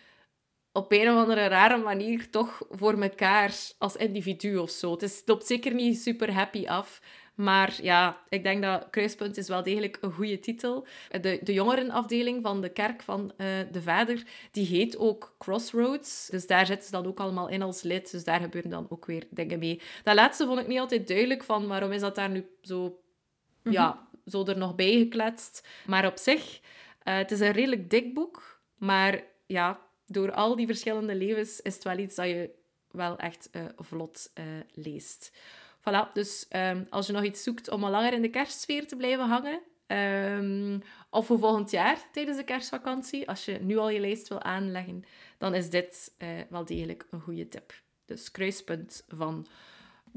op 0.72 0.92
een 0.92 1.10
of 1.10 1.16
andere 1.16 1.46
rare 1.46 1.76
manier 1.76 2.30
toch 2.30 2.62
voor 2.70 3.02
elkaar 3.02 3.54
als 3.78 3.96
individu 3.96 4.56
of 4.56 4.70
zo. 4.70 4.90
Het, 4.90 5.02
is, 5.02 5.16
het 5.18 5.28
loopt 5.28 5.46
zeker 5.46 5.74
niet 5.74 6.00
super 6.00 6.32
happy 6.32 6.66
af. 6.66 7.00
Maar 7.34 7.78
ja, 7.82 8.20
ik 8.28 8.42
denk 8.42 8.62
dat 8.62 8.86
Kruispunt 8.90 9.36
is 9.36 9.48
wel 9.48 9.62
degelijk 9.62 9.98
een 10.00 10.12
goede 10.12 10.38
titel. 10.38 10.86
De, 11.20 11.40
de 11.42 11.52
jongerenafdeling 11.52 12.42
van 12.42 12.60
de 12.60 12.68
kerk 12.68 13.02
van 13.02 13.32
eh, 13.36 13.46
de 13.70 13.82
vader, 13.82 14.22
die 14.50 14.66
heet 14.66 14.96
ook 14.96 15.34
Crossroads. 15.38 16.28
Dus 16.30 16.46
daar 16.46 16.66
zitten 16.66 16.84
ze 16.84 16.90
dan 16.90 17.06
ook 17.06 17.20
allemaal 17.20 17.48
in 17.48 17.62
als 17.62 17.82
lid. 17.82 18.10
Dus 18.10 18.24
daar 18.24 18.40
gebeuren 18.40 18.70
dan 18.70 18.86
ook 18.88 19.06
weer 19.06 19.26
dingen 19.30 19.58
mee. 19.58 19.80
Dat 20.02 20.14
laatste 20.14 20.46
vond 20.46 20.60
ik 20.60 20.66
niet 20.66 20.78
altijd 20.78 21.08
duidelijk 21.08 21.44
van 21.44 21.66
waarom 21.66 21.92
is 21.92 22.00
dat 22.00 22.14
daar 22.14 22.30
nu 22.30 22.46
zo, 22.62 23.00
ja, 23.62 24.08
zo 24.26 24.44
er 24.44 24.58
nog 24.58 24.74
bij 24.74 24.92
gekletst. 24.98 25.68
Maar 25.86 26.06
op 26.06 26.16
zich, 26.18 26.60
eh, 27.02 27.16
het 27.16 27.30
is 27.30 27.40
een 27.40 27.52
redelijk 27.52 27.90
dik 27.90 28.14
boek. 28.14 28.60
Maar 28.78 29.22
ja, 29.46 29.80
door 30.06 30.32
al 30.32 30.56
die 30.56 30.66
verschillende 30.66 31.14
levens 31.14 31.60
is 31.60 31.74
het 31.74 31.84
wel 31.84 31.98
iets 31.98 32.14
dat 32.14 32.26
je 32.26 32.50
wel 32.90 33.18
echt 33.18 33.48
eh, 33.50 33.62
vlot 33.76 34.32
leest. 34.72 35.32
Voilà, 35.88 36.12
dus 36.12 36.48
ehm, 36.48 36.82
als 36.90 37.06
je 37.06 37.12
nog 37.12 37.24
iets 37.24 37.42
zoekt 37.42 37.70
om 37.70 37.84
al 37.84 37.90
langer 37.90 38.12
in 38.12 38.22
de 38.22 38.28
kerstsfeer 38.28 38.86
te 38.86 38.96
blijven 38.96 39.28
hangen, 39.28 39.60
eh, 39.86 40.14
Ehm, 40.34 40.78
of 41.10 41.26
voor 41.26 41.38
volgend 41.38 41.70
jaar 41.70 41.98
tijdens 42.12 42.36
de 42.36 42.44
kerstvakantie. 42.44 43.28
Als 43.28 43.44
je 43.44 43.58
nu 43.60 43.76
al 43.76 43.90
je 43.90 44.00
lijst 44.00 44.28
wil 44.28 44.42
aanleggen, 44.42 45.04
dan 45.38 45.54
is 45.54 45.70
dit 45.70 46.14
uh, 46.18 46.28
wel 46.48 46.64
degelijk 46.64 47.06
een 47.10 47.20
goede 47.20 47.48
tip. 47.48 47.72
Dus 48.04 48.30
kruispunt 48.30 49.04
van 49.08 49.46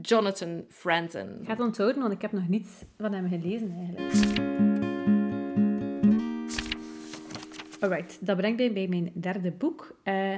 Jonathan 0.02 0.66
Franzen. 0.70 1.40
Ik 1.40 1.46
ga 1.46 1.52
het 1.52 1.60
onthouden, 1.60 2.02
want 2.02 2.14
ik 2.14 2.22
heb 2.22 2.32
nog 2.32 2.48
niets 2.48 2.72
van 2.98 3.14
hem 3.14 3.30
gelezen 3.30 3.76
eigenlijk. 3.78 4.46
Alright, 7.80 8.26
dat 8.26 8.38
brengt 8.38 8.58
mij 8.58 8.74
bij 8.74 8.88
mijn 8.88 9.12
derde 9.14 9.52
boek. 9.52 9.98
Uh, 10.04 10.36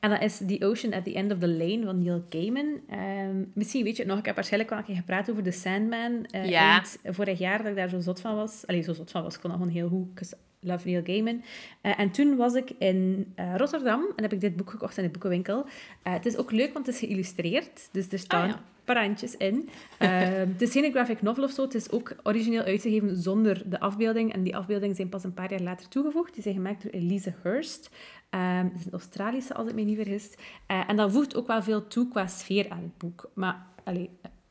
en 0.00 0.10
dat 0.10 0.22
is 0.22 0.36
The 0.46 0.64
Ocean 0.66 0.92
at 0.92 1.04
the 1.04 1.14
End 1.14 1.32
of 1.32 1.38
the 1.38 1.48
Lane 1.48 1.84
van 1.84 2.02
Neil 2.02 2.24
Gaiman. 2.28 2.80
Um, 2.92 3.50
misschien 3.54 3.84
weet 3.84 3.96
je 3.96 4.02
het 4.02 4.10
nog, 4.10 4.18
ik 4.18 4.24
heb 4.24 4.34
waarschijnlijk 4.34 4.70
wel 4.70 4.78
een 4.78 4.86
keer 4.86 4.96
gepraat 4.96 5.30
over 5.30 5.42
The 5.42 5.50
Sandman. 5.50 6.26
Uh, 6.34 6.48
ja. 6.48 6.72
Eind, 6.72 6.98
vorig 7.04 7.38
jaar 7.38 7.58
dat 7.58 7.66
ik 7.66 7.76
daar 7.76 7.88
zo 7.88 8.00
zot 8.00 8.20
van 8.20 8.34
was. 8.34 8.66
Allee, 8.66 8.82
zo 8.82 8.92
zot 8.92 9.10
van 9.10 9.22
was. 9.22 9.34
Ik 9.34 9.40
kon 9.40 9.50
dat 9.50 9.58
gewoon 9.58 9.74
heel 9.74 9.88
goed. 9.88 10.36
Love 10.60 10.88
Neil 10.88 11.02
Gaiman. 11.04 11.42
Uh, 11.82 11.98
en 11.98 12.10
toen 12.10 12.36
was 12.36 12.54
ik 12.54 12.70
in 12.78 13.32
uh, 13.36 13.54
Rotterdam 13.56 14.04
en 14.16 14.22
heb 14.22 14.32
ik 14.32 14.40
dit 14.40 14.56
boek 14.56 14.70
gekocht 14.70 14.96
in 14.96 15.04
de 15.04 15.10
boekenwinkel. 15.10 15.66
het 16.02 16.26
is 16.26 16.36
ook 16.36 16.50
leuk, 16.50 16.72
want 16.72 16.86
het 16.86 16.94
is 16.94 17.00
geïllustreerd. 17.00 17.88
Dus 17.92 18.08
er 18.08 18.18
staan 18.18 18.42
ah, 18.42 18.48
ja 18.48 18.62
parantjes 18.88 19.36
in. 19.36 19.56
Ehm, 19.98 20.48
het 20.52 20.62
is 20.62 20.72
geen 20.72 20.92
graphic 20.92 21.22
novel 21.22 21.44
of 21.44 21.50
zo. 21.50 21.62
Het 21.62 21.74
is 21.74 21.90
ook 21.90 22.14
origineel 22.22 22.62
uitgegeven 22.62 23.16
zonder 23.16 23.62
de 23.70 23.80
afbeelding. 23.80 24.32
En 24.32 24.42
die 24.42 24.56
afbeeldingen 24.56 24.96
zijn 24.96 25.08
pas 25.08 25.24
een 25.24 25.34
paar 25.34 25.50
jaar 25.50 25.60
later 25.60 25.88
toegevoegd. 25.88 26.34
Die 26.34 26.42
zijn 26.42 26.54
gemaakt 26.54 26.82
door 26.82 26.92
Elise 26.92 27.34
Hurst. 27.42 27.90
Um, 28.30 28.64
het 28.64 28.78
is 28.78 28.84
een 28.84 28.92
Australische, 28.92 29.54
als 29.54 29.68
ik 29.68 29.74
me 29.74 29.82
niet 29.82 29.96
vergis. 29.96 30.34
Uh, 30.70 30.90
en 30.90 30.96
dat 30.96 31.12
voegt 31.12 31.36
ook 31.36 31.46
wel 31.46 31.62
veel 31.62 31.86
toe 31.86 32.08
qua 32.08 32.26
sfeer 32.26 32.68
aan 32.70 32.82
het 32.82 32.98
boek. 32.98 33.30
Maar 33.34 33.66
allee, 33.84 34.10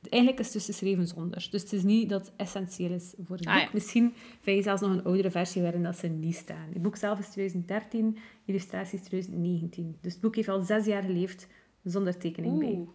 eigenlijk 0.09 0.41
is 0.41 0.45
het 0.45 0.55
dus 0.55 0.65
geschreven 0.65 1.07
zonder. 1.07 1.47
Dus 1.51 1.61
het 1.61 1.73
is 1.73 1.83
niet 1.83 2.09
dat 2.09 2.25
het 2.25 2.35
essentieel 2.35 2.91
is 2.91 3.13
voor 3.23 3.35
het 3.35 3.45
ah, 3.45 3.61
boek. 3.61 3.73
Misschien 3.73 4.13
vind 4.41 4.57
je 4.57 4.63
zelfs 4.63 4.81
nog 4.81 4.91
een 4.91 5.03
oudere 5.03 5.31
versie 5.31 5.61
waarin 5.61 5.83
dat 5.83 5.97
ze 5.97 6.07
niet 6.07 6.35
staan. 6.35 6.67
Het 6.73 6.81
boek 6.81 6.95
zelf 6.95 7.19
is 7.19 7.29
2013, 7.29 8.17
illustraties 8.45 9.01
2019. 9.01 9.97
Dus 10.01 10.13
het 10.13 10.21
boek 10.21 10.35
heeft 10.35 10.49
al 10.49 10.61
zes 10.61 10.85
jaar 10.85 11.03
geleefd 11.03 11.47
zonder 11.83 12.17
tekening 12.17 12.53
Oeh. 12.53 12.65
bij. 12.65 12.85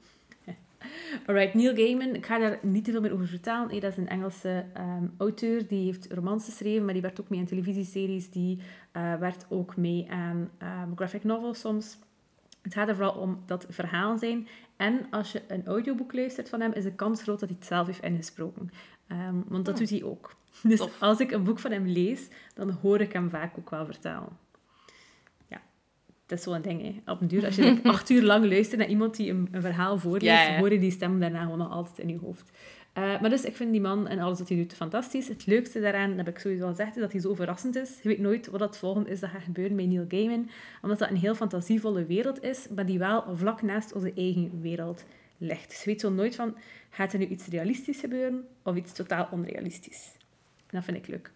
Alright, 1.26 1.55
Neil 1.55 1.74
Gaiman, 1.74 2.14
ik 2.14 2.26
ga 2.26 2.39
daar 2.39 2.59
niet 2.62 2.85
te 2.85 2.91
veel 2.91 3.01
meer 3.01 3.12
over 3.12 3.26
vertellen. 3.26 3.68
Hey, 3.68 3.80
dat 3.80 3.91
is 3.91 3.97
een 3.97 4.09
Engelse 4.09 4.64
um, 4.76 5.14
auteur, 5.18 5.66
die 5.66 5.85
heeft 5.85 6.07
romans 6.11 6.45
geschreven, 6.45 6.85
maar 6.85 6.93
die 6.93 7.03
werkt 7.03 7.20
ook 7.20 7.28
mee 7.28 7.41
aan 7.41 7.47
televisieseries, 7.47 8.30
die 8.30 8.59
uh, 8.93 9.14
werkt 9.14 9.47
ook 9.49 9.76
mee 9.76 10.11
aan 10.11 10.51
um, 10.62 10.93
graphic 10.97 11.24
novels 11.24 11.61
soms. 11.61 11.99
Het 12.62 12.74
gaat 12.74 12.89
er 12.89 12.95
vooral 12.95 13.14
om 13.14 13.43
dat 13.47 13.66
verhalen 13.68 14.18
zijn. 14.18 14.49
En 14.76 15.07
als 15.11 15.33
je 15.33 15.43
een 15.49 15.66
audioboek 15.66 16.12
luistert 16.12 16.49
van 16.49 16.61
hem, 16.61 16.72
is 16.72 16.85
de 16.85 16.95
kans 16.95 17.22
groot 17.22 17.41
dat 17.41 17.49
hij 17.49 17.59
het 17.59 17.68
zelf 17.68 17.87
heeft 17.87 18.03
ingesproken. 18.03 18.70
Um, 19.09 19.45
want 19.49 19.64
dat 19.64 19.74
oh. 19.74 19.80
doet 19.80 19.91
hij 19.91 20.03
ook. 20.03 20.35
Dus 20.62 21.01
als 21.01 21.20
ik 21.20 21.30
een 21.30 21.45
boek 21.45 21.59
van 21.59 21.70
hem 21.70 21.87
lees, 21.87 22.28
dan 22.55 22.70
hoor 22.70 23.01
ik 23.01 23.12
hem 23.12 23.30
vaak 23.30 23.59
ook 23.59 23.70
wel 23.70 23.85
vertellen 23.85 24.28
dat 26.33 26.47
is 26.47 26.53
zo'n 26.53 26.62
ding, 26.62 26.83
hè. 26.83 27.12
Op 27.12 27.20
een 27.20 27.28
duur, 27.28 27.45
als 27.45 27.57
je 27.57 27.80
acht 27.83 28.11
uur 28.11 28.22
lang 28.22 28.47
luistert 28.47 28.80
naar 28.80 28.89
iemand 28.89 29.16
die 29.16 29.30
een, 29.30 29.49
een 29.53 29.61
verhaal 29.61 29.99
voorleest, 29.99 30.57
hoor 30.57 30.72
je 30.72 30.78
die 30.78 30.91
stem 30.91 31.20
daarna 31.20 31.43
gewoon 31.43 31.59
nog 31.59 31.70
altijd 31.70 31.99
in 31.99 32.09
je 32.09 32.18
hoofd. 32.18 32.51
Uh, 32.99 33.20
maar 33.20 33.30
dus, 33.30 33.45
ik 33.45 33.57
vind 33.57 33.72
die 33.72 33.80
man 33.80 34.09
en 34.09 34.18
alles 34.18 34.39
wat 34.39 34.49
hij 34.49 34.57
doet 34.57 34.74
fantastisch. 34.74 35.28
Het 35.28 35.47
leukste 35.47 35.80
daaraan, 35.80 36.09
dat 36.09 36.16
heb 36.16 36.28
ik 36.28 36.39
sowieso 36.39 36.64
al 36.64 36.70
gezegd, 36.70 36.97
is 36.97 37.03
dat 37.03 37.12
hij 37.12 37.20
zo 37.20 37.35
verrassend 37.35 37.76
is. 37.76 37.99
Je 38.03 38.09
weet 38.09 38.18
nooit 38.18 38.47
wat 38.47 38.61
het 38.61 38.76
volgende 38.76 39.11
is 39.11 39.20
dat 39.20 39.30
gaat 39.30 39.43
gebeuren 39.43 39.76
bij 39.76 39.87
Neil 39.87 40.05
Gaiman. 40.09 40.51
Omdat 40.83 40.99
dat 40.99 41.11
een 41.11 41.16
heel 41.16 41.35
fantasievolle 41.35 42.07
wereld 42.07 42.43
is, 42.43 42.66
maar 42.74 42.87
die 42.87 42.99
wel 42.99 43.24
vlak 43.35 43.62
naast 43.62 43.93
onze 43.93 44.12
eigen 44.16 44.61
wereld 44.61 45.05
ligt. 45.39 45.68
Dus 45.68 45.78
je 45.78 45.91
weet 45.91 46.01
zo 46.01 46.11
nooit 46.11 46.35
van, 46.35 46.57
gaat 46.91 47.12
er 47.12 47.18
nu 47.18 47.26
iets 47.26 47.47
realistisch 47.47 48.01
gebeuren 48.01 48.45
of 48.62 48.76
iets 48.76 48.93
totaal 48.93 49.28
onrealistisch? 49.30 50.12
En 50.66 50.78
dat 50.78 50.85
vind 50.85 50.97
ik 50.97 51.07
leuk. 51.07 51.30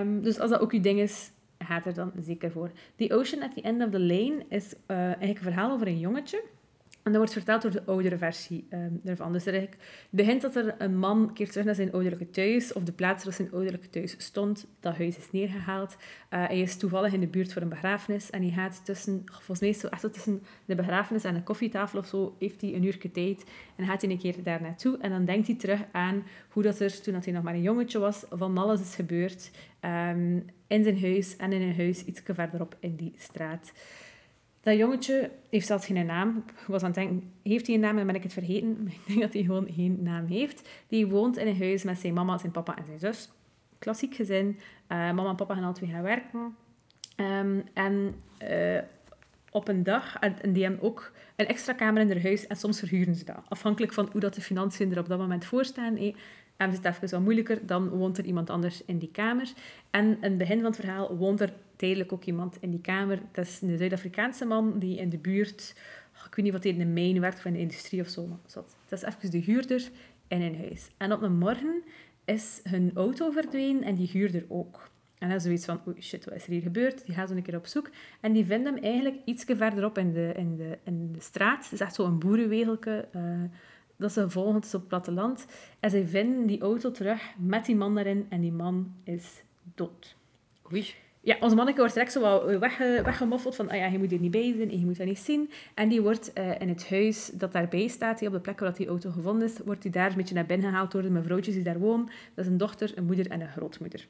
Um, 0.00 0.22
dus 0.22 0.38
als 0.38 0.50
dat 0.50 0.60
ook 0.60 0.72
je 0.72 0.80
ding 0.80 1.00
is, 1.00 1.30
gaat 1.58 1.86
er 1.86 1.94
dan 1.94 2.12
zeker 2.20 2.50
voor. 2.50 2.70
The 2.96 3.14
Ocean 3.14 3.42
at 3.42 3.54
the 3.54 3.62
End 3.62 3.82
of 3.82 3.90
the 3.90 4.00
Lane 4.00 4.44
is 4.48 4.74
uh, 4.74 4.96
eigenlijk 4.96 5.36
een 5.36 5.42
verhaal 5.42 5.70
over 5.70 5.86
een 5.86 5.98
jongetje 5.98 6.42
en 7.06 7.12
dat 7.12 7.20
wordt 7.20 7.32
verteld 7.32 7.62
door 7.62 7.70
de 7.70 7.84
oudere 7.84 8.18
versie 8.18 8.66
um, 8.70 9.00
ervan. 9.04 9.32
Dus 9.32 9.46
er 9.46 9.68
begint 10.10 10.42
dat 10.42 10.56
er 10.56 10.74
een 10.78 10.98
man 10.98 11.32
keert 11.34 11.50
terug 11.50 11.66
naar 11.66 11.74
zijn 11.74 11.92
ouderlijke 11.92 12.30
thuis, 12.30 12.72
of 12.72 12.82
de 12.82 12.92
plaats 12.92 13.24
waar 13.24 13.32
zijn 13.32 13.52
ouderlijke 13.52 13.90
thuis 13.90 14.14
stond. 14.18 14.66
Dat 14.80 14.96
huis 14.96 15.16
is 15.16 15.30
neergehaald. 15.30 15.96
Uh, 15.96 16.46
hij 16.46 16.60
is 16.60 16.76
toevallig 16.76 17.12
in 17.12 17.20
de 17.20 17.26
buurt 17.26 17.52
voor 17.52 17.62
een 17.62 17.68
begrafenis 17.68 18.30
en 18.30 18.42
hij 18.42 18.50
gaat 18.50 18.84
tussen, 18.84 19.22
volgens 19.24 19.60
mij 19.60 19.72
zo 19.72 19.86
echt 19.86 20.12
tussen 20.12 20.42
de 20.64 20.74
begrafenis 20.74 21.24
en 21.24 21.34
de 21.34 21.42
koffietafel 21.42 21.98
of 21.98 22.06
zo, 22.06 22.36
heeft 22.38 22.60
hij 22.60 22.74
een 22.74 22.84
uurtje 22.84 23.10
tijd 23.10 23.44
en 23.76 23.86
gaat 23.86 24.02
hij 24.02 24.10
een 24.10 24.18
keer 24.18 24.42
daar 24.42 24.62
naartoe. 24.62 24.98
En 24.98 25.10
dan 25.10 25.24
denkt 25.24 25.46
hij 25.46 25.56
terug 25.56 25.80
aan 25.92 26.22
hoe 26.48 26.62
dat 26.62 26.80
er, 26.80 27.00
toen 27.00 27.14
hij 27.14 27.32
nog 27.32 27.42
maar 27.42 27.54
een 27.54 27.62
jongetje 27.62 27.98
was, 27.98 28.24
van 28.30 28.58
alles 28.58 28.80
is 28.80 28.94
gebeurd 28.94 29.50
um, 29.80 30.44
in 30.66 30.84
zijn 30.84 31.00
huis 31.00 31.36
en 31.36 31.52
in 31.52 31.62
een 31.62 31.76
huis 31.76 32.04
iets 32.04 32.22
verderop 32.24 32.76
in 32.80 32.96
die 32.96 33.14
straat. 33.16 33.72
Dat 34.66 34.76
jongetje 34.76 35.30
heeft 35.50 35.66
zelfs 35.66 35.86
geen 35.86 36.06
naam. 36.06 36.44
Ik 36.46 36.66
was 36.66 36.82
aan 36.82 36.86
het 36.86 36.94
denken, 36.94 37.32
heeft 37.42 37.66
hij 37.66 37.74
een 37.74 37.80
naam? 37.80 37.96
Dan 37.96 38.06
ben 38.06 38.14
ik 38.14 38.22
het 38.22 38.32
vergeten. 38.32 38.86
Ik 38.90 39.06
denk 39.06 39.20
dat 39.20 39.32
hij 39.32 39.42
gewoon 39.42 39.68
geen 39.70 39.98
naam 40.02 40.26
heeft. 40.26 40.68
Die 40.88 41.06
woont 41.06 41.36
in 41.36 41.46
een 41.46 41.58
huis 41.58 41.82
met 41.82 41.98
zijn 41.98 42.14
mama, 42.14 42.38
zijn 42.38 42.52
papa 42.52 42.76
en 42.76 42.84
zijn 42.84 42.98
zus. 42.98 43.30
Klassiek 43.78 44.14
gezin. 44.14 44.46
Uh, 44.46 44.58
mama 44.88 45.28
en 45.28 45.36
papa 45.36 45.54
gaan 45.54 45.64
al 45.64 45.72
twee 45.72 45.90
gaan 45.90 46.02
werken. 46.02 46.56
Um, 47.16 47.64
en 47.74 48.14
uh, 48.50 48.78
op 49.50 49.68
een 49.68 49.82
dag, 49.82 50.16
en 50.18 50.52
die 50.52 50.62
hebben 50.62 50.82
ook 50.82 51.12
een 51.36 51.46
extra 51.46 51.72
kamer 51.72 52.02
in 52.02 52.10
haar 52.10 52.22
huis 52.22 52.46
en 52.46 52.56
soms 52.56 52.78
verhuren 52.78 53.14
ze 53.14 53.24
dat. 53.24 53.42
Afhankelijk 53.48 53.92
van 53.92 54.08
hoe 54.12 54.20
dat 54.20 54.34
de 54.34 54.40
financiën 54.40 54.92
er 54.92 54.98
op 54.98 55.08
dat 55.08 55.18
moment 55.18 55.44
voor 55.44 55.64
staan. 55.64 55.96
Eh, 55.96 56.14
en 56.56 56.70
is 56.70 56.76
het 56.76 56.84
even 56.84 57.10
wat 57.10 57.20
moeilijker, 57.20 57.66
dan 57.66 57.88
woont 57.88 58.18
er 58.18 58.24
iemand 58.24 58.50
anders 58.50 58.84
in 58.84 58.98
die 58.98 59.10
kamer. 59.10 59.52
En 59.90 60.06
in 60.06 60.18
het 60.20 60.38
begin 60.38 60.56
van 60.56 60.66
het 60.66 60.80
verhaal 60.80 61.16
woont 61.16 61.40
er 61.40 61.52
tijdelijk 61.76 62.12
ook 62.12 62.24
iemand 62.24 62.56
in 62.60 62.70
die 62.70 62.80
kamer. 62.80 63.22
Dat 63.32 63.46
is 63.46 63.60
een 63.60 63.78
Zuid-Afrikaanse 63.78 64.44
man 64.44 64.78
die 64.78 64.98
in 64.98 65.08
de 65.08 65.18
buurt, 65.18 65.74
ik 66.26 66.34
weet 66.34 66.44
niet 66.44 66.54
wat 66.54 66.62
hij 66.62 66.72
in 66.72 66.78
de 66.78 66.84
mijn 66.84 67.20
werkt 67.20 67.38
of 67.38 67.44
in 67.44 67.52
de 67.52 67.58
industrie 67.58 68.00
of 68.00 68.08
zo, 68.08 68.38
dat 68.46 68.74
is 68.88 69.02
even 69.02 69.30
de 69.30 69.38
huurder 69.38 69.90
in 70.28 70.40
hun 70.42 70.56
huis. 70.56 70.90
En 70.96 71.12
op 71.12 71.22
een 71.22 71.38
morgen 71.38 71.82
is 72.24 72.60
hun 72.62 72.90
auto 72.94 73.30
verdwenen 73.30 73.82
en 73.82 73.94
die 73.94 74.08
huurder 74.08 74.44
ook. 74.48 74.90
En 75.18 75.28
dan 75.28 75.40
zoiets 75.40 75.64
van, 75.64 75.80
oei, 75.88 76.02
shit, 76.02 76.24
wat 76.24 76.34
is 76.34 76.44
er 76.44 76.50
hier 76.50 76.62
gebeurd? 76.62 77.06
Die 77.06 77.14
gaan 77.14 77.28
zo 77.28 77.34
een 77.34 77.42
keer 77.42 77.56
op 77.56 77.66
zoek. 77.66 77.90
En 78.20 78.32
die 78.32 78.44
vinden 78.44 78.74
hem 78.74 78.82
eigenlijk 78.82 79.16
iets 79.24 79.44
verderop 79.44 79.98
in 79.98 80.12
de, 80.12 80.32
in 80.36 80.56
de, 80.56 80.78
in 80.82 81.12
de 81.12 81.20
straat. 81.20 81.64
Het 81.64 81.72
is 81.72 81.80
echt 81.80 81.94
zo'n 81.94 82.18
boerenwegelke. 82.18 83.08
Uh, 83.16 83.22
dat 83.96 84.12
ze 84.12 84.30
volgen, 84.30 84.56
op 84.56 84.72
het 84.72 84.88
platteland. 84.88 85.46
En 85.80 85.90
zij 85.90 86.06
vinden 86.06 86.46
die 86.46 86.60
auto 86.60 86.90
terug 86.90 87.22
met 87.38 87.64
die 87.64 87.76
man 87.76 87.94
daarin. 87.94 88.26
En 88.28 88.40
die 88.40 88.52
man 88.52 88.94
is 89.04 89.42
dood. 89.74 90.16
Oei 90.72 90.94
ja, 91.26 91.36
onze 91.40 91.56
manneke 91.56 91.78
wordt 91.78 91.94
direct 91.94 92.12
zo 92.12 92.20
wat 92.20 92.58
wegge, 92.58 93.00
weggemoffeld 93.04 93.56
van, 93.56 93.70
ah 93.70 93.76
ja, 93.76 93.86
je 93.86 93.98
moet 93.98 94.12
er 94.12 94.18
niet 94.18 94.30
bij 94.30 94.54
zijn 94.56 94.70
en 94.70 94.78
je 94.78 94.84
moet 94.84 94.96
dat 94.96 95.06
niet 95.06 95.18
zien. 95.18 95.50
En 95.74 95.88
die 95.88 96.02
wordt 96.02 96.30
uh, 96.38 96.60
in 96.60 96.68
het 96.68 96.88
huis 96.88 97.30
dat 97.32 97.52
daarbij 97.52 97.88
staat, 97.88 98.22
op 98.22 98.32
de 98.32 98.40
plek 98.40 98.60
waar 98.60 98.74
die 98.74 98.86
auto 98.86 99.10
gevonden 99.10 99.48
is, 99.48 99.58
wordt 99.64 99.82
die 99.82 99.90
daar 99.90 100.10
een 100.10 100.16
beetje 100.16 100.34
naar 100.34 100.46
binnen 100.46 100.68
gehaald 100.68 100.90
door 100.90 101.02
de 101.02 101.10
mevrouwtjes 101.10 101.54
die 101.54 101.62
daar 101.62 101.78
wonen. 101.78 102.06
Dat 102.34 102.44
is 102.44 102.50
een 102.50 102.56
dochter, 102.56 102.92
een 102.94 103.04
moeder 103.04 103.30
en 103.30 103.40
een 103.40 103.48
grootmoeder. 103.48 104.06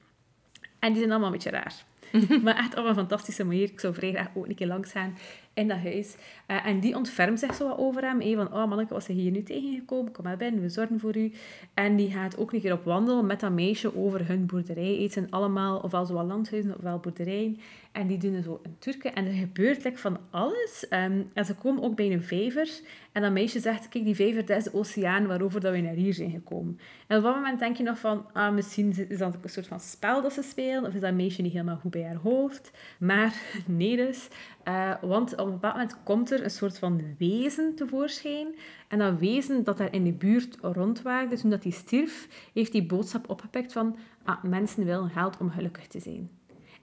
En 0.78 0.88
die 0.88 0.98
zijn 0.98 1.10
allemaal 1.10 1.26
een 1.26 1.32
beetje 1.32 1.50
raar. 1.50 1.84
maar 2.44 2.56
echt 2.56 2.78
op 2.78 2.84
een 2.84 2.94
fantastische 2.94 3.44
manier. 3.44 3.70
Ik 3.70 3.80
zou 3.80 3.94
vrij 3.94 4.12
graag 4.12 4.28
ook 4.34 4.48
een 4.48 4.54
keer 4.54 4.66
langs 4.66 4.90
gaan 4.90 5.16
in 5.56 5.68
dat 5.68 5.78
huis. 5.78 6.16
Uh, 6.46 6.66
en 6.66 6.80
die 6.80 6.96
ontfermt 6.96 7.38
zich 7.38 7.54
zo 7.54 7.68
wat 7.68 7.78
over 7.78 8.02
hem. 8.02 8.20
Hey, 8.20 8.34
van, 8.34 8.52
oh 8.52 8.68
manneke, 8.68 8.94
was 8.94 9.06
hij 9.06 9.16
hier 9.16 9.30
nu 9.30 9.42
tegengekomen? 9.42 10.12
Kom 10.12 10.24
maar 10.24 10.36
binnen, 10.36 10.62
we 10.62 10.68
zorgen 10.68 11.00
voor 11.00 11.16
u. 11.16 11.32
En 11.74 11.96
die 11.96 12.10
gaat 12.10 12.38
ook 12.38 12.52
een 12.52 12.60
keer 12.60 12.72
op 12.72 12.84
wandel 12.84 13.24
met 13.24 13.40
dat 13.40 13.52
meisje 13.52 13.96
over 13.96 14.28
hun 14.28 14.46
boerderij. 14.46 15.08
Zijn 15.10 15.30
allemaal 15.30 15.78
ofwel 15.78 16.06
zo 16.06 16.22
landhuizen 16.22 16.76
ofwel 16.76 16.98
boerderijen. 16.98 17.58
En 17.92 18.06
die 18.06 18.18
doen 18.18 18.42
zo 18.42 18.60
een 18.62 18.76
turken. 18.78 19.14
En 19.14 19.26
er 19.26 19.32
gebeurt 19.32 19.84
like, 19.84 19.98
van 19.98 20.18
alles. 20.30 20.86
Um, 20.90 21.30
en 21.32 21.44
ze 21.44 21.54
komen 21.54 21.82
ook 21.82 21.96
bij 21.96 22.12
een 22.12 22.22
vijver. 22.22 22.68
En 23.12 23.22
dat 23.22 23.32
meisje 23.32 23.60
zegt, 23.60 23.88
kijk, 23.88 24.04
die 24.04 24.14
vijver, 24.14 24.46
dat 24.46 24.56
is 24.56 24.64
de 24.64 24.74
oceaan 24.74 25.26
waarover 25.26 25.60
dat 25.60 25.72
we 25.72 25.80
naar 25.80 25.94
hier 25.94 26.14
zijn 26.14 26.30
gekomen. 26.30 26.78
En 27.06 27.16
op 27.16 27.22
dat 27.22 27.34
moment 27.34 27.58
denk 27.58 27.76
je 27.76 27.82
nog 27.82 27.98
van, 27.98 28.26
ah, 28.32 28.54
misschien 28.54 28.94
is 29.08 29.18
dat 29.18 29.34
een 29.42 29.48
soort 29.48 29.66
van 29.66 29.80
spel 29.80 30.22
dat 30.22 30.32
ze 30.32 30.42
spelen. 30.42 30.84
Of 30.86 30.94
is 30.94 31.00
dat 31.00 31.14
meisje 31.14 31.42
niet 31.42 31.52
helemaal 31.52 31.76
goed 31.76 31.90
bij 31.90 32.04
haar 32.04 32.16
hoofd. 32.16 32.70
Maar 32.98 33.34
nee 33.66 33.96
dus. 33.96 34.28
Uh, 34.68 34.94
want 35.00 35.32
op 35.32 35.46
een 35.46 35.52
bepaald 35.52 35.74
moment 35.74 36.02
komt 36.02 36.30
er 36.30 36.44
een 36.44 36.50
soort 36.50 36.78
van 36.78 37.02
wezen 37.18 37.74
tevoorschijn. 37.74 38.54
En 38.88 38.98
dat 38.98 39.18
wezen 39.18 39.64
dat 39.64 39.78
daar 39.78 39.92
in 39.92 40.04
de 40.04 40.12
buurt 40.12 40.58
rondwaagde, 40.62 41.36
toen 41.36 41.50
dat 41.50 41.62
hij 41.62 41.72
stierf, 41.72 42.28
heeft 42.52 42.72
die 42.72 42.86
boodschap 42.86 43.30
opgepikt 43.30 43.72
van 43.72 43.96
ah, 44.24 44.42
mensen 44.42 44.84
willen 44.84 45.10
geld 45.10 45.36
om 45.36 45.50
gelukkig 45.50 45.86
te 45.86 46.00
zijn. 46.00 46.30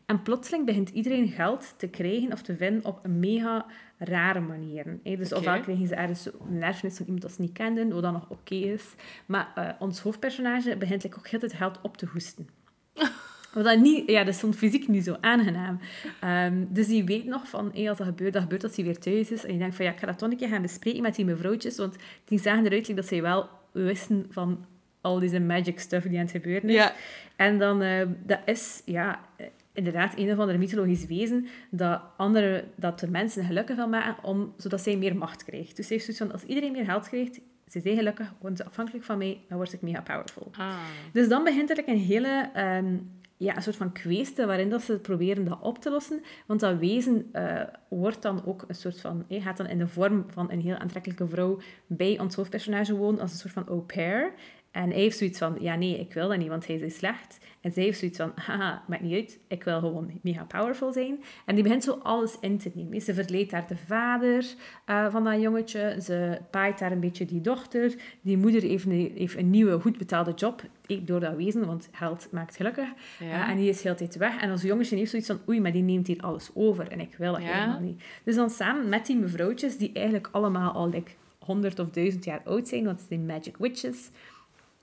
En 0.06 0.22
plotseling 0.22 0.66
begint 0.66 0.90
iedereen 0.90 1.28
geld 1.28 1.74
te 1.78 1.88
krijgen 1.88 2.32
of 2.32 2.42
te 2.42 2.56
vinden 2.56 2.86
op 2.86 3.00
een 3.04 3.20
mega 3.20 3.66
rare 3.98 4.40
manier. 4.40 5.00
Dus 5.04 5.34
okay. 5.34 5.40
ofwel 5.40 5.60
krijgen 5.62 5.88
ze 5.88 5.96
ergens 5.96 6.30
een 6.50 6.64
erfenis 6.64 6.96
van 6.96 7.06
iemand 7.06 7.22
dat 7.24 7.32
ze 7.32 7.42
niet 7.42 7.52
kenden, 7.52 7.94
wat 7.94 8.02
dan 8.02 8.14
nog 8.14 8.30
oké 8.30 8.56
is. 8.56 8.96
Maar 9.26 9.54
uh, 9.58 9.70
ons 9.80 10.00
hoofdpersonage 10.00 10.78
begint 10.78 11.04
like, 11.04 11.18
ook 11.18 11.28
heel 11.28 11.40
het 11.40 11.54
geld 11.54 11.80
op 11.82 11.98
te 11.98 12.06
hoesten. 12.06 12.50
Wat 13.54 13.64
dat 13.64 13.80
niet, 13.80 14.10
ja, 14.10 14.24
dat 14.24 14.34
stond 14.34 14.56
fysiek 14.56 14.88
niet 14.88 15.04
zo 15.04 15.16
aangenaam. 15.22 15.80
Um, 16.24 16.68
dus 16.70 16.88
die 16.88 17.04
weet 17.04 17.26
nog 17.26 17.48
van, 17.48 17.72
hey, 17.74 17.90
als 17.90 17.98
dat 17.98 18.08
gebeurt, 18.08 18.34
dat 18.34 18.42
gebeurt 18.42 18.64
als 18.64 18.76
hij 18.76 18.86
weer 18.86 19.00
thuis 19.00 19.32
is. 19.32 19.46
En 19.46 19.54
je 19.54 19.60
denkt 19.60 19.76
van, 19.76 19.86
ja, 19.86 19.92
ik 19.92 20.00
ga 20.00 20.06
dat 20.06 20.18
toch 20.18 20.32
een 20.32 20.38
keer 20.38 20.48
gaan 20.48 20.62
bespreken 20.62 21.02
met 21.02 21.16
die 21.16 21.26
mevrouwtjes. 21.26 21.78
Want 21.78 21.96
die 22.26 22.40
zagen 22.40 22.66
eruit 22.66 22.96
dat 22.96 23.08
zij 23.08 23.22
wel 23.22 23.50
wisten 23.72 24.26
van 24.30 24.66
al 25.02 25.20
deze 25.20 25.40
magic 25.40 25.80
stuff 25.80 26.08
die 26.08 26.18
aan 26.18 26.24
het 26.24 26.32
gebeuren 26.32 26.70
is. 26.70 26.76
Ja. 26.76 26.94
En 27.36 27.60
dan, 27.60 27.82
eh, 27.82 28.08
dat 28.26 28.40
is, 28.46 28.82
ja, 28.86 29.20
eh, 29.36 29.46
inderdaad 29.74 30.18
een 30.18 30.32
of 30.32 30.38
andere 30.38 30.58
mythologisch 30.58 31.06
wezen 31.06 31.48
dat, 31.70 32.02
andere, 32.18 32.64
dat 32.76 33.00
de 33.00 33.10
mensen 33.10 33.46
gelukkig 33.46 33.76
wil 33.76 33.88
maken, 33.88 34.24
om, 34.24 34.54
zodat 34.58 34.82
zij 34.82 34.98
meer 34.98 35.16
macht 35.16 35.44
krijgt. 35.44 35.76
Dus 35.76 35.88
ze 35.88 35.94
heeft 35.94 36.06
zoiets 36.06 36.24
van, 36.24 36.32
als 36.32 36.44
iedereen 36.44 36.72
meer 36.72 36.86
geld 36.86 37.08
krijgt, 37.08 37.40
ze 37.68 37.80
zijn 37.80 37.96
gelukkig, 37.96 38.34
worden 38.40 38.58
ze 38.58 38.66
afhankelijk 38.66 39.06
van 39.06 39.18
mij, 39.18 39.40
dan 39.48 39.58
word 39.58 39.74
ik 39.74 39.82
mega 39.82 40.02
powerful. 40.02 40.52
Ah. 40.58 40.78
Dus 41.12 41.28
dan 41.28 41.44
begint 41.44 41.70
er 41.70 41.84
een 41.86 41.98
hele, 41.98 42.50
ehm, 42.54 42.96
ja, 43.44 43.56
een 43.56 43.62
soort 43.62 43.76
van 43.76 43.92
kweeste 43.92 44.46
waarin 44.46 44.70
dat 44.70 44.82
ze 44.82 45.00
proberen 45.00 45.46
dat 45.46 45.62
op 45.62 45.78
te 45.80 45.90
lossen. 45.90 46.22
Want 46.46 46.60
dat 46.60 46.78
wezen 46.78 47.30
eh, 47.32 47.62
wordt 47.90 48.22
dan 48.22 48.46
ook 48.46 48.64
een 48.68 48.76
soort 48.76 49.02
van, 49.02 49.26
gaat 49.30 49.58
dan 49.58 49.68
in 49.68 49.78
de 49.78 49.88
vorm 49.88 50.26
van 50.28 50.52
een 50.52 50.62
heel 50.62 50.76
aantrekkelijke 50.76 51.28
vrouw 51.28 51.60
bij 51.88 52.20
ons 52.20 52.36
hoofdpersonage 52.36 52.96
wonen, 52.96 53.22
als 53.22 53.32
een 53.32 53.38
soort 53.38 53.54
van 53.54 53.68
au 53.68 53.80
pair. 53.80 54.34
En 54.74 54.90
hij 54.90 55.00
heeft 55.00 55.18
zoiets 55.18 55.38
van, 55.40 55.56
ja 55.60 55.76
nee, 55.76 56.00
ik 56.00 56.14
wil 56.14 56.28
dat 56.28 56.38
niet, 56.38 56.48
want 56.48 56.68
hij 56.68 56.76
is 56.76 56.96
slecht. 56.98 57.38
En 57.62 57.72
zij 57.72 57.84
heeft 57.84 58.00
zoiets 58.00 58.18
van, 58.18 58.32
haha, 58.36 58.84
maakt 58.88 59.02
niet 59.02 59.14
uit, 59.14 59.40
ik 59.48 59.64
wil 59.64 59.80
gewoon 59.80 60.20
mega 60.22 60.44
powerful 60.44 60.92
zijn. 60.94 61.24
En 61.46 61.56
die 61.56 61.64
begint 61.64 61.84
zo 61.84 62.00
alles 62.04 62.38
in 62.40 62.58
te 62.58 62.72
nemen. 62.74 63.02
Ze 63.02 63.14
verleedt 63.14 63.52
daar 63.52 63.68
de 63.68 63.78
vader 63.78 64.46
eh, 64.86 65.12
van 65.12 65.24
dat 65.24 65.42
jongetje, 65.42 65.98
ze 66.02 66.40
paait 66.52 66.80
daar 66.80 66.92
een 66.92 67.00
beetje 67.00 67.26
die 67.26 67.42
dochter. 67.42 67.94
Die 68.22 68.38
moeder 68.38 68.62
heeft 68.62 68.86
een, 68.86 69.12
heeft 69.16 69.38
een 69.38 69.50
nieuwe, 69.50 69.80
goed 69.80 69.98
betaalde 69.98 70.34
job, 70.34 70.62
eh, 70.86 70.98
door 71.02 71.20
dat 71.20 71.36
wezen, 71.36 71.66
want 71.66 71.90
geld 71.92 72.28
maakt 72.32 72.56
gelukkig. 72.56 72.88
Ja. 73.20 73.26
Uh, 73.26 73.50
en 73.50 73.58
die 73.58 73.70
is 73.70 73.84
heel 73.84 73.96
tijd 73.96 74.16
weg. 74.16 74.42
En 74.42 74.52
ons 74.52 74.62
jongetje 74.62 74.96
heeft 74.96 75.10
zoiets 75.10 75.28
van, 75.28 75.40
oei, 75.48 75.62
maar 75.62 75.72
die 75.72 75.84
neemt 75.84 76.08
hier 76.08 76.22
alles 76.22 76.50
over. 76.54 76.88
En 76.92 77.00
ik 77.00 77.16
wil 77.18 77.32
dat 77.32 77.42
Ja. 77.42 77.48
helemaal 77.48 77.80
niet. 77.80 78.04
Dus 78.24 78.36
dan 78.36 78.50
samen 78.50 78.90
met 78.90 79.06
die 79.06 79.18
mevrouwtjes, 79.18 79.78
die 79.78 79.92
eigenlijk 79.94 80.30
allemaal 80.32 80.72
al 80.72 80.90
like, 80.90 81.12
100 81.40 81.80
of 81.80 81.90
1000 81.90 82.26
jaar 82.26 82.42
oud 82.46 82.68
zijn, 82.68 82.86
want 82.86 83.00
het 83.00 83.08
zijn 83.08 83.26
magic 83.26 83.58
witches, 83.58 84.10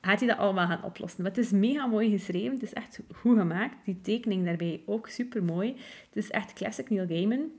gaat 0.01 0.19
hij 0.19 0.29
dat 0.29 0.39
allemaal 0.39 0.67
gaan 0.67 0.85
oplossen. 0.85 1.25
Het 1.25 1.39
is 1.39 1.51
mega 1.51 1.87
mooi 1.87 2.11
geschreven. 2.11 2.53
Het 2.53 2.63
is 2.63 2.73
echt 2.73 3.01
goed 3.15 3.39
gemaakt. 3.39 3.77
Die 3.85 4.01
tekening 4.01 4.45
daarbij 4.45 4.83
ook 4.87 5.09
super 5.09 5.45
mooi. 5.45 5.69
Het 6.09 6.17
is 6.25 6.31
echt 6.31 6.53
classic 6.53 6.91
Neil 6.91 7.07
Gaiman. 7.07 7.51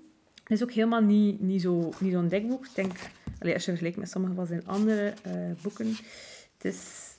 Het 0.43 0.51
is 0.51 0.63
ook 0.63 0.71
helemaal 0.71 1.01
niet, 1.01 1.41
niet 1.41 1.61
zo'n 1.61 1.93
niet 1.99 2.13
zo'n 2.13 2.27
dik 2.27 2.47
boek. 2.47 2.65
Ik 2.65 2.75
denk, 2.75 2.93
allee, 3.39 3.53
als 3.53 3.63
je 3.63 3.69
vergelijkt 3.69 3.97
met 3.97 4.09
sommige 4.09 4.33
van 4.33 4.45
zijn 4.45 4.67
andere 4.67 5.13
eh, 5.23 5.33
boeken. 5.61 5.87
Het 6.57 6.65
is... 6.73 7.09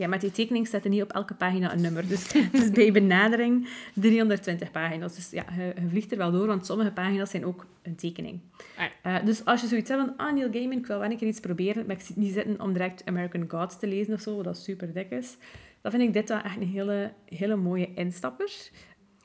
Ja, 0.00 0.08
met 0.08 0.20
die 0.20 0.30
tekening 0.30 0.66
staat 0.66 0.84
er 0.84 0.90
niet 0.90 1.02
op 1.02 1.12
elke 1.12 1.34
pagina 1.34 1.72
een 1.72 1.80
nummer. 1.80 2.08
Dus 2.08 2.32
het 2.52 2.62
is 2.62 2.70
bij 2.70 2.92
benadering 2.92 3.68
320 3.94 4.70
pagina's. 4.70 5.14
Dus 5.14 5.30
ja, 5.30 5.44
je, 5.56 5.62
je 5.62 5.88
vliegt 5.88 6.12
er 6.12 6.18
wel 6.18 6.30
door, 6.30 6.46
want 6.46 6.66
sommige 6.66 6.92
pagina's 6.92 7.30
zijn 7.30 7.44
ook 7.44 7.66
een 7.82 7.96
tekening. 7.96 8.40
Ah. 8.76 8.84
Eh, 9.02 9.24
dus 9.24 9.44
als 9.44 9.60
je 9.60 9.66
zoiets 9.66 9.90
hebt 9.90 10.02
van, 10.02 10.16
ah, 10.16 10.32
Neil 10.32 10.50
Gaiman, 10.52 10.78
ik 10.78 10.86
wil 10.86 10.98
wel 10.98 11.10
een 11.10 11.16
keer 11.16 11.28
iets 11.28 11.40
proberen, 11.40 11.86
maar 11.86 11.96
ik 11.96 12.02
zit 12.02 12.16
niet 12.16 12.32
zitten 12.32 12.60
om 12.60 12.72
direct 12.72 13.04
American 13.04 13.44
Gods 13.48 13.78
te 13.78 13.86
lezen 13.86 14.14
of 14.14 14.20
zo, 14.20 14.42
wat 14.42 14.58
super 14.58 14.92
dik 14.92 15.10
is, 15.10 15.36
dan 15.80 15.90
vind 15.90 16.02
ik 16.02 16.12
dit 16.12 16.28
wel 16.28 16.40
echt 16.40 16.56
een 16.56 16.68
hele, 16.68 17.12
hele 17.24 17.56
mooie 17.56 17.94
instapper. 17.94 18.50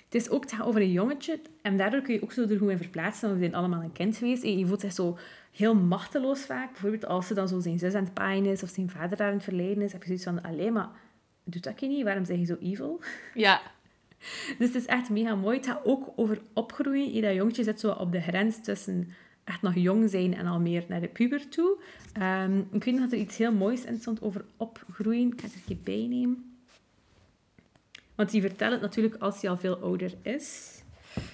Het 0.06 0.16
is 0.16 0.30
ook 0.30 0.46
over 0.64 0.82
een 0.82 0.92
jongetje, 0.92 1.40
en 1.62 1.78
daardoor 1.78 2.02
kun 2.02 2.14
je 2.14 2.24
ook 2.24 2.32
zo 2.32 2.42
er 2.42 2.58
goed 2.58 2.70
in 2.70 2.78
verplaatsen, 2.78 3.28
want 3.28 3.40
we 3.40 3.46
zijn 3.46 3.56
allemaal 3.58 3.82
een 3.82 3.92
kind 3.92 4.18
geweest. 4.18 4.44
En 4.44 4.60
je 4.60 4.66
voelt 4.66 4.82
zich 4.82 4.94
zo 4.94 5.18
heel 5.56 5.76
machteloos 5.76 6.40
vaak. 6.40 6.72
Bijvoorbeeld 6.72 7.06
als 7.06 7.28
ze 7.28 7.34
dan 7.34 7.48
zo 7.48 7.60
zijn 7.60 7.80
zus 7.80 7.94
aan 7.94 8.04
het 8.04 8.14
paaien 8.14 8.46
is, 8.46 8.64
of 8.64 8.70
zijn 8.70 8.90
vader 8.90 9.18
daar 9.18 9.28
aan 9.28 9.34
het 9.34 9.44
verleden 9.44 9.84
is, 9.84 9.92
heb 9.92 10.02
je 10.02 10.08
zoiets 10.08 10.26
van, 10.26 10.42
alleen 10.42 10.74
maar, 10.74 10.90
doet 11.44 11.64
dat 11.64 11.80
je 11.80 11.88
niet? 11.88 12.04
Waarom 12.04 12.26
zeg 12.26 12.38
je 12.38 12.46
zo 12.46 12.58
evil? 12.62 13.02
Ja. 13.34 13.62
Dus 14.58 14.68
het 14.68 14.76
is 14.76 14.86
echt 14.86 15.10
mega 15.10 15.36
mooi. 15.36 15.58
Het 15.58 15.66
gaat 15.66 15.86
ook 15.86 16.14
over 16.16 16.42
opgroeien. 16.54 17.22
Dat 17.22 17.34
jongetje 17.34 17.64
zit 17.64 17.80
zo 17.80 17.92
op 17.92 18.12
de 18.12 18.22
grens 18.22 18.62
tussen 18.64 19.14
echt 19.44 19.62
nog 19.62 19.76
jong 19.76 20.10
zijn 20.10 20.36
en 20.36 20.46
al 20.46 20.60
meer 20.60 20.86
naar 20.88 21.02
de 21.02 21.08
puber 21.08 21.50
toe. 21.50 21.78
Ehm, 22.14 22.60
ik 22.72 22.84
weet 22.84 22.94
nog 22.94 23.04
dat 23.04 23.12
er 23.12 23.18
iets 23.18 23.38
heel 23.38 23.52
moois 23.52 23.84
in 23.84 24.00
stond 24.00 24.22
over 24.22 24.46
opgroeien. 24.58 25.32
Ik 25.32 25.42
ga 25.42 25.48
het 25.48 25.56
er 25.56 25.62
even 25.62 25.84
bij 25.84 26.08
nemen. 26.10 26.60
Want 28.16 28.32
die 28.32 28.42
vertelt 28.42 28.72
het 28.72 28.82
natuurlijk 28.82 29.16
als 29.16 29.42
hij 29.42 29.50
al 29.50 29.58
veel 29.58 29.78
ouder 29.78 30.14
is. 30.22 30.82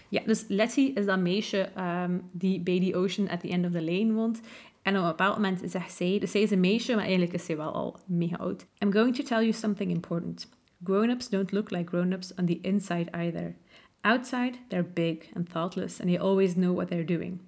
Ja, 0.10 0.22
dus 0.26 0.46
Letty 0.48 0.92
is 0.96 1.06
dat 1.06 1.20
meisje 1.20 1.58
ehm, 1.76 2.18
die 2.32 2.60
bij 2.60 2.80
die 2.80 2.96
ocean 2.96 3.30
at 3.30 3.40
the 3.40 3.50
end 3.50 3.66
of 3.66 3.72
the 3.72 3.84
lane 3.84 4.14
woont. 4.14 4.42
En 4.82 4.98
op 4.98 5.02
een 5.02 5.10
bepaald 5.10 5.36
moment 5.36 5.62
zegt 5.72 5.94
zij, 5.94 6.20
dus 6.20 6.32
zij 6.32 6.42
is 6.42 6.52
een 6.52 6.60
meisje, 6.60 6.92
maar 6.92 7.04
eigenlijk 7.04 7.34
is 7.34 7.46
zij 7.46 7.58
wel 7.58 7.72
al 7.72 8.00
mega 8.06 8.36
oud. 8.36 8.66
I'm 8.80 8.92
going 8.92 9.16
to 9.16 9.24
tell 9.24 9.42
you 9.42 9.52
something 9.52 9.92
important. 9.92 10.50
Grown-ups 10.84 11.30
don't 11.30 11.52
look 11.52 11.72
like 11.72 11.90
grown-ups 11.90 12.34
on 12.36 12.46
the 12.46 12.60
inside 12.62 13.12
either. 13.12 13.56
Outside, 14.02 14.58
they're 14.68 14.90
big 14.94 15.30
and 15.36 15.50
thoughtless 15.50 16.00
and 16.00 16.10
they 16.10 16.20
always 16.20 16.54
know 16.54 16.74
what 16.74 16.88
they're 16.88 17.18
doing. 17.18 17.40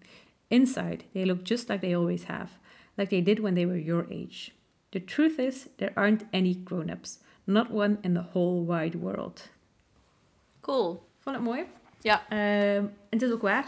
Inside, 0.48 1.04
they 1.14 1.26
look 1.26 1.44
just 1.44 1.70
like 1.70 1.82
they 1.82 1.96
always 1.96 2.24
have, 2.24 2.50
like 2.96 3.10
they 3.10 3.22
did 3.22 3.40
when 3.40 3.56
they 3.56 3.66
were 3.66 3.80
your 3.80 4.06
age. 4.12 4.52
The 4.92 5.00
truth 5.00 5.40
is, 5.40 5.70
there 5.78 5.94
aren't 5.96 6.26
any 6.32 6.54
grown-ups. 6.54 7.20
Not 7.46 7.72
one 7.72 7.98
in 8.04 8.14
the 8.14 8.22
whole 8.34 8.64
wide 8.64 8.96
world. 8.96 9.50
Cool. 10.62 11.04
Vond 11.20 11.36
het 11.36 11.46
mooi? 11.46 11.66
Ja. 12.04 12.26
Ehm, 12.30 12.84
en 12.84 12.94
het 13.10 13.22
is 13.22 13.32
ook 13.32 13.42
waar. 13.42 13.66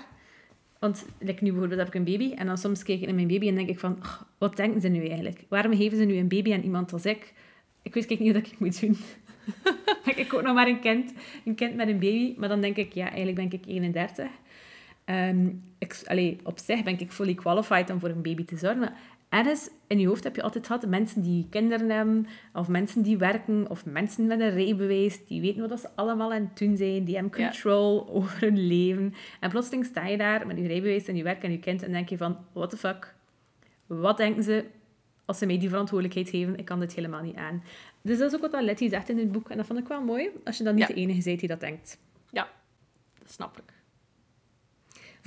Want 0.80 1.06
like 1.20 1.44
nu 1.44 1.50
bijvoorbeeld 1.50 1.80
heb 1.80 1.88
ik 1.88 1.94
een 1.96 2.04
baby 2.04 2.34
en 2.34 2.46
dan 2.46 2.58
soms 2.58 2.84
kijk 2.84 3.00
ik 3.00 3.06
naar 3.06 3.16
mijn 3.16 3.28
baby 3.28 3.48
en 3.48 3.56
denk 3.56 3.70
ik 3.70 3.80
van, 3.80 3.98
"Ugh, 4.00 4.22
wat 4.38 4.56
denken 4.56 4.82
ze 4.82 4.88
nu 4.88 5.06
eigenlijk? 5.06 5.44
Waarom 5.50 5.76
geven 5.76 5.98
ze 5.98 6.04
nu 6.04 6.18
een 6.18 6.28
baby 6.28 6.54
aan 6.54 6.62
iemand 6.62 6.94
als 6.94 7.06
ik? 7.06 7.34
Ik 7.82 7.94
weet 7.94 8.06
kijk 8.06 8.20
niet 8.20 8.34
wat 8.34 8.48
ik 8.48 8.60
moet 8.60 8.82
doen. 8.82 8.98
ik 10.12 10.16
heb 10.16 10.34
ook 10.34 10.42
nog 10.42 10.54
maar 10.54 10.68
een 10.68 10.80
kind, 10.80 11.14
een 11.46 11.56
kind 11.56 11.76
met 11.76 11.88
een 11.88 12.00
baby, 12.00 12.34
maar 12.38 12.50
dan 12.50 12.62
denk 12.62 12.76
ik, 12.78 12.94
ja, 12.94 13.06
eigenlijk 13.06 13.36
ben 13.36 13.60
ik 13.60 13.66
31. 13.66 14.28
Ehm, 15.06 15.48
ik, 15.78 16.02
allee, 16.06 16.38
op 16.44 16.60
zich 16.60 16.84
ben 16.84 17.00
ik 17.00 17.12
fully 17.12 17.34
qualified 17.34 17.90
om 17.90 18.00
voor 18.00 18.10
een 18.10 18.22
baby 18.22 18.46
te 18.46 18.58
zorgen, 18.58 18.80
maar 18.80 18.98
ergens 19.38 19.70
in 19.88 20.00
je 20.00 20.08
hoofd 20.08 20.24
heb 20.24 20.36
je 20.36 20.42
altijd 20.42 20.66
gehad 20.68 20.86
mensen 20.88 21.22
die 21.22 21.48
kinderen 21.50 21.90
hebben, 21.90 22.28
of 22.54 22.68
mensen 22.68 23.02
die 23.02 23.18
werken, 23.18 23.70
of 23.70 23.86
mensen 23.86 24.28
met 24.28 24.40
een 24.40 24.50
rijbewijs, 24.50 25.26
die 25.26 25.42
weten 25.42 25.70
wat 25.70 25.80
ze 25.80 25.90
allemaal 25.96 26.34
aan 26.34 26.42
het 26.42 26.58
doen 26.58 26.78
zijn, 26.78 27.04
die 27.04 27.16
hebben 27.18 27.40
Ja. 27.40 27.46
control 27.50 28.10
over 28.10 28.40
hun 28.42 28.68
leven. 28.68 29.14
En 29.40 29.50
plotseling 29.50 29.86
sta 29.86 30.06
je 30.08 30.18
daar 30.18 30.48
met 30.48 30.58
je 30.58 30.68
rijbewijs 30.68 31.08
en 31.08 31.16
je 31.16 31.24
werk 31.24 31.44
en 31.44 31.52
je 31.52 31.60
kind 31.60 31.84
en 31.84 31.92
denk 31.92 32.10
je 32.10 32.18
van, 32.18 32.38
what 32.54 32.70
the 32.70 32.78
fuck? 32.78 33.16
Wat 33.86 34.18
denken 34.18 34.44
ze 34.44 34.66
als 35.26 35.38
ze 35.38 35.46
mij 35.46 35.58
die 35.60 35.70
verantwoordelijkheid 35.70 36.30
geven? 36.30 36.58
Ik 36.58 36.66
kan 36.66 36.80
dit 36.80 36.94
helemaal 36.94 37.22
niet 37.22 37.36
aan. 37.36 37.64
Dus 38.02 38.18
dat 38.18 38.34
is 38.34 38.42
ook 38.42 38.52
wat 38.52 38.62
Letty 38.64 38.90
zegt 38.90 39.10
in 39.10 39.18
het 39.18 39.32
boek. 39.32 39.50
En 39.50 39.58
dat 39.58 39.66
vond 39.66 39.80
ik 39.80 39.88
wel 39.88 40.02
mooi, 40.02 40.30
als 40.44 40.58
je 40.58 40.64
dan 40.64 40.76
niet 40.76 40.88
Ja. 40.88 40.94
de 40.94 41.00
enige 41.02 41.24
bent 41.24 41.40
die 41.40 41.50
dat 41.50 41.60
denkt. 41.60 41.98
Ja. 42.32 42.48
Dat 43.20 43.32
snap 43.32 43.58
ik. 43.58 43.74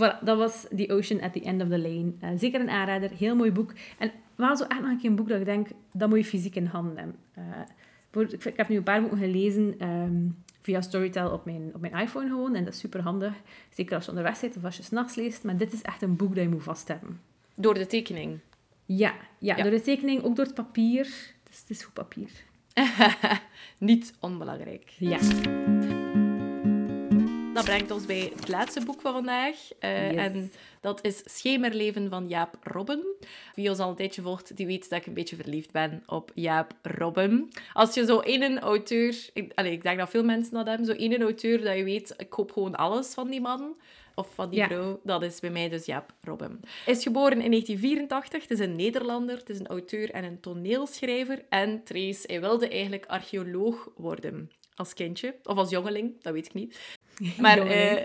Voilà, 0.03 0.25
dat 0.25 0.39
was 0.39 0.67
The 0.77 0.93
Ocean 0.93 1.21
at 1.21 1.33
the 1.33 1.43
End 1.43 1.63
of 1.63 1.69
the 1.69 1.79
Lane. 1.79 2.13
Eh, 2.21 2.29
zeker 2.37 2.61
een 2.61 2.71
aanrader, 2.71 3.11
heel 3.11 3.37
mooi 3.37 3.53
boek. 3.53 3.73
En 3.99 4.11
wel 4.35 4.57
zo 4.57 4.65
echt 4.65 4.81
nog 4.81 4.91
een 4.91 4.99
keer 4.99 5.11
een 5.11 5.17
boek 5.17 5.29
dat 5.29 5.39
ik 5.39 5.45
denk, 5.45 5.69
dat 5.93 6.09
moet 6.09 6.19
je 6.19 6.25
fysiek 6.25 6.55
in 6.55 6.67
handen 6.67 6.97
hebben. 6.97 7.17
Eh, 7.35 7.43
voor- 8.11 8.23
ik, 8.33 8.45
ik 8.45 8.57
heb 8.57 8.69
nu 8.69 8.77
een 8.77 8.83
paar 8.83 9.01
boeken 9.01 9.19
gelezen 9.19 9.75
ehm, 9.79 10.27
via 10.63 10.81
Storytel 10.81 11.31
op 11.31 11.45
mijn, 11.45 11.71
op 11.75 11.81
mijn 11.81 11.93
iPhone 11.95 12.29
gewoon. 12.29 12.55
En 12.55 12.65
dat 12.65 12.73
is 12.75 12.81
super 12.81 13.01
handig. 13.01 13.33
Zeker 13.75 13.95
als 13.95 14.05
je 14.05 14.11
onderweg 14.11 14.37
zit 14.37 14.57
of 14.57 14.65
als 14.65 14.77
je 14.77 14.83
s'nachts 14.83 15.15
leest. 15.15 15.45
Maar 15.45 15.57
dit 15.57 15.73
is 15.73 15.83
echt 15.83 16.03
een 16.03 16.17
boek 16.17 16.35
dat 16.35 16.45
je 16.45 16.51
moet 16.51 16.63
vast 16.63 16.89
hebben. 16.89 17.21
Door 17.55 17.75
de 17.75 17.87
tekening. 17.87 18.39
Ja, 18.85 19.15
ja, 19.39 19.57
Ja. 19.57 19.63
door 19.63 19.71
de 19.73 19.81
tekening, 19.81 20.23
ook 20.23 20.37
door 20.37 20.45
het 20.45 20.55
papier. 20.55 21.01
Is, 21.51 21.61
het 21.61 21.71
is 21.71 21.83
goed 21.85 21.93
papier. 21.95 22.31
Niet 23.79 24.15
onbelangrijk. 24.21 24.89
Ja. 24.99 25.19
Dat 27.59 27.67
brengt 27.67 27.91
ons 27.91 28.07
bij 28.07 28.33
het 28.37 28.49
laatste 28.49 28.85
boek 28.85 29.01
van 29.01 29.13
vandaag. 29.13 29.57
Eh, 29.79 30.11
Yes. 30.11 30.17
En 30.17 30.53
dat 30.81 31.05
is 31.05 31.23
Schemerleven 31.25 32.09
van 32.11 32.29
Jaap 32.29 32.57
Robben. 32.63 33.05
Wie 33.55 33.69
ons 33.69 33.79
al 33.79 33.89
een 33.91 33.97
tijdje 33.97 34.23
volgt, 34.23 34.57
die 34.57 34.67
weet 34.67 34.89
dat 34.91 34.99
ik 34.99 35.07
een 35.07 35.15
beetje 35.15 35.37
verliefd 35.37 35.73
ben 35.73 36.03
op 36.07 36.31
Jaap 36.35 36.73
Robben. 36.83 37.49
Als 37.73 37.95
je 37.95 38.05
zo 38.05 38.21
één 38.21 38.59
auteur... 38.59 39.15
Ik, 39.33 39.53
allee, 39.55 39.73
ik 39.73 39.83
denk 39.83 39.99
dat 39.99 40.11
veel 40.11 40.25
mensen 40.25 40.53
dat 40.55 40.67
hebben. 40.67 40.87
Zo 40.87 40.93
één 40.93 41.21
auteur 41.23 41.61
dat 41.65 41.77
je 41.77 41.85
weet, 41.85 42.15
ik 42.17 42.31
koop 42.31 42.53
gewoon 42.53 42.75
alles 42.75 43.15
van 43.15 43.31
die 43.31 43.41
man. 43.41 43.77
Of 44.15 44.35
van 44.35 44.51
die 44.51 44.59
Ja. 44.59 44.67
vrouw. 44.67 45.01
Dat 45.05 45.23
is 45.23 45.41
bij 45.41 45.51
mij 45.51 45.69
dus 45.69 45.85
Jaap 45.87 46.13
Robben. 46.21 46.61
Hij 46.85 46.95
is 46.95 47.03
geboren 47.03 47.41
in 47.41 47.51
1984. 47.51 48.43
Het 48.43 48.51
is 48.51 48.59
een 48.59 48.77
Nederlander. 48.77 49.37
Het 49.37 49.49
is 49.51 49.59
een 49.59 49.67
auteur 49.67 50.11
en 50.11 50.25
een 50.25 50.41
toneelschrijver. 50.41 51.45
En 51.49 51.85
Trace, 51.85 52.23
hij 52.27 52.41
wilde 52.41 52.69
eigenlijk 52.69 53.07
archeoloog 53.07 53.89
worden. 53.97 54.51
Als 54.75 54.95
kindje. 54.95 55.35
Of 55.45 55.57
als 55.57 55.71
jongeling, 55.71 56.23
dat 56.23 56.33
weet 56.33 56.47
ik 56.47 56.55
niet. 56.55 56.79
Maar, 57.39 57.59
eh, 57.59 58.03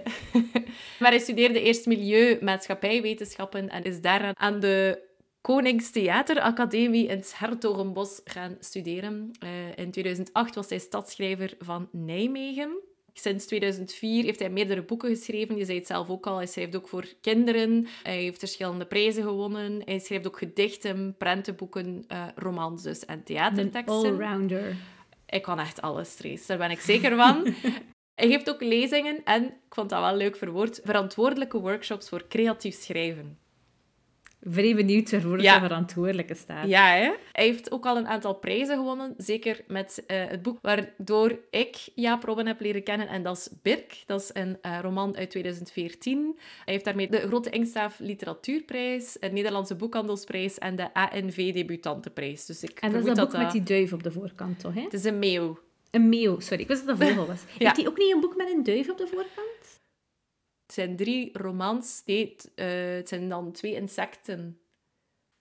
maar 0.99 1.09
hij 1.09 1.19
studeerde 1.19 1.61
eerst 1.61 1.85
milieu, 1.85 2.37
maatschappijwetenschappen 2.41 3.69
en 3.69 3.83
is 3.83 4.01
daarna 4.01 4.35
aan 4.35 4.59
de 4.59 5.11
Koningstheateracademie 5.41 7.07
in 7.07 7.17
het 7.17 7.33
Hertogenbos 7.37 8.21
gaan 8.23 8.55
studeren. 8.59 9.31
Eh, 9.39 9.49
in 9.75 9.91
2008 9.91 10.55
was 10.55 10.69
hij 10.69 10.79
stadsschrijver 10.79 11.53
van 11.59 11.89
Nijmegen. 11.91 12.81
Sinds 13.13 13.45
2004 13.45 14.23
heeft 14.23 14.39
hij 14.39 14.49
meerdere 14.49 14.83
boeken 14.83 15.09
geschreven. 15.09 15.57
Je 15.57 15.65
zei 15.65 15.77
het 15.77 15.87
zelf 15.87 16.09
ook 16.09 16.27
al, 16.27 16.37
hij 16.37 16.47
schrijft 16.47 16.75
ook 16.75 16.87
voor 16.87 17.05
kinderen. 17.21 17.87
Hij 18.03 18.21
heeft 18.21 18.39
verschillende 18.39 18.85
prijzen 18.85 19.23
gewonnen. 19.23 19.81
Hij 19.85 19.99
schrijft 19.99 20.27
ook 20.27 20.37
gedichten, 20.37 21.15
prentenboeken, 21.17 22.03
eh, 22.07 22.27
romans 22.35 22.83
dus 22.83 23.05
en 23.05 23.17
Een 23.17 23.23
theaterteksten. 23.23 23.93
allrounder. 23.93 24.75
Ik 25.25 25.41
kan 25.41 25.59
echt 25.59 25.81
alles, 25.81 26.15
Trace. 26.15 26.43
Daar 26.47 26.57
ben 26.57 26.71
ik 26.71 26.79
zeker 26.79 27.15
van. 27.15 27.43
Hij 28.15 28.27
geeft 28.27 28.49
ook 28.49 28.61
lezingen 28.61 29.23
en, 29.23 29.43
ik 29.45 29.75
vond 29.75 29.89
dat 29.89 29.99
wel 29.99 30.15
leuk 30.15 30.35
verwoord, 30.35 30.79
verantwoordelijke 30.83 31.59
workshops 31.59 32.09
voor 32.09 32.27
creatief 32.27 32.75
schrijven. 32.75 33.37
vrij 34.45 34.75
benieuwd 34.75 35.11
waarvoor 35.11 35.41
Ja. 35.41 35.53
de 35.59 35.65
verantwoordelijke 35.65 36.35
staat. 36.35 36.67
Ja, 36.67 36.87
hè? 36.87 37.11
Hij 37.31 37.45
heeft 37.45 37.71
ook 37.71 37.85
al 37.85 37.97
een 37.97 38.07
aantal 38.07 38.33
prijzen 38.33 38.75
gewonnen. 38.77 39.13
Zeker 39.17 39.63
met 39.67 40.03
eh, 40.07 40.25
het 40.27 40.41
boek 40.41 40.57
waardoor 40.61 41.39
ik 41.49 41.75
Jaap 41.95 42.23
Robben 42.23 42.47
heb 42.47 42.59
leren 42.59 42.83
kennen. 42.83 43.07
En 43.07 43.23
dat 43.23 43.37
is 43.37 43.49
Birk. 43.61 44.03
Dat 44.05 44.21
is 44.21 44.29
een 44.33 44.57
eh, 44.61 44.79
roman 44.81 45.15
uit 45.17 45.29
2014. 45.29 46.33
Hij 46.65 46.73
heeft 46.73 46.85
daarmee 46.85 47.09
de 47.09 47.19
Grote 47.19 47.49
Inkstaaf 47.49 47.99
Literatuurprijs, 47.99 49.17
een 49.19 49.33
Nederlandse 49.33 49.75
Boekhandelsprijs 49.75 50.57
en 50.57 50.75
de 50.75 50.93
ANV 50.93 51.53
Debutantenprijs. 51.53 52.45
Dus 52.45 52.63
ik 52.63 52.79
En 52.79 52.91
dat 52.91 52.99
is 52.99 53.05
dat 53.05 53.15
boek 53.17 53.31
dat 53.31 53.41
met 53.41 53.51
die 53.51 53.63
duif 53.63 53.93
op 53.93 54.03
de 54.03 54.11
voorkant, 54.11 54.59
toch? 54.59 54.73
Hè? 54.73 54.81
Het 54.81 54.93
is 54.93 55.03
een 55.03 55.19
meeuw. 55.19 55.59
Een 55.93 56.09
meeuw, 56.09 56.39
sorry. 56.39 56.61
Ik 56.61 56.67
wist 56.67 56.85
dat 56.87 56.97
dat 56.99 57.07
een 57.07 57.15
vogel 57.15 57.27
was. 57.33 57.41
Ja. 57.47 57.53
Heeft 57.57 57.75
hij 57.77 57.87
ook 57.87 57.97
niet 57.97 58.13
een 58.13 58.19
boek 58.19 58.35
met 58.35 58.49
een 58.51 58.63
duif 58.63 58.89
op 58.89 58.97
de 58.97 59.07
voorkant? 59.07 59.81
Het 60.65 60.73
zijn 60.73 60.95
drie 60.95 61.29
romans. 61.37 62.01
Nee, 62.05 62.29
het, 62.29 62.51
eh, 62.55 62.95
het 62.95 63.09
zijn 63.09 63.29
dan 63.29 63.51
twee 63.51 63.73
insecten. 63.75 64.59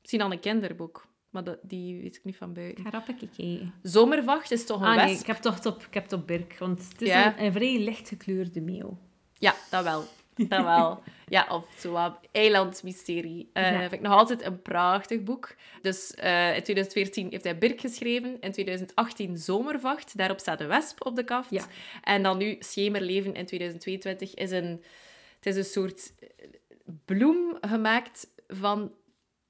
Misschien 0.01 0.21
dan 0.21 0.33
een 0.33 0.41
kinderboek. 0.41 1.07
Maar 1.31 1.45
dat, 1.45 1.59
die 1.63 2.01
weet 2.03 2.17
ik 2.17 2.25
niet 2.25 2.37
van 2.37 2.53
buiten. 2.53 2.85
kijken. 3.19 3.75
Zomervacht 3.83 4.51
is 4.51 4.67
toch 4.67 4.81
een 4.81 4.87
Ah 4.87 5.05
nee, 5.05 5.19
ik 5.19 5.27
heb 5.27 5.37
toch 5.37 5.67
op, 5.67 5.83
ik 5.83 5.95
heb 5.95 6.03
het 6.03 6.13
op 6.13 6.27
Birk, 6.27 6.57
want 6.59 6.89
het 6.89 7.03
is 7.03 7.09
Ja. 7.09 7.39
een, 7.39 7.45
een 7.45 7.53
vrij 7.53 7.79
licht 7.79 8.09
gekleurde 8.09 8.61
meeuw. 8.61 8.99
Ja, 9.35 9.55
dat 9.71 9.85
wel. 9.85 10.05
Dat 10.49 10.65
wel. 10.65 11.03
Ja, 11.27 11.47
of 11.49 11.67
zo 11.79 11.93
wat 11.93 12.19
eilandmysterie. 12.33 13.51
Ja. 13.53 13.79
Vind 13.81 13.93
ik 13.93 14.01
nog 14.01 14.13
altijd 14.13 14.43
een 14.43 14.63
prachtig 14.63 15.23
boek. 15.23 15.55
Dus 15.83 16.15
eh, 16.15 16.57
in 16.57 16.63
2014 16.63 17.31
heeft 17.31 17.45
hij 17.45 17.59
Birk 17.59 17.81
geschreven. 17.81 18.41
In 18.41 18.53
2018 18.53 19.39
Zomervacht. 19.39 20.17
Daarop 20.17 20.39
staat 20.39 20.59
de 20.59 20.67
wesp 20.67 21.07
op 21.07 21.17
de 21.17 21.25
kaft. 21.25 21.51
Ja. 21.51 21.65
En 22.03 22.23
dan 22.23 22.39
nu 22.39 22.57
Schemerleven 22.59 23.35
in 23.35 23.47
2022 23.47 24.35
is 24.35 24.51
een... 24.51 24.83
Het 25.37 25.47
is 25.47 25.57
een 25.57 25.73
soort 25.73 26.13
eh, 26.19 26.49
bloem 27.05 27.57
gemaakt 27.61 28.27
van 28.49 28.93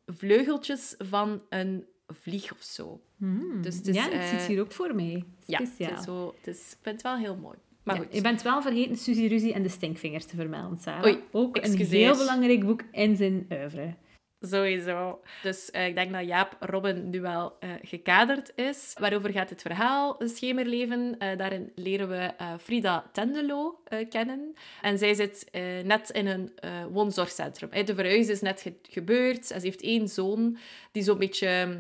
vleugeltjes 0.07 0.95
van 0.99 1.43
een 1.49 1.87
vlieg 2.07 2.53
of 2.53 2.63
zo. 2.63 3.01
Hmm. 3.17 3.63
Dus 3.63 3.77
het 3.77 3.87
is, 3.87 3.95
ja, 3.95 4.11
het 4.11 4.29
zit 4.29 4.49
hier 4.49 4.61
ook 4.61 4.73
voor 4.73 4.95
mij. 4.95 5.25
Ja, 5.47 5.59
het 5.59 5.69
is 5.79 6.05
zo, 6.05 6.35
het 6.37 6.47
is, 6.47 6.73
ik 6.73 6.79
vind 6.83 6.95
het 6.95 7.03
wel 7.03 7.17
heel 7.17 7.37
mooi. 7.37 7.59
Maar 7.83 7.95
Ja, 7.97 8.03
goed. 8.03 8.15
je 8.15 8.21
bent 8.21 8.43
wel 8.43 8.63
vergeten 8.63 8.97
Suzy 8.97 9.27
Ruzie 9.27 9.53
en 9.53 9.63
de 9.63 9.69
Stinkvingers 9.69 10.27
te 10.27 10.37
vermelden, 10.37 10.79
Sarah. 10.79 11.05
Oei, 11.05 11.19
ook 11.33 11.57
een 11.57 11.77
heel 11.87 12.17
belangrijk 12.17 12.65
boek 12.67 12.83
in 12.93 13.17
zijn 13.17 13.47
oeuvre. 13.53 13.95
Sowieso. 14.41 15.21
Dus 15.43 15.71
eh, 15.71 15.87
ik 15.87 15.95
denk 15.95 16.13
dat 16.13 16.27
Jaap 16.27 16.57
Robben 16.61 17.11
nu 17.11 17.21
wel 17.21 17.57
eh, 17.61 17.71
gekaderd 17.83 18.53
is. 18.57 18.95
Waarover 19.01 19.31
gaat 19.31 19.51
het 19.51 19.63
verhaal? 19.63 20.17
Schemerleven. 20.19 21.19
Eh, 21.19 21.39
daarin 21.39 21.73
leren 21.75 22.09
we 22.09 22.31
Frida 22.61 23.11
Tendelo 23.13 23.83
kennen. 24.09 24.55
En 24.83 24.99
zij 24.99 25.15
zit 25.15 25.49
net 25.85 26.11
in 26.11 26.27
een 26.27 26.53
woonzorgcentrum. 26.93 27.85
De 27.85 27.95
verhuis 27.95 28.29
is 28.29 28.41
net 28.41 28.61
ge- 28.61 28.79
gebeurd. 28.83 29.51
En 29.51 29.61
ze 29.61 29.67
heeft 29.67 29.83
één 29.83 30.09
zoon 30.09 30.57
die 30.93 31.03
zo'n 31.03 31.19
beetje... 31.19 31.79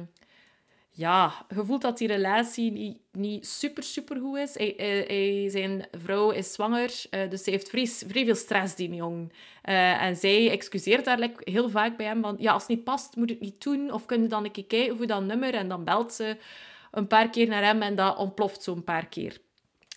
Ja, 0.95 1.47
je 1.55 1.65
voelt 1.65 1.83
dat 1.83 1.99
die 1.99 2.09
relatie 2.09 2.71
niet, 2.73 2.99
niet 3.13 3.47
super, 3.47 3.83
super 3.83 4.21
goed 4.21 4.37
is. 4.39 4.55
Hij, 4.55 4.75
hij- 4.77 5.05
hij- 5.07 5.49
zijn 5.51 5.87
vrouw 5.91 6.31
is 6.31 6.53
zwanger, 6.53 7.05
eh, 7.11 7.31
dus 7.31 7.45
ze 7.45 7.51
heeft 7.51 7.69
vrij, 7.69 7.87
vrij 7.87 8.25
veel 8.25 8.35
stress, 8.35 8.75
die 8.75 8.95
jong. 8.95 9.33
Eh, 9.63 10.03
en 10.03 10.17
zij 10.17 10.51
excuseert 10.51 11.05
daar 11.05 11.31
heel 11.39 11.69
vaak 11.71 11.97
bij 11.97 12.07
hem 12.07 12.23
van... 12.23 12.37
Ja, 12.39 12.53
als 12.53 12.63
het 12.63 12.71
niet 12.77 12.85
past, 12.85 13.17
moet 13.17 13.31
het 13.31 13.41
niet 13.41 13.63
doen. 13.63 13.93
Of 13.93 14.07
kun 14.07 14.23
je 14.23 14.29
dan 14.29 14.45
een 14.45 14.51
keer 14.51 14.67
kijken 14.67 14.97
voor 14.97 15.07
dat 15.07 15.23
nummer? 15.25 15.55
En 15.55 15.69
dan 15.69 15.85
belt 15.85 16.13
ze 16.13 16.37
een 16.91 17.07
paar 17.07 17.31
keer 17.31 17.49
naar 17.49 17.63
hem 17.65 17.83
en 17.83 17.95
dat 17.95 18.17
ontploft 18.17 18.63
zo 18.63 18.73
een 18.73 18.85
paar 18.85 19.07
keer. 19.07 19.39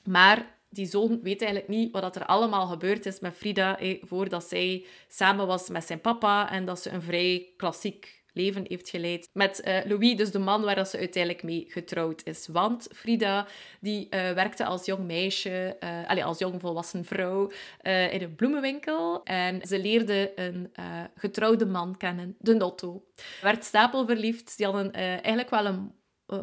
Maar 0.05 0.57
die 0.69 0.85
zoon 0.85 1.19
weet 1.21 1.41
eigenlijk 1.41 1.69
niet 1.71 1.91
wat 1.91 2.15
er 2.15 2.25
allemaal 2.25 2.67
gebeurd 2.67 3.05
is 3.05 3.19
met 3.19 3.35
Frida 3.35 3.79
eh, 3.79 4.03
voordat 4.03 4.43
zij 4.43 4.85
samen 5.07 5.47
was 5.47 5.69
met 5.69 5.83
zijn 5.85 6.01
papa 6.01 6.51
en 6.51 6.65
dat 6.65 6.79
ze 6.81 6.89
een 6.89 7.01
vrij 7.01 7.53
klassiek 7.57 8.23
leven 8.35 8.65
heeft 8.67 8.89
geleid 8.89 9.29
met 9.33 9.61
eh, 9.61 9.85
Louis, 9.85 10.15
dus 10.15 10.31
de 10.31 10.39
man 10.39 10.61
waar 10.61 10.87
ze 10.87 10.97
uiteindelijk 10.97 11.43
mee 11.43 11.65
getrouwd 11.67 12.21
is. 12.23 12.47
Want 12.47 12.87
Frida 12.93 13.47
die, 13.79 14.09
eh, 14.09 14.31
werkte 14.31 14.65
als 14.65 14.85
jong 14.85 15.05
meisje, 15.05 15.75
eh 15.79 16.07
allee, 16.07 16.25
als 16.25 16.39
jong 16.39 16.61
volwassen 16.61 17.05
vrouw, 17.05 17.51
in 17.81 18.21
een 18.21 18.35
bloemenwinkel. 18.35 19.23
En 19.23 19.67
ze 19.67 19.79
leerde 19.79 20.31
een 20.35 20.71
getrouwde 21.15 21.65
man 21.65 21.97
kennen, 21.97 22.35
de 22.39 22.53
Notto. 22.53 23.05
Werd 23.41 23.63
stapelverliefd. 23.63 24.57
Die 24.57 24.65
hadden 24.65 24.91
eigenlijk 24.93 25.49
wel 25.49 25.65
een... 25.65 25.91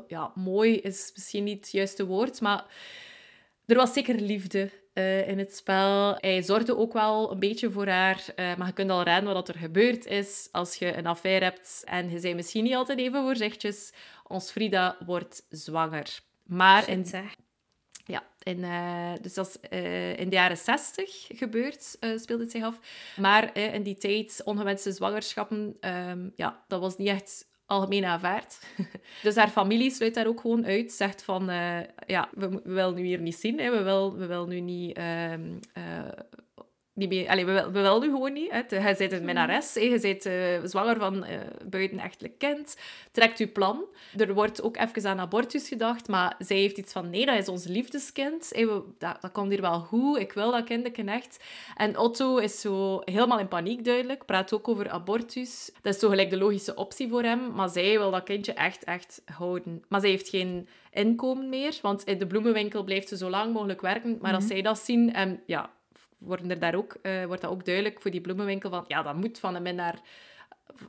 ja, 0.06 0.32
mooi 0.34 0.76
is 0.76 1.10
misschien 1.14 1.44
niet 1.44 1.60
het 1.60 1.72
juiste 1.72 2.06
woord, 2.06 2.40
maar 2.40 2.64
er 3.66 3.76
was 3.76 3.92
zeker 3.92 4.14
liefde 4.14 4.70
eh, 4.92 5.28
in 5.28 5.38
het 5.38 5.56
spel. 5.56 6.16
Hij 6.20 6.42
zorgde 6.42 6.76
ook 6.76 6.92
wel 6.92 7.32
een 7.32 7.38
beetje 7.38 7.70
voor 7.70 7.86
haar. 7.86 8.24
eh, 8.36 8.56
maar 8.56 8.66
je 8.66 8.72
kunt 8.72 8.90
al 8.90 9.02
raden 9.02 9.34
wat 9.34 9.48
er 9.48 9.58
gebeurd 9.58 10.06
is 10.06 10.48
als 10.52 10.74
je 10.74 10.96
een 10.96 11.06
affaire 11.06 11.44
hebt. 11.44 11.82
En 11.84 12.10
je 12.10 12.18
zei 12.18 12.34
misschien 12.34 12.64
niet 12.64 12.74
altijd 12.74 12.98
even 12.98 13.22
voorzichtig. 13.22 13.90
Ons 14.26 14.50
Frida 14.50 14.96
wordt 15.06 15.46
zwanger. 15.50 16.20
Maar 16.42 16.88
in, 16.88 17.06
ja, 18.04 18.22
in, 18.42 18.64
eh, 18.64 19.12
dus 19.20 19.34
dat 19.34 19.46
is 19.46 19.68
in 20.18 20.28
de 20.28 20.34
jaren 20.34 20.56
60 20.56 21.26
gebeurd, 21.28 21.96
eh, 22.00 22.18
speelde 22.18 22.42
het 22.42 22.52
zich 22.52 22.64
af. 22.64 22.78
Maar 23.16 23.56
in 23.56 23.82
die 23.82 23.96
tijd, 23.96 24.40
ongewenste 24.44 24.92
zwangerschappen, 24.92 25.76
ehm, 25.80 26.28
ja, 26.36 26.64
dat 26.68 26.80
was 26.80 26.96
niet 26.96 27.08
echt 27.08 27.50
algemeen 27.72 28.04
aanvaard. 28.04 28.58
dus 29.22 29.36
haar 29.36 29.48
familie 29.48 29.90
sluit 29.90 30.14
daar 30.14 30.26
ook 30.26 30.40
gewoon 30.40 30.64
uit. 30.66 30.92
Zegt 30.92 31.22
van, 31.22 31.50
eh, 31.50 31.78
ja, 32.06 32.28
we, 32.32 32.60
willen 32.64 32.94
nu 32.94 33.02
hier 33.04 33.20
niet 33.20 33.36
zien. 33.36 33.58
Hè. 33.58 33.70
We 33.70 33.82
willen 33.82 34.18
we 34.18 34.26
wil 34.26 34.46
nu 34.46 34.60
niet... 34.60 34.96
ehm, 34.96 35.40
eh, 35.72 35.82
niet 36.94 37.08
meer, 37.08 37.28
allee, 37.28 37.44
we, 37.44 37.70
we 37.70 37.98
nu 38.00 38.10
gewoon 38.10 38.32
niet. 38.32 38.50
Hè. 38.50 38.56
Je 38.68 38.94
bent 38.98 39.12
een 39.12 39.24
minnares, 39.24 39.74
hè. 39.74 39.80
je 39.80 40.00
bent 40.00 40.26
eh, 40.26 40.58
zwanger 40.64 40.96
van 40.98 41.24
eh 41.24 41.38
buitenechtelijk 41.64 42.38
kind. 42.38 42.76
Trekt 43.12 43.38
uw 43.38 43.52
plan. 43.52 43.84
Er 44.16 44.34
wordt 44.34 44.62
ook 44.62 44.76
even 44.76 45.06
aan 45.10 45.18
abortus 45.20 45.68
gedacht, 45.68 46.08
maar 46.08 46.34
zij 46.38 46.56
heeft 46.56 46.78
iets 46.78 46.92
van, 46.92 47.10
nee, 47.10 47.26
dat 47.26 47.38
is 47.38 47.48
ons 47.48 47.66
liefdeskind. 47.66 48.48
We- 48.48 48.82
dat, 48.98 49.20
dat 49.20 49.32
komt 49.32 49.50
hier 49.50 49.60
wel 49.60 49.80
goed, 49.80 50.18
ik 50.18 50.32
wil 50.32 50.50
dat 50.50 50.64
kindje 50.64 51.04
echt. 51.04 51.44
En 51.76 51.98
Otto 51.98 52.36
is 52.36 52.60
zo 52.60 53.00
helemaal 53.04 53.38
in 53.38 53.48
paniek 53.48 53.84
duidelijk, 53.84 54.24
praat 54.26 54.52
ook 54.52 54.68
over 54.68 54.90
abortus. 54.90 55.70
Dat 55.82 55.94
is 55.94 56.00
zo 56.00 56.08
gelijk 56.08 56.30
de 56.30 56.38
logische 56.38 56.74
optie 56.74 57.08
voor 57.08 57.22
hem, 57.22 57.52
maar 57.54 57.68
zij 57.68 57.98
wil 57.98 58.10
dat 58.10 58.22
kindje 58.24 58.52
echt, 58.52 58.84
echt 58.84 59.22
houden. 59.24 59.84
Maar 59.88 60.00
zij 60.00 60.10
heeft 60.10 60.28
geen 60.28 60.68
inkomen 60.90 61.48
meer, 61.48 61.78
want 61.82 62.04
in 62.04 62.18
de 62.18 62.26
bloemenwinkel 62.26 62.84
blijft 62.84 63.08
ze 63.08 63.16
zo 63.16 63.30
lang 63.30 63.52
mogelijk 63.52 63.80
werken. 63.80 64.18
Maar 64.20 64.34
als 64.34 64.46
zij 64.46 64.62
dat 64.62 64.78
zien, 64.78 65.12
en 65.14 65.42
ja, 65.46 65.70
worden 66.24 66.50
er 66.50 66.58
daar 66.58 66.74
ook, 66.74 66.96
eh, 67.02 67.24
wordt 67.24 67.42
dat 67.42 67.50
ook 67.50 67.64
duidelijk 67.64 68.00
voor 68.00 68.10
die 68.10 68.20
bloemenwinkel 68.20 68.70
van, 68.70 68.84
ja, 68.88 69.02
dat 69.02 69.14
moet 69.14 69.38
van 69.38 69.54
de 69.54 69.60
minnaar, 69.60 70.00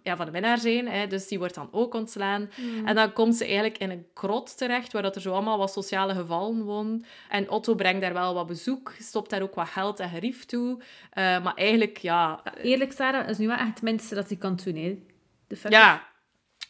ja, 0.04 0.16
van 0.16 0.26
de 0.26 0.32
minnaar 0.32 0.58
zijn. 0.58 0.88
Hè, 0.88 1.08
dus 1.08 1.28
die 1.28 1.40
wordt 1.40 1.56
dan 1.56 1.70
ook 1.72 1.94
ontslaan. 1.94 2.50
En 2.86 2.96
dan 2.96 3.14
komt 3.14 3.36
ze 3.36 3.44
eigenlijk 3.44 3.78
in 3.78 3.90
een 3.90 4.06
krot 4.14 4.58
terecht, 4.58 4.94
waar 4.94 5.02
dat 5.02 5.16
er 5.16 5.22
zo 5.22 5.34
allemaal 5.34 5.58
wat 5.58 5.72
sociale 5.72 6.14
gevallen 6.14 6.64
wonen. 6.64 7.06
En 7.30 7.50
Otto 7.50 7.76
brengt 7.76 8.02
daar 8.02 8.14
wel 8.14 8.34
wat 8.34 8.48
bezoek, 8.48 8.94
stopt 9.00 9.30
daar 9.30 9.42
ook 9.42 9.56
wat 9.56 9.68
geld 9.68 10.00
en 10.00 10.10
gerief 10.10 10.46
toe. 10.46 10.82
Eh, 11.10 11.44
maar 11.44 11.56
eigenlijk, 11.56 11.98
ja... 11.98 12.42
Eerlijk, 12.62 12.92
Sarah, 12.92 13.30
is 13.30 13.38
nu 13.38 13.48
wel 13.48 13.58
echt 13.58 13.68
het 13.68 13.82
minste 13.82 14.16
dat 14.16 14.28
hij 14.28 14.38
kan 14.38 14.60
doen. 14.64 14.76
Hè. 14.76 15.00
De 15.48 15.58
Ja, 15.70 16.13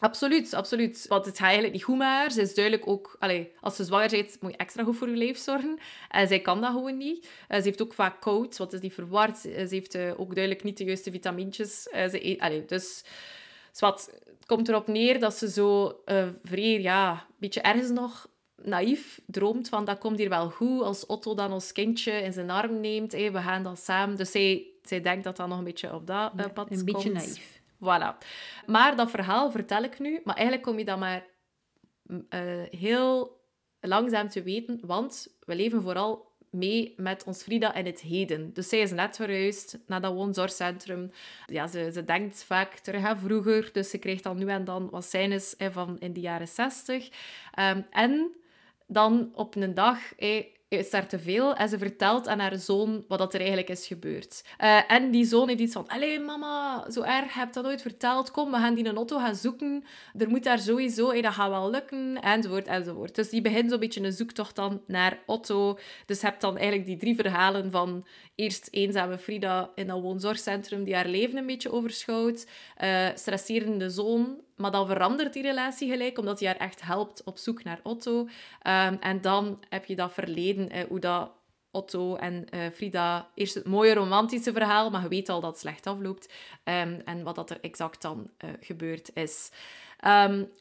absoluut, 0.03 0.53
absoluut. 0.53 1.05
Want 1.07 1.25
het 1.25 1.35
gaat 1.35 1.43
eigenlijk 1.43 1.73
niet 1.73 1.83
goed 1.83 1.97
met 1.97 2.07
haar. 2.07 2.31
Ze 2.31 2.41
is 2.41 2.53
duidelijk 2.53 2.87
ook... 2.87 3.15
Allee, 3.19 3.51
als 3.61 3.75
ze 3.75 3.83
zwanger 3.83 4.09
bent, 4.09 4.37
moet 4.41 4.51
je 4.51 4.57
extra 4.57 4.83
goed 4.83 4.97
voor 4.97 5.09
je 5.09 5.15
lijf 5.15 5.37
zorgen. 5.37 5.77
En 6.09 6.27
zij 6.27 6.39
kan 6.39 6.61
dat 6.61 6.71
gewoon 6.71 6.97
niet. 6.97 7.27
Eh, 7.47 7.57
ze 7.57 7.63
heeft 7.63 7.81
ook 7.81 7.93
vaak 7.93 8.21
koud, 8.21 8.57
wat 8.57 8.73
is 8.73 8.79
niet 8.79 8.93
verward. 8.93 9.45
Eh, 9.45 9.65
ze 9.65 9.75
heeft 9.75 9.95
eh, 9.95 10.19
ook 10.19 10.35
duidelijk 10.35 10.63
niet 10.63 10.77
de 10.77 10.83
juiste 10.83 11.11
vitamintjes. 11.11 11.87
Eh, 11.89 12.09
ze 12.09 12.25
eet, 12.25 12.39
allee, 12.39 12.65
dus... 12.65 13.03
Zwat, 13.71 14.09
het 14.25 14.45
komt 14.45 14.69
erop 14.69 14.87
neer 14.87 15.19
dat 15.19 15.33
ze 15.35 15.49
zo 15.49 16.01
eh 16.05 16.27
vrij, 16.43 16.81
ja, 16.81 17.11
een 17.11 17.35
beetje 17.39 17.61
ergens 17.61 17.89
nog 17.89 18.27
naïef 18.63 19.21
droomt 19.25 19.69
van 19.69 19.85
dat 19.85 19.97
komt 19.97 20.17
hier 20.17 20.29
wel 20.29 20.49
goed 20.49 20.81
als 20.81 21.05
Otto 21.05 21.35
dan 21.35 21.51
ons 21.51 21.71
kindje 21.71 22.11
in 22.11 22.33
zijn 22.33 22.49
arm 22.49 22.79
neemt. 22.79 23.11
hé, 23.11 23.31
we 23.31 23.39
gaan 23.39 23.63
dan 23.63 23.77
samen. 23.77 24.15
Dus 24.15 24.31
zij, 24.31 24.65
zij 24.83 25.01
denkt 25.01 25.23
dat 25.23 25.37
dat 25.37 25.47
nog 25.47 25.57
een 25.57 25.63
beetje 25.63 25.93
op 25.93 26.07
dat 26.07 26.31
eh, 26.37 26.45
pad 26.53 26.71
een 26.71 26.85
beetje 26.85 27.11
komt. 27.11 27.13
naïef. 27.13 27.52
Voilà. 27.83 28.17
Maar 28.65 28.95
dat 28.95 29.09
verhaal 29.09 29.51
vertel 29.51 29.83
ik 29.83 29.99
nu, 29.99 30.21
maar 30.23 30.35
eigenlijk 30.35 30.65
kom 30.65 30.77
je 30.77 30.85
dat 30.85 30.99
maar 30.99 31.25
mm, 32.03 32.25
eh, 32.29 32.63
heel 32.69 33.41
langzaam 33.79 34.29
te 34.29 34.43
weten, 34.43 34.79
want 34.85 35.37
we 35.45 35.55
leven 35.55 35.81
vooral 35.81 36.31
mee 36.49 36.93
met 36.97 37.23
ons 37.23 37.43
Frida 37.43 37.73
in 37.73 37.85
het 37.85 38.01
heden. 38.01 38.53
Dus 38.53 38.69
zij 38.69 38.79
is 38.79 38.91
net 38.91 39.15
verhuisd 39.15 39.77
naar 39.87 40.01
dat 40.01 40.13
woonzorgcentrum. 40.13 41.11
Ja, 41.45 41.67
ze, 41.67 41.89
ze 41.93 42.03
denkt 42.03 42.43
vaak 42.43 42.73
terug 42.73 43.03
aan 43.03 43.19
vroeger, 43.19 43.69
dus 43.71 43.89
ze 43.89 43.97
krijgt 43.97 44.23
dan 44.23 44.37
nu 44.37 44.47
en 44.47 44.63
dan 44.63 44.89
wat 44.89 45.03
scènes 45.03 45.55
van 45.57 45.99
in 45.99 46.13
de 46.13 46.19
jaren 46.19 46.47
zestig. 46.47 47.09
Ehm, 47.51 47.81
en 47.89 48.31
dan 48.87 49.31
op 49.33 49.55
een 49.55 49.73
dag 49.73 49.99
is 50.79 50.89
daar 50.89 51.07
te 51.07 51.19
veel. 51.19 51.55
En 51.55 51.69
ze 51.69 51.77
vertelt 51.77 52.27
aan 52.27 52.39
haar 52.39 52.57
zoon 52.57 53.05
wat 53.07 53.19
dat 53.19 53.33
er 53.33 53.39
eigenlijk 53.39 53.69
is 53.69 53.87
gebeurd. 53.87 54.43
Eh, 54.57 54.91
en 54.91 55.11
die 55.11 55.25
zoon 55.25 55.47
heeft 55.47 55.59
iets 55.59 55.73
van... 55.73 55.87
Allee, 55.87 56.19
mama, 56.19 56.85
zo 56.91 57.01
erg, 57.01 57.33
heb 57.33 57.53
dat 57.53 57.63
nooit 57.63 57.81
verteld. 57.81 58.31
Kom, 58.31 58.51
we 58.51 58.57
gaan 58.57 58.73
die 58.73 58.85
een 58.85 58.95
auto 58.95 59.17
gaan 59.17 59.35
zoeken. 59.35 59.83
Er 60.17 60.29
moet 60.29 60.43
daar 60.43 60.59
sowieso... 60.59 61.09
Hey, 61.09 61.21
dat 61.21 61.33
gaat 61.33 61.49
wel 61.49 61.69
lukken. 61.69 62.21
Enzovoort, 62.21 62.67
enzovoort. 62.67 63.15
Dus 63.15 63.29
die 63.29 63.41
begint 63.41 63.69
zo'n 63.69 63.79
beetje 63.79 64.03
een 64.03 64.13
zoektocht 64.13 64.55
dan 64.55 64.81
naar 64.87 65.19
Otto. 65.25 65.79
Dus 66.05 66.21
je 66.21 66.25
hebt 66.25 66.41
dan 66.41 66.57
eigenlijk 66.57 66.85
die 66.85 66.97
drie 66.97 67.15
verhalen 67.15 67.71
van... 67.71 68.05
Eerst 68.35 68.67
eenzame 68.71 69.17
Frida 69.17 69.71
in 69.75 69.87
dat 69.87 70.01
woonzorgcentrum 70.01 70.83
die 70.83 70.95
haar 70.95 71.07
leven 71.07 71.37
een 71.37 71.45
beetje 71.45 71.71
overschouwt. 71.71 72.47
Uh, 72.83 73.07
stresserende 73.15 73.89
zoon 73.89 74.41
maar 74.55 74.71
dan 74.71 74.87
verandert 74.87 75.33
die 75.33 75.41
relatie 75.41 75.89
gelijk, 75.89 76.17
omdat 76.17 76.39
hij 76.39 76.47
haar 76.47 76.57
echt 76.57 76.81
helpt 76.81 77.23
op 77.23 77.37
zoek 77.37 77.63
naar 77.63 77.79
Otto. 77.83 78.27
Ehm, 78.61 78.95
en 78.99 79.21
dan 79.21 79.59
heb 79.69 79.85
je 79.85 79.95
dat 79.95 80.13
verleden, 80.13 80.69
eh, 80.69 80.83
hoe 80.87 80.99
dat 80.99 81.31
Otto 81.71 82.15
en 82.15 82.45
uh, 82.53 82.69
Frida... 82.73 83.29
Eerst 83.35 83.53
het 83.53 83.65
mooie 83.65 83.93
romantische 83.93 84.51
verhaal, 84.51 84.89
maar 84.89 85.01
je 85.01 85.07
weet 85.07 85.29
al 85.29 85.41
dat 85.41 85.49
het 85.49 85.59
slecht 85.59 85.87
afloopt. 85.87 86.33
Um, 86.63 87.01
en 87.05 87.23
wat 87.23 87.35
dat 87.35 87.49
er 87.49 87.57
exact 87.61 88.01
dan 88.01 88.29
uh, 88.43 88.49
gebeurd 88.59 89.11
is. 89.13 89.51
Um, 90.05 90.51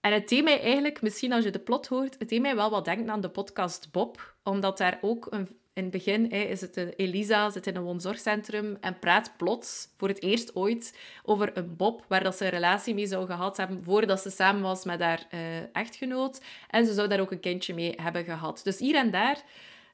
en 0.00 0.12
het 0.12 0.28
deed 0.28 0.44
mij 0.44 0.60
eigenlijk, 0.60 1.02
misschien 1.02 1.32
als 1.32 1.44
je 1.44 1.50
de 1.50 1.58
plot 1.58 1.86
hoort, 1.86 2.18
het 2.18 2.28
deed 2.28 2.40
mij 2.40 2.56
wel 2.56 2.70
wat 2.70 2.84
denken 2.84 3.10
aan 3.10 3.20
de 3.20 3.28
podcast 3.28 3.92
Bob. 3.92 4.34
Omdat 4.42 4.78
daar 4.78 4.98
ook 5.00 5.26
een 5.30 5.48
in 5.74 5.82
het 5.82 5.92
begin 5.92 6.26
hè, 6.30 6.38
is 6.38 6.60
het 6.60 6.76
Elisa, 6.96 7.50
zit 7.50 7.66
in 7.66 7.76
een 7.76 7.82
woonzorgcentrum 7.82 8.76
en 8.80 8.98
praat 8.98 9.32
plots 9.36 9.88
voor 9.96 10.08
het 10.08 10.22
eerst 10.22 10.56
ooit 10.56 10.98
over 11.22 11.56
een 11.56 11.76
Bob, 11.76 12.04
waar 12.08 12.22
dat 12.22 12.36
ze 12.36 12.44
een 12.44 12.50
relatie 12.50 12.94
mee 12.94 13.06
zou 13.06 13.26
gehad 13.26 13.56
hebben 13.56 13.84
voordat 13.84 14.20
ze 14.20 14.30
samen 14.30 14.62
was 14.62 14.84
met 14.84 15.00
haar 15.00 15.26
uh, 15.34 15.40
echtgenoot. 15.72 16.42
En 16.70 16.86
ze 16.86 16.92
zou 16.92 17.08
daar 17.08 17.20
ook 17.20 17.30
een 17.30 17.40
kindje 17.40 17.74
mee 17.74 17.94
hebben 17.96 18.24
gehad. 18.24 18.60
Dus 18.64 18.78
hier 18.78 18.94
en 18.94 19.10
daar 19.10 19.42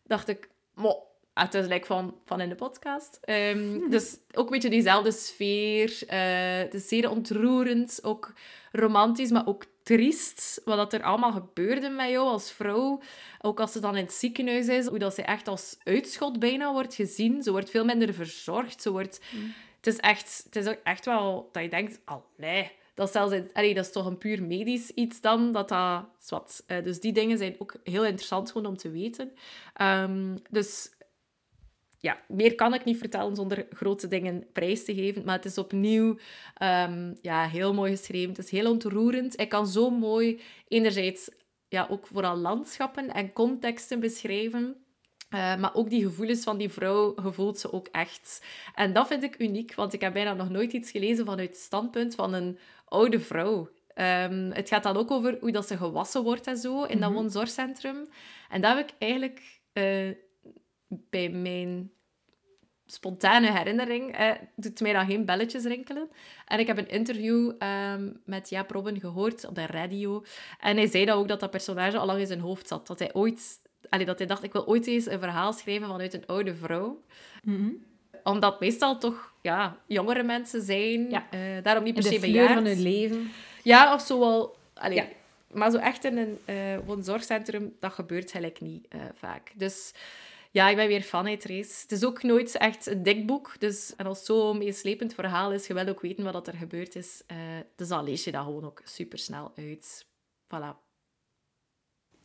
dacht 0.02 0.28
ik, 0.28 0.48
mo, 0.74 1.07
het 1.42 1.54
is 1.54 1.66
like 1.66 1.86
van, 1.86 2.14
van 2.24 2.40
in 2.40 2.48
de 2.48 2.54
podcast. 2.54 3.20
Um, 3.24 3.90
dus 3.90 4.16
ook 4.32 4.44
een 4.44 4.52
beetje 4.52 4.70
diezelfde 4.70 5.12
sfeer. 5.12 6.02
Uh, 6.04 6.58
het 6.58 6.74
is 6.74 6.88
zeer 6.88 7.10
ontroerend, 7.10 7.98
ook 8.02 8.32
romantisch, 8.72 9.30
maar 9.30 9.46
ook 9.46 9.64
triest. 9.82 10.60
Wat 10.64 10.92
er 10.92 11.02
allemaal 11.02 11.32
gebeurde 11.32 11.88
met 11.88 12.10
jou 12.10 12.28
als 12.28 12.52
vrouw. 12.52 13.00
Ook 13.40 13.60
als 13.60 13.72
ze 13.72 13.80
dan 13.80 13.96
in 13.96 14.02
het 14.02 14.12
ziekenhuis 14.12 14.68
is, 14.68 14.86
hoe 14.86 14.98
dat 14.98 15.14
ze 15.14 15.22
echt 15.22 15.48
als 15.48 15.76
uitschot 15.84 16.38
bijna 16.38 16.72
wordt 16.72 16.94
gezien. 16.94 17.42
Ze 17.42 17.50
wordt 17.50 17.70
veel 17.70 17.84
minder 17.84 18.14
verzorgd. 18.14 18.82
Ze 18.82 18.90
wordt... 18.90 19.20
Mm. 19.30 19.52
Het, 19.76 19.86
is 19.86 19.96
echt, 19.96 20.42
het 20.44 20.56
is 20.56 20.66
ook 20.66 20.80
echt 20.84 21.04
wel 21.04 21.48
dat 21.52 21.62
je 21.62 21.68
denkt, 21.68 22.00
nee, 22.36 22.70
dat 22.94 23.06
is, 23.06 23.12
zelfs, 23.12 23.34
allee, 23.52 23.74
dat 23.74 23.84
is 23.84 23.92
toch 23.92 24.06
een 24.06 24.18
puur 24.18 24.42
medisch 24.42 24.90
iets 24.90 25.20
dan. 25.20 25.52
Dat 25.52 25.68
dat, 25.68 26.04
wat. 26.28 26.64
Uh, 26.66 26.84
dus 26.84 27.00
die 27.00 27.12
dingen 27.12 27.38
zijn 27.38 27.54
ook 27.58 27.74
heel 27.84 28.04
interessant 28.04 28.50
gewoon 28.50 28.66
om 28.66 28.76
te 28.76 28.90
weten. 28.90 29.32
Um, 29.82 30.34
dus 30.50 30.90
ja, 32.00 32.20
meer 32.28 32.54
kan 32.54 32.74
ik 32.74 32.84
niet 32.84 32.98
vertellen 32.98 33.36
zonder 33.36 33.66
grote 33.70 34.08
dingen 34.08 34.46
prijs 34.52 34.84
te 34.84 34.94
geven. 34.94 35.24
Maar 35.24 35.36
het 35.36 35.44
is 35.44 35.58
opnieuw 35.58 36.18
um, 36.62 37.16
ja, 37.22 37.46
heel 37.46 37.74
mooi 37.74 37.96
geschreven. 37.96 38.28
Het 38.28 38.38
is 38.38 38.50
heel 38.50 38.70
ontroerend. 38.70 39.40
Ik 39.40 39.48
kan 39.48 39.66
zo 39.66 39.90
mooi 39.90 40.40
enerzijds 40.68 41.30
ja, 41.68 41.86
ook 41.90 42.06
vooral 42.06 42.36
landschappen 42.36 43.12
en 43.12 43.32
contexten 43.32 44.00
beschrijven. 44.00 44.76
Uh, 45.34 45.56
maar 45.56 45.74
ook 45.74 45.90
die 45.90 46.02
gevoelens 46.02 46.44
van 46.44 46.58
die 46.58 46.68
vrouw 46.68 47.14
gevoelt 47.16 47.58
ze 47.58 47.72
ook 47.72 47.88
echt. 47.92 48.44
En 48.74 48.92
dat 48.92 49.06
vind 49.06 49.22
ik 49.22 49.38
uniek, 49.38 49.74
want 49.74 49.92
ik 49.92 50.00
heb 50.00 50.12
bijna 50.12 50.34
nog 50.34 50.50
nooit 50.50 50.72
iets 50.72 50.90
gelezen 50.90 51.24
vanuit 51.24 51.48
het 51.48 51.58
standpunt 51.58 52.14
van 52.14 52.32
een 52.32 52.58
oude 52.84 53.20
vrouw. 53.20 53.68
Um, 53.94 54.50
het 54.52 54.68
gaat 54.68 54.82
dan 54.82 54.96
ook 54.96 55.10
over 55.10 55.36
hoe 55.40 55.52
dat 55.52 55.66
ze 55.66 55.76
gewassen 55.76 56.22
wordt 56.22 56.46
en 56.46 56.56
zo 56.56 56.82
in 56.82 57.00
dat 57.00 57.10
mhm. 57.10 57.18
woonzorgcentrum. 57.18 58.08
En 58.48 58.60
dat 58.60 58.76
heb 58.76 58.88
ik 58.88 58.94
eigenlijk 58.98 59.60
uh, 59.72 60.10
bij 60.88 61.28
mijn 61.28 61.92
spontane 62.90 63.52
herinnering 63.52 64.16
eh, 64.16 64.30
doet 64.56 64.80
mij 64.80 64.92
dan 64.92 65.06
geen 65.06 65.24
belletjes 65.24 65.64
rinkelen. 65.64 66.10
En 66.46 66.58
ik 66.58 66.66
heb 66.66 66.78
een 66.78 66.88
interview 66.88 67.52
um, 67.92 68.20
met 68.24 68.48
Jaap 68.50 68.70
Robben 68.70 69.00
gehoord 69.00 69.46
op 69.46 69.54
de 69.54 69.66
radio. 69.66 70.24
En 70.60 70.76
hij 70.76 70.86
zei 70.86 71.04
dat 71.04 71.16
ook 71.16 71.28
dat 71.28 71.40
dat 71.40 71.50
personage 71.50 71.98
al 71.98 72.06
lang 72.06 72.20
in 72.20 72.26
zijn 72.26 72.40
hoofd 72.40 72.68
zat. 72.68 72.86
Dat 72.86 72.98
hij 72.98 73.14
ooit... 73.14 73.60
Allee, 73.88 74.06
dat 74.06 74.18
hij 74.18 74.26
dacht, 74.26 74.42
ik 74.42 74.52
wil 74.52 74.66
ooit 74.66 74.86
eens 74.86 75.06
een 75.06 75.20
verhaal 75.20 75.52
schrijven 75.52 75.88
vanuit 75.88 76.14
een 76.14 76.26
oude 76.26 76.54
vrouw. 76.54 77.02
Mm 77.42 77.84
Omdat 78.22 78.60
meestal 78.60 78.98
toch 78.98 79.32
ja, 79.42 79.76
jongere 79.86 80.22
mensen 80.22 80.62
zijn. 80.62 81.10
Ja. 81.10 81.26
Uh, 81.34 81.62
daarom 81.62 81.84
niet 81.84 81.94
per 81.94 82.02
se 82.02 82.18
bejaard. 82.18 82.52
van 82.52 82.64
hun 82.64 82.82
leven. 82.82 83.30
Ja, 83.62 83.94
of 83.94 84.00
zo 84.00 84.18
wel... 84.18 84.56
Allee, 84.74 84.96
ja. 84.96 85.06
Maar 85.52 85.70
zo 85.70 85.78
echt 85.78 86.04
in 86.04 86.16
een 86.16 86.38
uh, 86.46 86.78
woonzorgcentrum, 86.86 87.76
dat 87.80 87.92
gebeurt 87.92 88.32
eigenlijk 88.32 88.60
niet 88.60 88.86
uh, 88.94 89.00
vaak. 89.14 89.52
Dus 89.54 89.92
ja, 90.50 90.68
ik 90.68 90.76
ben 90.76 90.88
weer 90.88 91.02
fan 91.02 91.26
uit 91.26 91.44
race. 91.44 91.82
Het 91.82 91.92
is 91.92 92.04
ook 92.04 92.22
nooit 92.22 92.56
echt 92.56 92.86
een 92.86 93.02
dik 93.02 93.26
boek. 93.26 93.54
Dus, 93.58 93.96
en 93.96 94.06
als 94.06 94.18
het 94.18 94.26
zo'n 94.26 94.58
meeslepend 94.58 95.14
verhaal 95.14 95.52
is, 95.52 95.66
je 95.66 95.74
wil 95.74 95.88
ook 95.88 96.00
weten 96.00 96.32
wat 96.32 96.46
er 96.46 96.54
gebeurd 96.54 96.96
is. 96.96 97.22
Uh, 97.32 97.38
dus 97.76 97.88
dan 97.88 98.04
lees 98.04 98.24
je 98.24 98.32
dat 98.32 98.44
gewoon 98.44 98.64
ook 98.64 98.80
super 98.84 99.18
snel 99.18 99.52
uit. 99.56 100.06
Voilà. 100.44 100.86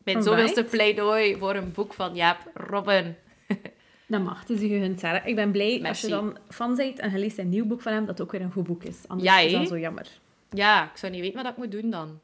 Mijn 0.04 0.22
zoveelste 0.22 0.64
pleidooi 0.64 1.36
voor 1.36 1.54
een 1.54 1.72
boek 1.72 1.94
van 1.94 2.14
Jaap 2.14 2.50
Robin. 2.54 3.16
Dat 4.06 4.22
mag, 4.22 4.40
het 4.40 4.50
is 4.50 4.60
gegund, 4.60 5.00
Sarah. 5.00 5.26
Ik 5.26 5.34
ben 5.34 5.50
blij 5.50 5.82
als 5.82 6.00
je 6.00 6.08
dan 6.08 6.38
fan 6.48 6.76
bent 6.76 6.98
en 6.98 7.10
je 7.10 7.18
leest 7.18 7.38
een 7.38 7.48
nieuw 7.48 7.64
boek 7.66 7.80
van 7.80 7.92
hem, 7.92 8.06
dat 8.06 8.20
ook 8.20 8.32
weer 8.32 8.40
een 8.40 8.52
goed 8.52 8.66
boek 8.66 8.84
is. 8.84 9.08
Anders 9.08 9.28
ja, 9.28 9.38
is 9.38 9.52
dat 9.52 9.68
zo 9.68 9.78
jammer. 9.78 10.08
Ja, 10.50 10.90
ik 10.90 10.96
zou 10.96 11.12
niet 11.12 11.20
weten 11.20 11.42
wat 11.42 11.52
ik 11.52 11.56
moet 11.56 11.70
doen 11.70 11.90
dan. 11.90 12.20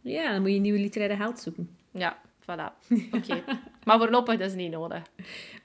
Ja, 0.00 0.32
dan 0.32 0.40
moet 0.40 0.50
je 0.50 0.56
een 0.56 0.62
nieuwe 0.62 0.78
literaire 0.78 1.16
held 1.16 1.38
zoeken. 1.38 1.76
Ja, 1.90 2.20
voilà. 2.50 2.72
Oké. 3.16 3.42
maar 3.84 3.98
voorlopig 3.98 4.38
is 4.38 4.46
het 4.46 4.56
niet 4.56 4.70
nodig. 4.70 5.02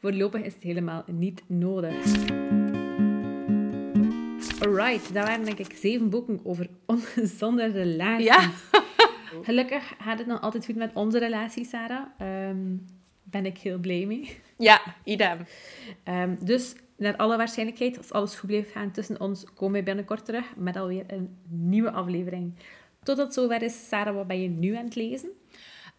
Voorlopig 0.02 0.42
is 0.42 0.54
het 0.54 0.64
helemaal 0.64 1.04
niet 1.08 1.44
nodig. 1.48 1.96
Alright, 4.60 5.14
dat 5.14 5.28
waren 5.28 5.46
denk 5.46 5.60
ik 5.60 5.74
zeven 5.74 6.10
boeken 6.10 6.40
over 6.44 6.70
ongezonde 6.86 7.66
relaties. 7.66 8.26
Ja. 8.26 8.52
Gelukkig 9.42 9.94
gaat 10.00 10.18
het 10.18 10.28
nog 10.28 10.42
altijd 10.42 10.66
goed 10.66 10.76
met 10.76 10.92
onze 10.94 11.20
relatie, 11.20 11.66
Sarah. 11.66 12.06
Um, 12.50 12.86
ben 13.24 13.46
ik 13.46 13.58
heel 13.58 13.78
blij 13.78 14.06
mee. 14.06 14.38
Ja, 14.58 14.82
idem. 15.04 15.38
Um, 16.04 16.38
dus 16.42 16.76
naar 16.98 17.16
alle 17.16 17.38
waarschijnlijkheid, 17.38 17.98
als 17.98 18.12
alles 18.12 18.36
goed 18.36 18.50
blijft 18.50 18.72
gaan 18.72 18.92
tussen 18.92 19.20
ons, 19.20 19.54
komen 19.54 19.80
we 19.80 19.86
binnenkort 19.86 20.26
terug 20.26 20.56
met 20.56 20.76
alweer 20.76 21.04
een 21.08 21.38
nieuwe 21.48 21.92
aflevering. 21.92 22.54
Totdat 23.04 23.34
zover 23.34 23.62
is, 23.62 23.88
Sarah, 23.88 24.16
wat 24.16 24.28
ben 24.28 24.42
je 24.42 24.50
nu 24.50 24.76
aan 24.76 24.86
het 24.86 24.96
lezen? 24.96 25.30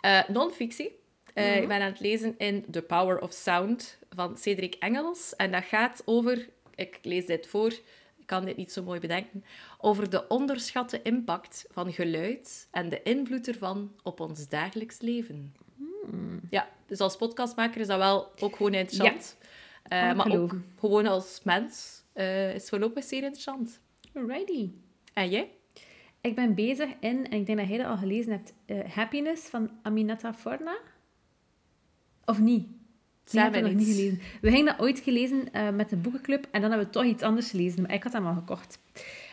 Uh, 0.07 0.28
non-fictie. 0.28 0.98
Uh, 1.34 1.57
Ik 1.57 1.68
ben 1.68 1.80
aan 1.80 1.90
het 1.90 2.00
lezen 2.00 2.34
in 2.38 2.64
The 2.70 2.82
Power 2.82 3.20
of 3.20 3.32
Sound 3.32 3.98
van 4.11 4.36
Cedric 4.38 4.74
Engels. 4.74 5.36
En 5.36 5.52
dat 5.52 5.64
gaat 5.64 6.02
over, 6.04 6.48
ik 6.74 6.98
lees 7.02 7.26
dit 7.26 7.46
voor, 7.46 7.70
ik 8.16 8.26
kan 8.26 8.44
dit 8.44 8.57
niet 8.57 8.72
zo 8.72 8.82
mooi 8.82 9.00
bedenken, 9.00 9.44
over 9.78 10.11
de 10.11 10.28
onderschatte 10.28 11.02
impact 11.02 11.66
van 11.70 11.92
geluid 11.92 12.68
en 12.70 12.88
de 12.88 13.02
invloed 13.02 13.48
ervan 13.48 13.92
op 14.02 14.20
ons 14.20 14.48
dagelijks 14.48 15.00
leven. 15.00 15.54
Hmm. 15.76 16.40
Ja, 16.50 16.68
dus 16.86 17.00
als 17.00 17.16
podcastmaker 17.16 17.80
is 17.80 17.86
dat 17.86 17.98
wel 17.98 18.32
ook 18.38 18.57
gewoon 18.57 18.74
interessant. 18.74 19.36
Ja. 19.40 20.11
Uh, 20.11 20.16
maar 20.16 20.38
ook 20.38 20.57
gewoon 20.78 21.07
als 21.07 21.40
mens 21.42 22.02
uh, 22.14 22.48
is 22.48 22.61
het 22.61 22.68
voorlopig 22.68 23.04
zeer 23.04 23.22
interessant. 23.22 23.80
Alrighty. 24.14 24.70
En 25.12 25.28
jij? 25.28 25.50
Ik 26.26 26.34
ben 26.34 26.54
bezig 26.54 26.88
in, 27.00 27.28
en 27.28 27.38
ik 27.38 27.46
denk 27.46 27.58
dat 27.58 27.68
jij 27.68 27.78
dat 27.78 27.86
al 27.86 27.96
gelezen 27.96 28.32
hebt, 28.32 28.54
uh, 28.66 28.84
Happiness 28.94 29.48
van 29.48 29.70
Aminata 29.82 30.34
Forna. 30.34 30.76
Of 32.24 32.40
niet? 32.40 32.68
Nee, 33.30 33.44
heb 33.44 33.62
nog 33.62 33.72
niet 33.72 33.88
gelezen. 33.88 34.20
We 34.40 34.50
hebben 34.50 34.66
dat 34.66 34.80
ooit 34.80 34.98
gelezen 34.98 35.48
uh, 35.52 35.70
met 35.70 35.88
de 35.88 35.96
boekenclub 35.96 36.46
en 36.50 36.60
dan 36.60 36.70
hebben 36.70 36.86
we 36.86 36.92
toch 36.92 37.04
iets 37.04 37.22
anders 37.22 37.50
gelezen. 37.50 37.82
Maar 37.82 37.94
ik 37.94 38.02
had 38.02 38.12
hem 38.12 38.26
al 38.26 38.34
gekocht. 38.34 38.78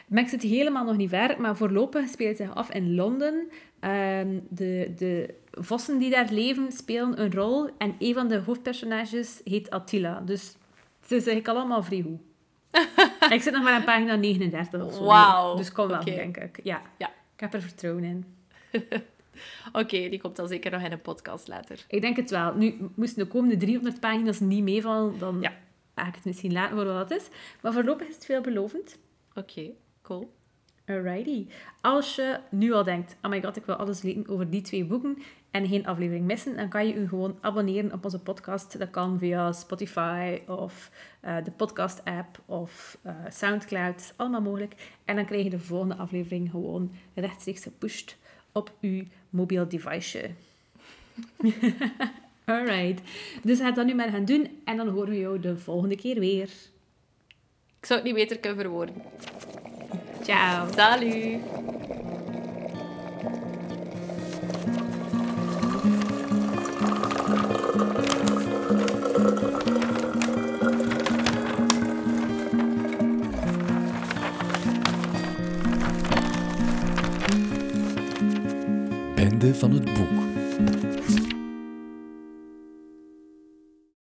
Maar 0.08 0.24
ik 0.24 0.30
zit 0.30 0.42
helemaal 0.42 0.86
nog 0.86 0.98
niet 0.98 1.10
ver, 1.10 1.42
maar 1.42 1.58
voorlopig 1.58 2.08
speelt 2.08 2.38
het 2.38 2.48
zich 2.48 2.56
af 2.56 2.72
in 2.72 2.96
Londen. 2.96 3.48
Uh, 3.82 4.20
de, 4.50 4.94
de 4.98 5.34
vossen 5.52 5.98
die 5.98 6.10
daar 6.10 6.32
leven 6.32 6.72
spelen 6.72 7.22
een 7.22 7.34
rol 7.34 7.70
en 7.78 7.96
een 8.00 8.14
van 8.14 8.28
de 8.28 8.38
hoofdpersonages 8.38 9.42
heet 9.44 9.70
Attila. 9.70 10.20
Dus 10.20 10.56
het 11.02 11.12
is 11.12 11.26
eigenlijk 11.26 11.48
allemaal 11.48 11.84
vrij 11.84 12.02
goed. 12.02 12.22
ik 13.36 13.42
zit 13.42 13.54
nog 13.54 13.64
maar 13.64 13.74
aan 13.74 13.84
pagina 13.84 14.16
39 14.16 14.86
of 14.86 14.94
zo. 14.94 15.04
Wauw. 15.04 15.56
Dus 15.56 15.72
kom 15.72 15.88
wel, 15.88 16.04
denk 16.04 16.38
ik. 16.38 16.60
Ja. 16.64 16.82
ja. 16.98 17.08
Ik 17.08 17.40
heb 17.40 17.54
er 17.54 17.62
vertrouwen 17.62 18.04
in. 18.04 18.26
Oké, 19.82 20.10
die 20.10 20.22
komt 20.22 20.36
dan 20.36 20.48
zeker 20.48 20.72
nog 20.72 20.82
in 20.82 20.92
een 20.92 21.02
podcast 21.02 21.48
later. 21.48 21.86
Ik 21.88 22.02
denk 22.02 22.16
het 22.16 22.30
wel. 22.30 22.54
Nu, 22.54 22.90
moesten 22.96 23.24
de 23.24 23.30
komende 23.30 23.58
300 23.58 24.00
pagina's 24.00 24.40
niet 24.40 24.64
meevallen, 24.64 25.20
dan 25.20 25.38
ja. 25.42 25.54
ga 25.96 26.08
ik 26.08 26.16
het 26.16 26.26
misschien 26.26 26.54
laten 26.54 26.76
voor 26.76 26.86
wat 26.86 27.10
het 27.10 27.20
is. 27.22 27.28
Maar 27.62 27.74
voorlopig 27.74 28.08
is 28.08 28.16
het 28.16 28.26
veelbelovend. 28.26 28.98
Oké, 29.34 29.70
cool. 30.02 30.34
Alrighty. 30.86 31.48
Als 31.82 32.16
je 32.16 32.40
nu 32.50 32.74
al 32.74 32.84
denkt, 32.84 33.16
oh 33.22 33.30
my 33.32 33.42
god, 33.44 33.56
ik 33.56 33.66
wil 33.66 33.76
alles 33.76 34.02
weten 34.02 34.28
over 34.28 34.50
die 34.50 34.62
twee 34.62 34.86
boeken 34.86 35.18
en 35.54 35.68
geen 35.68 35.86
aflevering 35.86 36.26
missen, 36.26 36.56
dan 36.56 36.70
kan 36.70 36.88
je 36.88 37.00
je 37.00 37.08
gewoon 37.08 37.38
abonneren 37.42 37.94
op 37.94 38.04
onze 38.04 38.20
podcast. 38.20 38.80
Dat 38.80 38.90
kan 38.90 39.20
via 39.20 39.52
Spotify 39.52 40.42
of 40.48 40.92
uh, 41.26 41.36
de 41.44 41.52
podcast-app 41.52 42.40
of 42.46 42.98
uh, 43.06 43.12
Soundcloud. 43.30 44.14
allemaal 44.16 44.42
mogelijk. 44.42 44.76
En 45.06 45.16
dan 45.16 45.26
krijg 45.26 45.44
je 45.44 45.50
de 45.50 45.60
volgende 45.60 45.96
aflevering 45.96 46.50
gewoon 46.50 46.92
rechtstreeks 47.14 47.64
gepusht 47.64 48.18
op 48.52 48.72
uw 48.82 49.04
mobiel 49.30 49.68
device. 49.68 50.30
Alright. 52.46 53.02
Dus 53.44 53.60
ga 53.60 53.72
dat 53.72 53.86
nu 53.86 53.94
maar 53.94 54.10
gaan 54.10 54.26
doen 54.26 54.62
en 54.66 54.78
dan 54.78 54.88
horen 54.88 55.10
we 55.10 55.20
jou 55.20 55.40
de 55.40 55.58
volgende 55.58 55.96
keer 55.96 56.20
weer. 56.20 56.50
Ik 57.80 57.86
zou 57.86 58.00
het 58.00 58.04
niet 58.04 58.18
beter 58.18 58.40
kunnen 58.40 58.60
verwoorden. 58.60 58.96
Ciao. 60.24 60.72
Salut! 60.72 62.03
Van 79.64 79.72
het 79.72 79.94
boek. 79.94 80.23